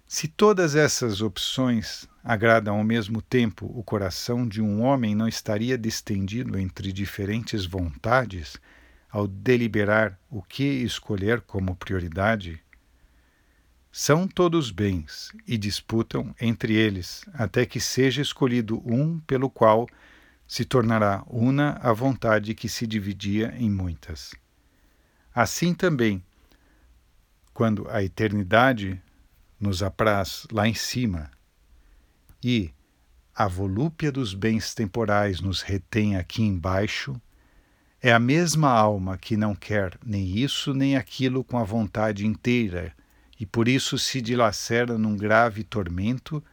se 0.08 0.28
todas 0.30 0.74
essas 0.74 1.22
opções 1.22 2.08
agradam 2.24 2.78
ao 2.78 2.84
mesmo 2.84 3.22
tempo 3.22 3.70
o 3.76 3.84
coração 3.84 4.48
de 4.48 4.62
um 4.62 4.82
homem, 4.82 5.14
não 5.14 5.28
estaria 5.28 5.78
distendido 5.78 6.58
entre 6.58 6.94
diferentes 6.94 7.66
vontades 7.66 8.56
ao 9.10 9.28
deliberar 9.28 10.18
o 10.30 10.42
que 10.42 10.64
escolher 10.64 11.42
como 11.42 11.76
prioridade? 11.76 12.62
São 13.92 14.28
todos 14.28 14.72
bens 14.72 15.32
e 15.46 15.58
disputam 15.58 16.34
entre 16.40 16.74
eles, 16.74 17.26
até 17.34 17.66
que 17.66 17.80
seja 17.80 18.22
escolhido 18.22 18.82
um 18.86 19.20
pelo 19.20 19.50
qual 19.50 19.88
se 20.48 20.64
tornará 20.64 21.24
una 21.28 21.80
a 21.82 21.92
vontade 21.92 22.56
que 22.56 22.70
se 22.70 22.88
dividia 22.88 23.54
em 23.58 23.70
muitas. 23.70 24.34
Assim 25.36 25.74
também, 25.74 26.24
quando 27.54 27.90
a 27.90 28.02
eternidade 28.02 29.02
nos 29.60 29.82
apraz 29.82 30.46
lá 30.52 30.68
em 30.68 30.74
cima 30.74 31.32
e 32.44 32.72
a 33.34 33.48
volúpia 33.48 34.12
dos 34.12 34.34
bens 34.34 34.74
temporais 34.74 35.42
nos 35.42 35.62
retém 35.62 36.16
aqui 36.16 36.42
embaixo, 36.42 37.20
é 38.02 38.12
a 38.12 38.20
mesma 38.20 38.70
alma 38.70 39.18
que 39.18 39.38
não 39.38 39.54
quer 39.56 39.98
nem 40.04 40.38
isso 40.38 40.74
nem 40.74 40.96
aquilo 40.96 41.44
com 41.44 41.58
a 41.58 41.64
vontade 41.64 42.26
inteira 42.26 42.96
e 43.40 43.46
por 43.46 43.68
isso 43.68 43.98
se 43.98 44.22
dilacera 44.22 44.98
num 44.98 45.16
grave 45.16 45.64
tormento, 45.64 46.44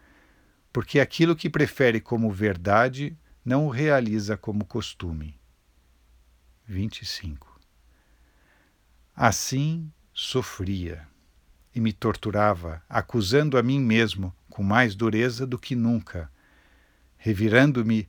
porque 0.73 1.01
aquilo 1.01 1.35
que 1.35 1.49
prefere 1.49 2.01
como 2.01 2.31
verdade 2.31 3.17
não 3.45 3.67
o 3.67 3.71
realiza 3.71 4.37
como 4.37 4.65
costume. 4.65 5.39
25. 6.67 7.61
Assim 9.15 9.91
sofria 10.13 11.07
e 11.75 11.81
me 11.81 11.93
torturava, 11.93 12.83
acusando 12.89 13.59
a 13.59 13.63
mim 13.63 13.81
mesmo 13.81 14.35
com 14.49 14.63
mais 14.63 14.95
dureza 14.95 15.47
do 15.47 15.59
que 15.59 15.75
nunca, 15.75 16.31
revirando-me, 17.17 18.09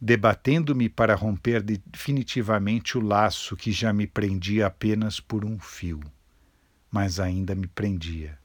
debatendo-me 0.00 0.88
para 0.88 1.14
romper 1.14 1.62
definitivamente 1.62 2.98
o 2.98 3.00
laço 3.00 3.56
que 3.56 3.70
já 3.70 3.92
me 3.92 4.06
prendia 4.06 4.66
apenas 4.66 5.20
por 5.20 5.44
um 5.44 5.58
fio, 5.58 6.00
mas 6.90 7.20
ainda 7.20 7.54
me 7.54 7.68
prendia. 7.68 8.36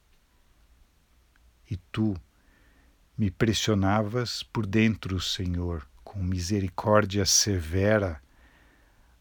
E 1.70 1.78
tu 1.92 2.16
me 3.18 3.32
pressionavas 3.32 4.44
por 4.44 4.66
dentro, 4.66 5.20
Senhor, 5.20 5.88
com 6.04 6.24
misericórdia 6.24 7.26
severa 7.26 8.22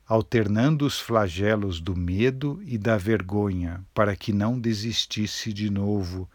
alternando 0.09 0.87
os 0.87 0.99
flagelos 0.99 1.83
do 1.83 1.95
medo 1.95 2.63
e 2.65 2.79
da 2.79 2.97
vergonha, 2.97 3.85
para 3.93 4.17
que 4.17 4.33
não 4.33 4.59
desistisse 4.59 5.53
de 5.53 5.69
novo 5.69 6.27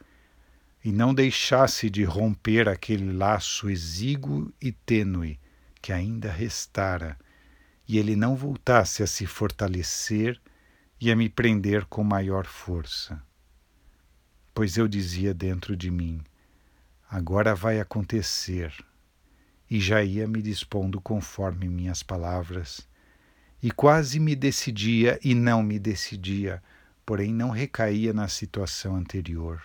e 0.86 0.91
não 0.91 1.11
deixasse 1.11 1.89
de 1.89 2.03
romper 2.03 2.69
aquele 2.69 3.11
laço 3.11 3.67
exíguo 3.67 4.53
e 4.61 4.71
tênue 4.71 5.39
que 5.82 5.91
ainda 5.91 6.32
restara, 6.32 7.17
e 7.88 7.97
ele 7.97 8.15
não 8.15 8.36
voltasse 8.36 9.01
a 9.01 9.07
se 9.07 9.26
fortalecer 9.26 10.39
e 11.01 11.11
a 11.11 11.15
me 11.15 11.28
prender 11.28 11.86
com 11.86 12.03
maior 12.03 12.45
força. 12.45 13.19
Pois 14.53 14.78
eu 14.78 14.88
dizia 14.88 15.34
dentro 15.34 15.76
de 15.76 15.89
mim: 15.89 16.21
agora 17.09 17.55
vai 17.55 17.80
acontecer, 17.80 18.71
e 19.67 19.80
já 19.80 20.03
ia 20.03 20.28
me 20.28 20.43
dispondo 20.43 21.01
conforme 21.01 21.67
minhas 21.67 22.03
palavras 22.03 22.88
e 23.64 23.72
quase 23.72 24.20
me 24.20 24.36
decidia 24.36 25.18
e 25.24 25.34
não 25.34 25.64
me 25.64 25.80
decidia, 25.80 26.61
porém 27.05 27.34
não 27.34 27.49
recaía 27.49 28.11
na 28.11 28.28
situação 28.28 28.97
anterior. 28.97 29.64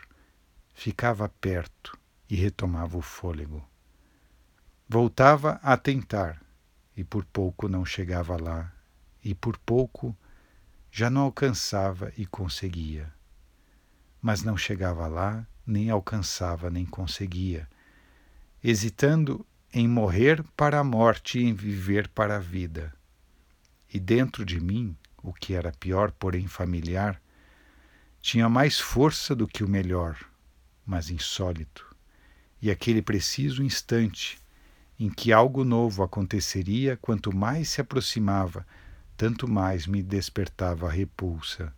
Ficava 0.73 1.29
perto 1.29 1.99
e 2.31 2.37
retomava 2.37 2.97
o 2.97 3.03
fôlego. 3.03 3.69
Voltava 4.89 5.59
a 5.65 5.77
tentar 5.77 6.41
e 6.97 7.03
por 7.03 7.25
pouco 7.25 7.69
não 7.69 7.85
chegava 7.85 8.41
lá, 8.41 8.73
e 9.25 9.35
por 9.35 9.59
pouco 9.59 10.17
já 10.93 11.11
não 11.11 11.23
alcançava 11.23 12.13
e 12.17 12.25
conseguia. 12.25 13.13
Mas 14.23 14.45
não 14.45 14.57
chegava 14.57 15.09
lá, 15.09 15.45
nem 15.67 15.91
alcançava, 15.91 16.71
nem 16.71 16.87
conseguia, 16.87 17.69
hesitando 18.63 19.45
em 19.73 19.89
morrer 19.89 20.45
para 20.57 20.79
a 20.79 20.85
morte 20.85 21.41
e 21.41 21.45
em 21.45 21.53
viver 21.53 22.07
para 22.07 22.37
a 22.37 22.41
vida 22.41 22.97
e 23.93 23.99
dentro 23.99 24.45
de 24.45 24.61
mim, 24.61 24.97
o 25.23 25.33
que 25.33 25.55
era 25.55 25.73
pior, 25.73 26.13
porém 26.13 26.47
familiar, 26.47 27.21
tinha 28.21 28.49
mais 28.49 28.79
força 28.79 29.35
do 29.35 29.47
que 29.47 29.65
o 29.65 29.69
melhor, 29.69 30.19
mas 30.85 31.11
insólito. 31.11 31.87
E 32.61 32.71
aquele 32.71 33.01
preciso 33.01 33.63
instante 33.63 34.39
em 34.99 35.09
que 35.09 35.33
algo 35.33 35.65
novo 35.65 36.03
aconteceria, 36.03 36.97
quanto 36.97 37.35
mais 37.35 37.69
se 37.69 37.81
aproximava, 37.81 38.67
tanto 39.17 39.49
mais 39.49 39.87
me 39.87 40.03
despertava 40.03 40.89
a 40.89 40.93
repulsa. 40.93 41.73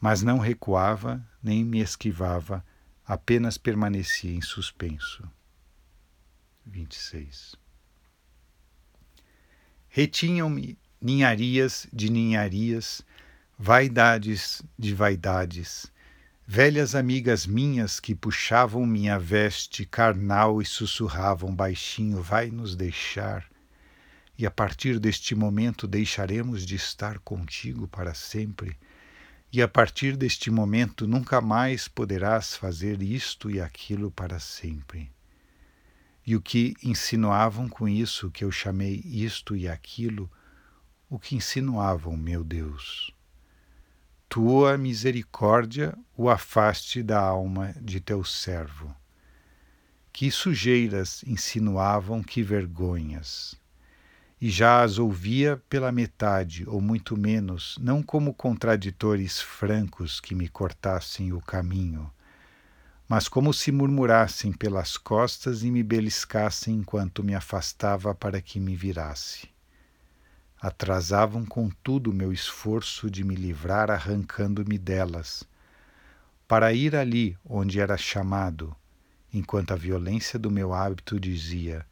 Mas 0.00 0.22
não 0.22 0.38
recuava 0.38 1.24
nem 1.42 1.64
me 1.64 1.80
esquivava 1.80 2.64
apenas 3.04 3.58
permanecia 3.58 4.32
em 4.32 4.40
suspenso. 4.40 5.28
26. 6.64 7.56
Retinham-me 9.88 10.78
ninharias 11.00 11.86
de 11.92 12.10
ninharias, 12.10 13.02
vaidades 13.58 14.62
de 14.78 14.94
vaidades, 14.94 15.90
velhas 16.46 16.94
amigas 16.94 17.46
minhas 17.46 17.98
que 17.98 18.14
puxavam 18.14 18.84
minha 18.84 19.18
veste 19.18 19.86
carnal 19.86 20.60
e 20.60 20.66
sussurravam 20.66 21.54
baixinho: 21.54 22.20
Vai 22.20 22.50
nos 22.50 22.76
deixar. 22.76 23.48
E 24.36 24.46
a 24.46 24.50
partir 24.50 24.98
deste 24.98 25.34
momento 25.34 25.86
deixaremos 25.86 26.64
de 26.64 26.74
estar 26.74 27.18
contigo 27.18 27.86
para 27.86 28.14
sempre. 28.14 28.76
E 29.52 29.60
a 29.60 29.68
partir 29.68 30.16
deste 30.16 30.50
momento 30.50 31.06
nunca 31.06 31.40
mais 31.40 31.88
poderás 31.88 32.54
fazer 32.54 33.02
isto 33.02 33.50
e 33.50 33.60
aquilo 33.60 34.10
para 34.10 34.38
sempre. 34.38 35.10
E 36.26 36.36
o 36.36 36.40
que 36.40 36.74
insinuavam 36.82 37.68
com 37.68 37.88
isso, 37.88 38.30
que 38.30 38.44
eu 38.44 38.52
chamei 38.52 39.02
isto 39.04 39.56
e 39.56 39.68
aquilo, 39.68 40.30
o 41.10 41.18
que 41.18 41.34
insinuavam, 41.34 42.16
meu 42.16 42.44
Deus? 42.44 43.12
Tua 44.28 44.78
misericórdia 44.78 45.98
o 46.16 46.30
afaste 46.30 47.02
da 47.02 47.18
alma 47.18 47.74
de 47.82 48.00
teu 48.00 48.24
servo. 48.24 48.94
Que 50.12 50.30
sujeiras 50.30 51.24
insinuavam, 51.26 52.22
que 52.22 52.44
vergonhas! 52.44 53.56
E 54.40 54.48
já 54.48 54.84
as 54.84 54.98
ouvia 54.98 55.60
pela 55.68 55.90
metade, 55.90 56.64
ou 56.68 56.80
muito 56.80 57.16
menos, 57.16 57.76
não 57.80 58.04
como 58.04 58.32
contraditores 58.32 59.40
francos 59.40 60.20
que 60.20 60.34
me 60.34 60.48
cortassem 60.48 61.32
o 61.32 61.40
caminho, 61.40 62.08
mas 63.08 63.28
como 63.28 63.52
se 63.52 63.72
murmurassem 63.72 64.52
pelas 64.52 64.96
costas 64.96 65.64
e 65.64 65.72
me 65.72 65.82
beliscassem 65.82 66.76
enquanto 66.76 67.24
me 67.24 67.34
afastava 67.34 68.14
para 68.14 68.40
que 68.40 68.60
me 68.60 68.76
virasse. 68.76 69.50
Atrasavam, 70.60 71.44
contudo, 71.44 72.12
meu 72.12 72.32
esforço 72.32 73.10
de 73.10 73.24
me 73.24 73.34
livrar, 73.34 73.90
arrancando-me 73.90 74.76
delas, 74.78 75.42
para 76.46 76.72
ir 76.72 76.94
ali 76.94 77.38
onde 77.44 77.80
era 77.80 77.96
chamado, 77.96 78.76
enquanto 79.32 79.72
a 79.72 79.76
violência 79.76 80.38
do 80.38 80.50
meu 80.50 80.74
hábito 80.74 81.18
dizia: 81.18 81.86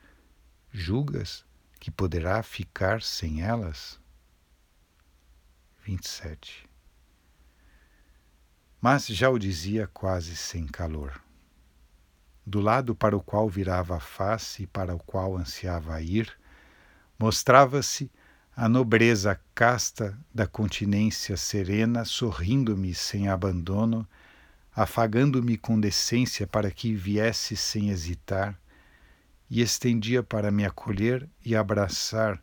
Julgas 0.70 1.44
que 1.80 1.90
poderá 1.90 2.42
ficar 2.42 3.00
sem 3.00 3.42
elas? 3.42 3.98
27 5.84 6.68
mas 8.80 9.06
já 9.06 9.28
o 9.28 9.38
dizia 9.38 9.88
quase 9.88 10.36
sem 10.36 10.66
calor. 10.66 11.20
Do 12.46 12.60
lado 12.60 12.94
para 12.94 13.16
o 13.16 13.20
qual 13.20 13.48
virava 13.48 13.96
a 13.96 14.00
face 14.00 14.62
e 14.62 14.66
para 14.66 14.94
o 14.94 14.98
qual 14.98 15.36
ansiava 15.36 16.00
ir, 16.00 16.32
mostrava-se 17.18 18.10
a 18.60 18.68
nobreza 18.68 19.38
casta 19.54 20.18
da 20.34 20.44
continência 20.44 21.36
serena, 21.36 22.04
sorrindo-me 22.04 22.92
sem 22.92 23.28
abandono, 23.28 24.04
afagando-me 24.74 25.56
com 25.56 25.78
decência 25.78 26.44
para 26.44 26.68
que 26.68 26.92
viesse 26.92 27.56
sem 27.56 27.90
hesitar, 27.90 28.60
e 29.48 29.60
estendia 29.60 30.24
para 30.24 30.50
me 30.50 30.64
acolher 30.64 31.28
e 31.44 31.54
abraçar 31.54 32.42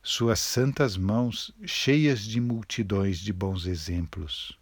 suas 0.00 0.38
santas 0.38 0.96
mãos 0.96 1.52
cheias 1.66 2.20
de 2.20 2.40
multidões 2.40 3.18
de 3.18 3.32
bons 3.32 3.66
exemplos. 3.66 4.56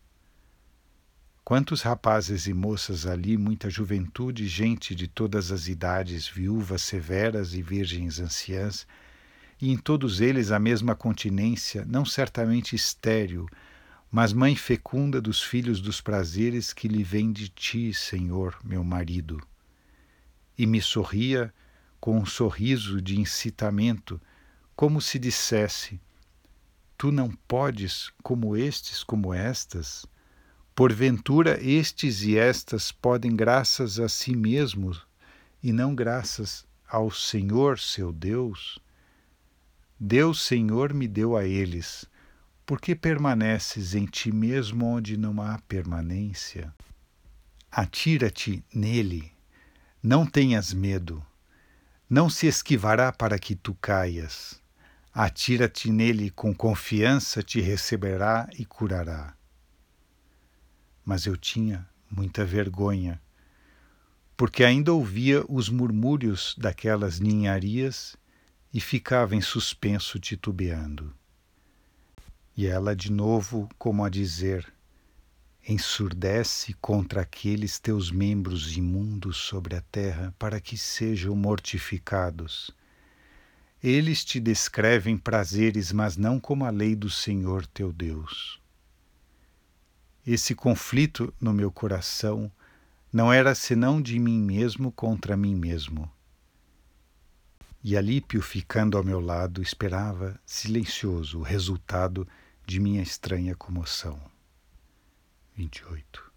Quantos 1.45 1.83
rapazes 1.83 2.47
e 2.47 2.55
moças 2.55 3.05
ali, 3.05 3.37
muita 3.37 3.69
juventude, 3.69 4.49
gente 4.49 4.95
de 4.95 5.07
todas 5.07 5.53
as 5.53 5.69
idades, 5.69 6.27
viúvas 6.27 6.81
severas 6.81 7.53
e 7.53 7.61
virgens 7.61 8.19
anciãs, 8.19 8.87
e 9.61 9.71
em 9.71 9.77
todos 9.77 10.21
eles 10.21 10.51
a 10.51 10.59
mesma 10.59 10.95
continência, 10.95 11.85
não 11.85 12.05
certamente 12.05 12.77
estéril, 12.77 13.47
mas 14.11 14.33
mãe 14.33 14.55
fecunda 14.55 15.21
dos 15.21 15.43
filhos 15.43 15.81
dos 15.81 16.01
prazeres 16.01 16.73
que 16.73 16.89
lhe 16.89 17.03
vêm 17.03 17.33
de 17.33 17.49
ti, 17.49 17.93
Senhor, 17.93 18.59
meu 18.65 18.85
marido. 18.85 19.41
E 20.57 20.67
me 20.67 20.81
sorria 20.81 21.53
com 22.01 22.19
um 22.19 22.27
sorriso 22.27 23.01
de 23.01 23.21
incitamento, 23.21 24.21
como 24.75 25.01
se 25.01 25.19
dissesse: 25.19 26.01
Tu 26.97 27.11
não 27.11 27.31
podes, 27.49 28.13
como 28.23 28.57
estes, 28.57 29.03
como 29.03 29.35
estas, 29.35 30.07
Porventura 30.77 31.59
estes 31.63 32.21
e 32.21 32.37
estas 32.37 32.93
podem, 32.93 33.35
graças 33.35 33.99
a 33.99 34.11
si 34.11 34.37
mesmos, 34.37 35.07
e 35.63 35.73
não 35.73 35.95
graças 35.95 36.67
ao 36.87 37.11
Senhor 37.11 37.79
seu 37.79 38.13
Deus? 38.13 38.79
Deus 39.99 40.43
Senhor 40.43 40.93
me 40.93 41.09
deu 41.09 41.37
a 41.37 41.45
eles. 41.45 42.05
Por 42.65 42.81
que 42.81 42.95
permaneces 42.95 43.95
em 43.95 44.07
ti 44.07 44.33
mesmo 44.33 44.87
onde 44.87 45.17
não 45.17 45.41
há 45.41 45.59
permanência? 45.69 46.75
Atira-te 47.71 48.65
nele, 48.75 49.33
não 50.03 50.27
tenhas 50.27 50.73
medo, 50.73 51.25
não 52.09 52.29
se 52.29 52.47
esquivará 52.47 53.13
para 53.13 53.39
que 53.39 53.55
tu 53.55 53.75
caias. 53.75 54.61
Atira-te 55.13 55.91
nele 55.91 56.31
com 56.31 56.55
confiança, 56.55 57.43
te 57.43 57.61
receberá 57.61 58.49
e 58.59 58.65
curará 58.65 59.37
mas 61.07 61.25
eu 61.25 61.37
tinha 61.37 61.89
muita 62.11 62.45
vergonha, 62.45 63.23
porque 64.37 64.65
ainda 64.65 64.93
ouvia 64.93 65.45
os 65.49 65.69
murmúrios 65.69 66.57
daquelas 66.59 67.21
ninharias 67.21 68.17
e 68.77 68.81
ficava 68.81 69.35
em 69.35 69.41
suspenso 69.41 70.21
titubeando. 70.21 71.11
E 72.55 72.67
ela 72.67 72.95
de 72.95 73.11
novo, 73.11 73.71
como 73.79 74.05
a 74.05 74.11
dizer, 74.11 74.71
ensurdece 75.67 76.75
contra 76.75 77.23
aqueles 77.23 77.79
teus 77.79 78.11
membros 78.11 78.77
imundos 78.77 79.39
sobre 79.39 79.77
a 79.77 79.81
terra, 79.81 80.35
para 80.39 80.61
que 80.61 80.77
sejam 80.77 81.35
mortificados. 81.35 82.71
Eles 83.83 84.23
te 84.23 84.39
descrevem 84.39 85.17
prazeres, 85.17 85.91
mas 85.91 86.19
não 86.19 86.39
como 86.39 86.67
a 86.67 86.71
lei 86.71 86.95
do 86.95 87.09
Senhor 87.09 87.67
teu 87.67 87.91
Deus. 87.91 88.61
Esse 90.27 90.55
conflito 90.55 91.33
no 91.41 91.55
meu 91.55 91.73
coração 91.73 92.53
não 93.11 93.33
era 93.33 93.55
senão 93.55 94.03
de 94.03 94.19
mim 94.19 94.39
mesmo 94.39 94.93
contra 94.93 95.35
mim 95.35 95.55
mesmo. 95.55 96.15
E 97.83 97.97
Alípio, 97.97 98.43
ficando 98.43 98.97
ao 98.97 99.05
meu 99.05 99.21
lado, 99.21 99.63
esperava, 99.63 100.39
silencioso, 100.45 101.39
o 101.39 101.43
resultado 101.43 102.27
de 102.67 102.81
minha 102.81 103.03
estranha 103.03 103.55
comoção. 103.55 104.21
28. 105.55 106.33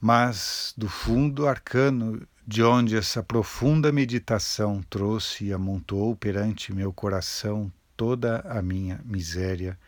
Mas, 0.00 0.72
do 0.76 0.88
fundo 0.88 1.46
arcano 1.46 2.26
de 2.46 2.62
onde 2.62 2.96
essa 2.96 3.22
profunda 3.22 3.90
meditação 3.90 4.82
trouxe 4.88 5.46
e 5.46 5.52
amontoou 5.52 6.14
perante 6.14 6.72
meu 6.72 6.92
coração 6.92 7.72
toda 7.96 8.40
a 8.40 8.62
minha 8.62 9.00
miséria, 9.04 9.78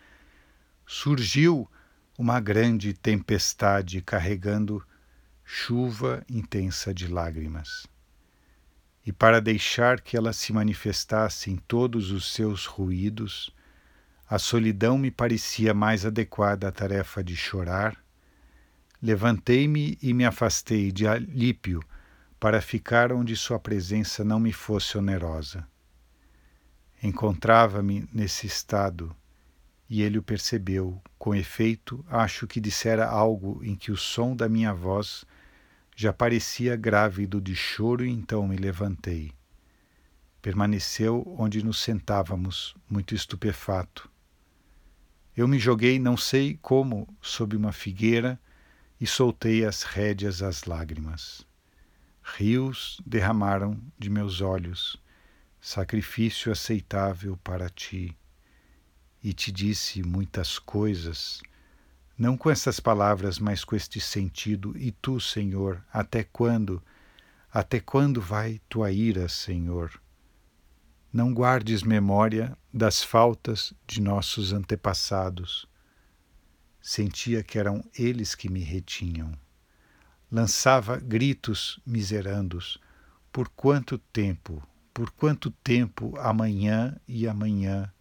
surgiu 0.84 1.70
uma 2.18 2.40
grande 2.40 2.92
tempestade 2.92 4.02
carregando 4.02 4.84
chuva 5.44 6.24
intensa 6.28 6.92
de 6.92 7.06
lágrimas. 7.06 7.86
E 9.04 9.12
para 9.12 9.40
deixar 9.40 10.00
que 10.00 10.16
ela 10.16 10.32
se 10.32 10.52
manifestasse 10.52 11.50
em 11.50 11.56
todos 11.56 12.10
os 12.10 12.32
seus 12.32 12.66
ruídos, 12.66 13.54
a 14.28 14.38
solidão 14.38 14.98
me 14.98 15.10
parecia 15.10 15.72
mais 15.72 16.04
adequada 16.04 16.68
à 16.68 16.72
tarefa 16.72 17.24
de 17.24 17.34
chorar. 17.34 17.96
Levantei-me 19.02 19.96
e 20.02 20.12
me 20.12 20.24
afastei 20.24 20.92
de 20.92 21.06
Alípio 21.06 21.82
para 22.38 22.60
ficar 22.60 23.12
onde 23.12 23.34
sua 23.34 23.58
presença 23.58 24.22
não 24.22 24.38
me 24.38 24.52
fosse 24.52 24.98
onerosa. 24.98 25.66
Encontrava-me 27.02 28.08
nesse 28.12 28.46
estado 28.46 29.14
e 29.88 30.02
ele 30.02 30.18
o 30.18 30.22
percebeu. 30.22 31.00
Com 31.18 31.34
efeito, 31.34 32.04
acho 32.08 32.46
que 32.46 32.60
dissera 32.60 33.08
algo 33.08 33.64
em 33.64 33.74
que 33.74 33.90
o 33.90 33.96
som 33.96 34.36
da 34.36 34.48
minha 34.48 34.74
voz 34.74 35.24
já 36.00 36.12
parecia 36.12 36.76
grávido 36.76 37.40
de 37.40 37.56
choro 37.56 38.06
então 38.06 38.46
me 38.46 38.56
levantei. 38.56 39.32
Permaneceu 40.40 41.24
onde 41.36 41.60
nos 41.60 41.80
sentávamos, 41.80 42.76
muito 42.88 43.16
estupefato. 43.16 44.08
Eu 45.36 45.48
me 45.48 45.58
joguei, 45.58 45.98
não 45.98 46.16
sei 46.16 46.56
como, 46.62 47.08
sob 47.20 47.56
uma 47.56 47.72
figueira 47.72 48.40
e 49.00 49.08
soltei 49.08 49.64
as 49.64 49.82
rédeas 49.82 50.40
às 50.40 50.62
lágrimas. 50.62 51.44
Rios 52.22 53.00
derramaram 53.04 53.76
de 53.98 54.08
meus 54.08 54.40
olhos, 54.40 55.02
sacrifício 55.60 56.52
aceitável 56.52 57.36
para 57.38 57.68
ti 57.68 58.16
e 59.20 59.32
te 59.32 59.50
disse 59.50 60.00
muitas 60.04 60.60
coisas, 60.60 61.42
não 62.18 62.36
com 62.36 62.50
essas 62.50 62.80
palavras, 62.80 63.38
mas 63.38 63.64
com 63.64 63.76
este 63.76 64.00
sentido. 64.00 64.76
E 64.76 64.90
tu, 64.90 65.20
Senhor, 65.20 65.84
até 65.92 66.24
quando? 66.24 66.82
Até 67.52 67.78
quando 67.78 68.20
vai 68.20 68.60
tua 68.68 68.90
ira, 68.90 69.28
Senhor? 69.28 70.02
Não 71.12 71.32
guardes 71.32 71.82
memória 71.82 72.58
das 72.74 73.02
faltas 73.04 73.72
de 73.86 74.00
nossos 74.02 74.52
antepassados. 74.52 75.66
Sentia 76.82 77.42
que 77.42 77.58
eram 77.58 77.84
eles 77.96 78.34
que 78.34 78.50
me 78.50 78.60
retinham. 78.60 79.32
Lançava 80.30 80.96
gritos 80.96 81.80
miserandos. 81.86 82.78
Por 83.32 83.48
quanto 83.48 83.96
tempo? 83.96 84.62
Por 84.92 85.10
quanto 85.12 85.50
tempo 85.50 86.18
amanhã 86.18 87.00
e 87.06 87.28
amanhã? 87.28 87.92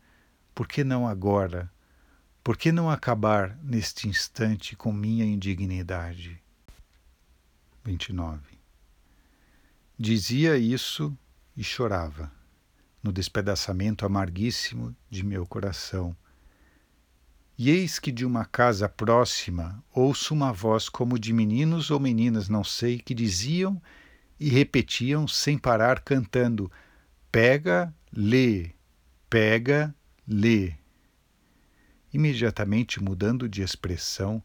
Por 0.56 0.68
que 0.68 0.84
não 0.84 1.08
agora? 1.08 1.72
Por 2.48 2.56
que 2.56 2.72
não 2.72 2.90
acabar 2.90 3.60
neste 3.62 4.08
instante 4.08 4.74
com 4.74 4.94
minha 4.94 5.26
indignidade? 5.26 6.42
29. 7.84 8.40
Dizia 10.00 10.58
isso 10.58 11.14
e 11.58 11.62
chorava 11.62 12.32
no 13.04 13.12
despedaçamento 13.12 14.06
amarguíssimo 14.06 14.96
de 15.10 15.26
meu 15.26 15.46
coração. 15.46 16.16
E 17.58 17.70
eis 17.70 18.00
que 18.00 18.14
de 18.14 18.26
uma 18.26 18.46
casa 18.46 18.88
próxima 18.88 19.84
ouço 19.94 20.34
uma 20.34 20.54
voz 20.54 20.88
como 20.88 21.20
de 21.20 21.34
meninos 21.34 21.92
ou 21.92 22.00
meninas, 22.00 22.48
não 22.48 22.64
sei, 22.64 22.98
que 22.98 23.14
diziam 23.14 23.82
e 24.40 24.48
repetiam 24.48 25.28
sem 25.28 25.58
parar, 25.58 26.00
cantando: 26.00 26.72
Pega, 27.30 27.94
lê, 28.10 28.72
pega, 29.30 29.94
lê. 30.26 30.87
Imediatamente 32.18 33.02
mudando 33.02 33.48
de 33.48 33.62
expressão, 33.62 34.42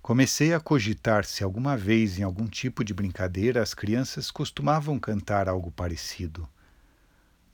comecei 0.00 0.54
a 0.54 0.60
cogitar 0.60 1.24
se 1.24 1.44
alguma 1.44 1.76
vez 1.76 2.18
em 2.18 2.22
algum 2.22 2.46
tipo 2.46 2.82
de 2.82 2.94
brincadeira 2.94 3.62
as 3.62 3.74
crianças 3.74 4.30
costumavam 4.30 4.98
cantar 4.98 5.48
algo 5.48 5.70
parecido 5.70 6.48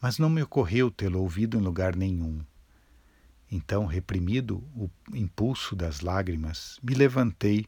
mas 0.00 0.18
não 0.18 0.28
me 0.28 0.42
ocorreu 0.42 0.90
tê-lo 0.90 1.20
ouvido 1.20 1.58
em 1.58 1.60
lugar 1.60 1.96
nenhum. 1.96 2.40
Então, 3.50 3.86
reprimido 3.86 4.62
o 4.74 4.90
impulso 5.12 5.76
das 5.76 6.00
lágrimas, 6.00 6.78
me 6.82 6.94
levantei, 6.94 7.66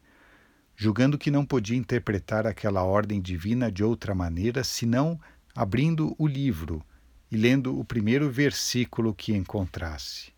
julgando 0.77 1.19
que 1.19 1.31
não 1.31 1.45
podia 1.45 1.77
interpretar 1.77 2.47
aquela 2.47 2.83
ordem 2.83 3.21
divina 3.21 3.71
de 3.71 3.83
outra 3.83 4.15
maneira 4.15 4.65
senão 4.65 5.21
abrindo 5.55 6.15
o 6.19 6.27
livro 6.27 6.81
e 7.31 7.37
lendo 7.37 7.79
o 7.79 7.85
primeiro 7.85 8.31
versículo 8.31 9.15
que 9.15 9.35
encontrasse. 9.35 10.33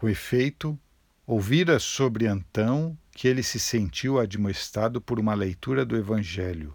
Com 0.00 0.08
efeito, 0.08 0.80
ouvira 1.26 1.78
sobre 1.78 2.26
Antão 2.26 2.96
que 3.12 3.28
ele 3.28 3.42
se 3.42 3.60
sentiu 3.60 4.18
admoestado 4.18 4.98
por 4.98 5.20
uma 5.20 5.34
leitura 5.34 5.84
do 5.84 5.94
Evangelho, 5.94 6.72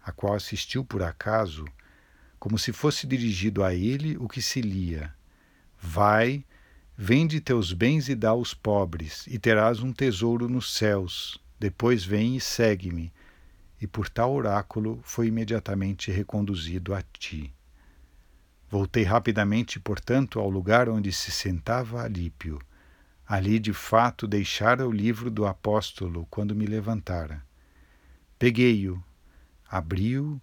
a 0.00 0.12
qual 0.12 0.34
assistiu 0.34 0.84
por 0.84 1.02
acaso 1.02 1.64
como 2.38 2.56
se 2.56 2.72
fosse 2.72 3.04
dirigido 3.04 3.64
a 3.64 3.74
ele 3.74 4.16
o 4.18 4.28
que 4.28 4.40
se 4.40 4.60
lia: 4.60 5.12
Vai, 5.82 6.44
vende 6.96 7.40
teus 7.40 7.72
bens 7.72 8.08
e 8.08 8.14
dá 8.14 8.28
aos 8.28 8.54
pobres, 8.54 9.26
e 9.26 9.40
terás 9.40 9.80
um 9.80 9.92
tesouro 9.92 10.48
nos 10.48 10.72
céus. 10.72 11.36
Depois 11.58 12.04
vem 12.04 12.36
e 12.36 12.40
segue-me. 12.40 13.12
E 13.82 13.88
por 13.88 14.08
tal 14.08 14.32
oráculo 14.32 15.00
foi 15.02 15.26
imediatamente 15.26 16.12
reconduzido 16.12 16.94
a 16.94 17.02
ti. 17.02 17.52
Voltei 18.70 19.02
rapidamente, 19.02 19.80
portanto, 19.80 20.38
ao 20.38 20.48
lugar 20.48 20.88
onde 20.88 21.10
se 21.10 21.32
sentava 21.32 22.04
Alípio. 22.04 22.60
Ali, 23.28 23.58
de 23.58 23.74
fato, 23.74 24.26
deixara 24.26 24.88
o 24.88 24.90
livro 24.90 25.30
do 25.30 25.44
apóstolo 25.44 26.26
quando 26.30 26.54
me 26.54 26.64
levantara. 26.64 27.44
Peguei-o, 28.38 29.04
abri-o 29.68 30.40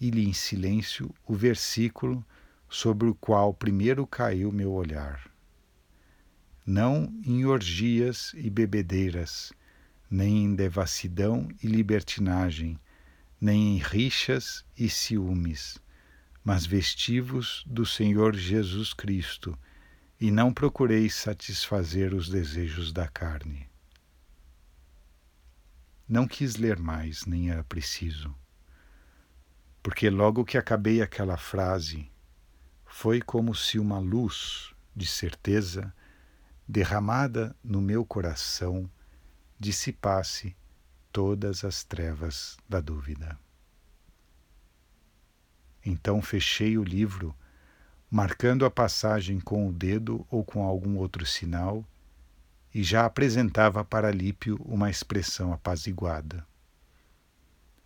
e 0.00 0.10
li 0.10 0.28
em 0.28 0.32
silêncio 0.32 1.14
o 1.24 1.34
versículo 1.34 2.26
sobre 2.68 3.06
o 3.06 3.14
qual 3.14 3.54
primeiro 3.54 4.04
caiu 4.04 4.50
meu 4.50 4.72
olhar. 4.72 5.30
Não 6.66 7.14
em 7.24 7.44
orgias 7.44 8.32
e 8.34 8.50
bebedeiras, 8.50 9.52
nem 10.10 10.46
em 10.46 10.54
devassidão 10.56 11.46
e 11.62 11.68
libertinagem, 11.68 12.76
nem 13.40 13.76
em 13.76 13.78
rixas 13.78 14.64
e 14.76 14.88
ciúmes, 14.88 15.78
mas 16.42 16.66
vestivos 16.66 17.62
do 17.68 17.86
Senhor 17.86 18.34
Jesus 18.34 18.92
Cristo, 18.92 19.56
e 20.20 20.30
não 20.30 20.52
procureis 20.52 21.14
satisfazer 21.14 22.14
os 22.14 22.28
desejos 22.28 22.92
da 22.92 23.06
carne. 23.08 23.68
Não 26.08 26.26
quis 26.26 26.56
ler 26.56 26.78
mais, 26.78 27.26
nem 27.26 27.50
era 27.50 27.64
preciso 27.64 28.34
porque 29.86 30.10
logo 30.10 30.44
que 30.44 30.58
acabei 30.58 31.00
aquela 31.00 31.36
frase, 31.36 32.10
foi 32.84 33.22
como 33.22 33.54
se 33.54 33.78
uma 33.78 34.00
luz 34.00 34.74
de 34.96 35.06
certeza 35.06 35.94
derramada 36.66 37.54
no 37.62 37.80
meu 37.80 38.04
coração 38.04 38.90
dissipasse 39.56 40.56
todas 41.12 41.64
as 41.64 41.84
trevas 41.84 42.56
da 42.68 42.80
dúvida. 42.80 43.38
Então 45.84 46.20
fechei 46.20 46.76
o 46.76 46.82
livro, 46.82 47.32
marcando 48.10 48.64
a 48.64 48.70
passagem 48.70 49.40
com 49.40 49.68
o 49.68 49.72
dedo 49.72 50.26
ou 50.30 50.44
com 50.44 50.62
algum 50.62 50.96
outro 50.96 51.26
sinal, 51.26 51.84
e 52.74 52.82
já 52.82 53.04
apresentava 53.04 53.84
para 53.84 54.10
Lípio 54.10 54.60
uma 54.64 54.90
expressão 54.90 55.52
apaziguada. 55.52 56.46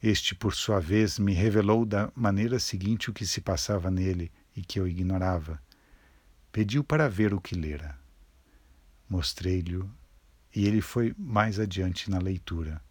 Este, 0.03 0.35
por 0.35 0.55
sua 0.55 0.81
vez, 0.81 1.19
me 1.19 1.33
revelou 1.33 1.85
da 1.85 2.11
maneira 2.15 2.59
seguinte 2.59 3.11
o 3.11 3.13
que 3.13 3.27
se 3.27 3.41
passava 3.41 3.91
nele 3.91 4.33
e 4.57 4.63
que 4.63 4.81
eu 4.81 4.89
ignorava. 4.89 5.61
Pediu 6.51 6.83
para 6.83 7.09
ver 7.09 7.33
o 7.35 7.41
que 7.41 7.55
lera. 7.55 7.99
Mostrei-lhe 9.09 9.85
e 10.55 10.67
ele 10.67 10.81
foi 10.81 11.15
mais 11.17 11.61
adiante 11.61 12.11
na 12.11 12.19
leitura. 12.19 12.83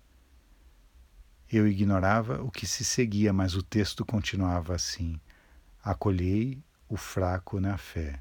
Eu 1.52 1.68
ignorava 1.68 2.42
o 2.44 2.52
que 2.52 2.68
se 2.68 2.86
seguia, 2.86 3.34
mas 3.34 3.56
o 3.56 3.64
texto 3.64 4.06
continuava 4.06 4.76
assim: 4.76 5.20
Acolhei 5.84 6.62
o 6.90 6.98
fraco 6.98 7.60
na 7.60 7.78
fé. 7.78 8.20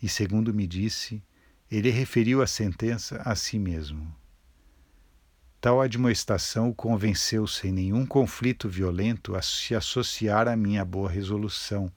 E, 0.00 0.08
segundo 0.08 0.54
me 0.54 0.66
disse, 0.66 1.22
ele 1.70 1.90
referiu 1.90 2.40
a 2.40 2.46
sentença 2.46 3.20
a 3.24 3.34
si 3.34 3.58
mesmo. 3.58 4.14
Tal 5.60 5.80
admoestação 5.80 6.68
o 6.70 6.74
convenceu 6.74 7.46
sem 7.46 7.72
nenhum 7.72 8.06
conflito 8.06 8.68
violento 8.68 9.34
a 9.34 9.42
se 9.42 9.74
associar 9.74 10.46
à 10.46 10.54
minha 10.54 10.84
boa 10.84 11.10
resolução, 11.10 11.90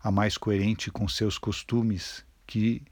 a 0.00 0.10
mais 0.10 0.38
coerente 0.38 0.90
com 0.90 1.06
seus 1.06 1.36
costumes, 1.36 2.24
que 2.46 2.82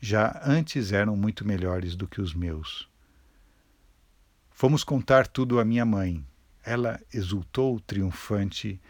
já 0.00 0.40
antes 0.44 0.92
eram 0.92 1.16
muito 1.16 1.46
melhores 1.46 1.94
do 1.94 2.08
que 2.08 2.20
os 2.20 2.34
meus. 2.34 2.88
Fomos 4.50 4.82
contar 4.82 5.26
tudo 5.26 5.60
à 5.60 5.64
minha 5.64 5.84
mãe. 5.84 6.24
Ela 6.64 7.00
exultou 7.12 7.78
triunfante 7.80 8.80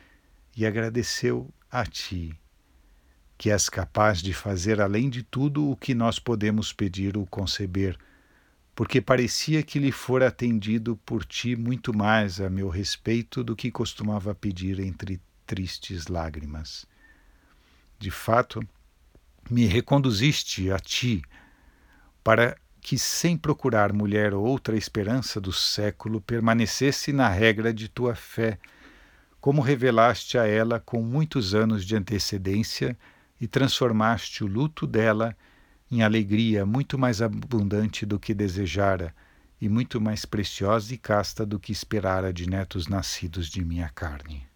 e 0.56 0.64
agradeceu 0.66 1.52
a 1.70 1.84
ti, 1.84 2.36
que 3.40 3.50
és 3.50 3.70
capaz 3.70 4.20
de 4.20 4.34
fazer 4.34 4.82
além 4.82 5.08
de 5.08 5.22
tudo 5.22 5.70
o 5.70 5.74
que 5.74 5.94
nós 5.94 6.18
podemos 6.18 6.74
pedir 6.74 7.16
ou 7.16 7.24
conceber 7.24 7.98
porque 8.80 8.98
parecia 8.98 9.62
que 9.62 9.78
lhe 9.78 9.92
fora 9.92 10.28
atendido 10.28 10.96
por 11.04 11.22
ti 11.22 11.54
muito 11.54 11.92
mais 11.92 12.40
a 12.40 12.48
meu 12.48 12.70
respeito 12.70 13.44
do 13.44 13.54
que 13.54 13.70
costumava 13.70 14.34
pedir 14.34 14.80
entre 14.80 15.20
tristes 15.46 16.06
lágrimas. 16.06 16.86
De 17.98 18.10
fato, 18.10 18.66
me 19.50 19.66
reconduziste 19.66 20.70
a 20.70 20.78
ti 20.78 21.20
para 22.24 22.56
que, 22.80 22.98
sem 22.98 23.36
procurar 23.36 23.92
mulher 23.92 24.32
ou 24.32 24.46
outra 24.46 24.78
esperança 24.78 25.38
do 25.38 25.52
século, 25.52 26.18
permanecesse 26.18 27.12
na 27.12 27.28
regra 27.28 27.74
de 27.74 27.86
tua 27.86 28.14
fé, 28.14 28.58
como 29.42 29.60
revelaste 29.60 30.38
a 30.38 30.46
ela 30.46 30.80
com 30.80 31.02
muitos 31.02 31.54
anos 31.54 31.84
de 31.84 31.94
antecedência 31.94 32.96
e 33.40 33.48
transformaste 33.48 34.44
o 34.44 34.46
luto 34.46 34.86
dela 34.86 35.36
em 35.90 36.02
alegria 36.02 36.64
muito 36.64 36.98
mais 36.98 37.20
abundante 37.22 38.06
do 38.06 38.18
que 38.18 38.32
desejara, 38.34 39.14
e 39.60 39.68
muito 39.68 40.00
mais 40.00 40.24
preciosa 40.24 40.94
e 40.94 40.98
casta 40.98 41.44
do 41.44 41.60
que 41.60 41.70
esperara 41.70 42.32
de 42.32 42.48
netos 42.48 42.86
nascidos 42.86 43.48
de 43.48 43.62
minha 43.62 43.88
carne. 43.90 44.49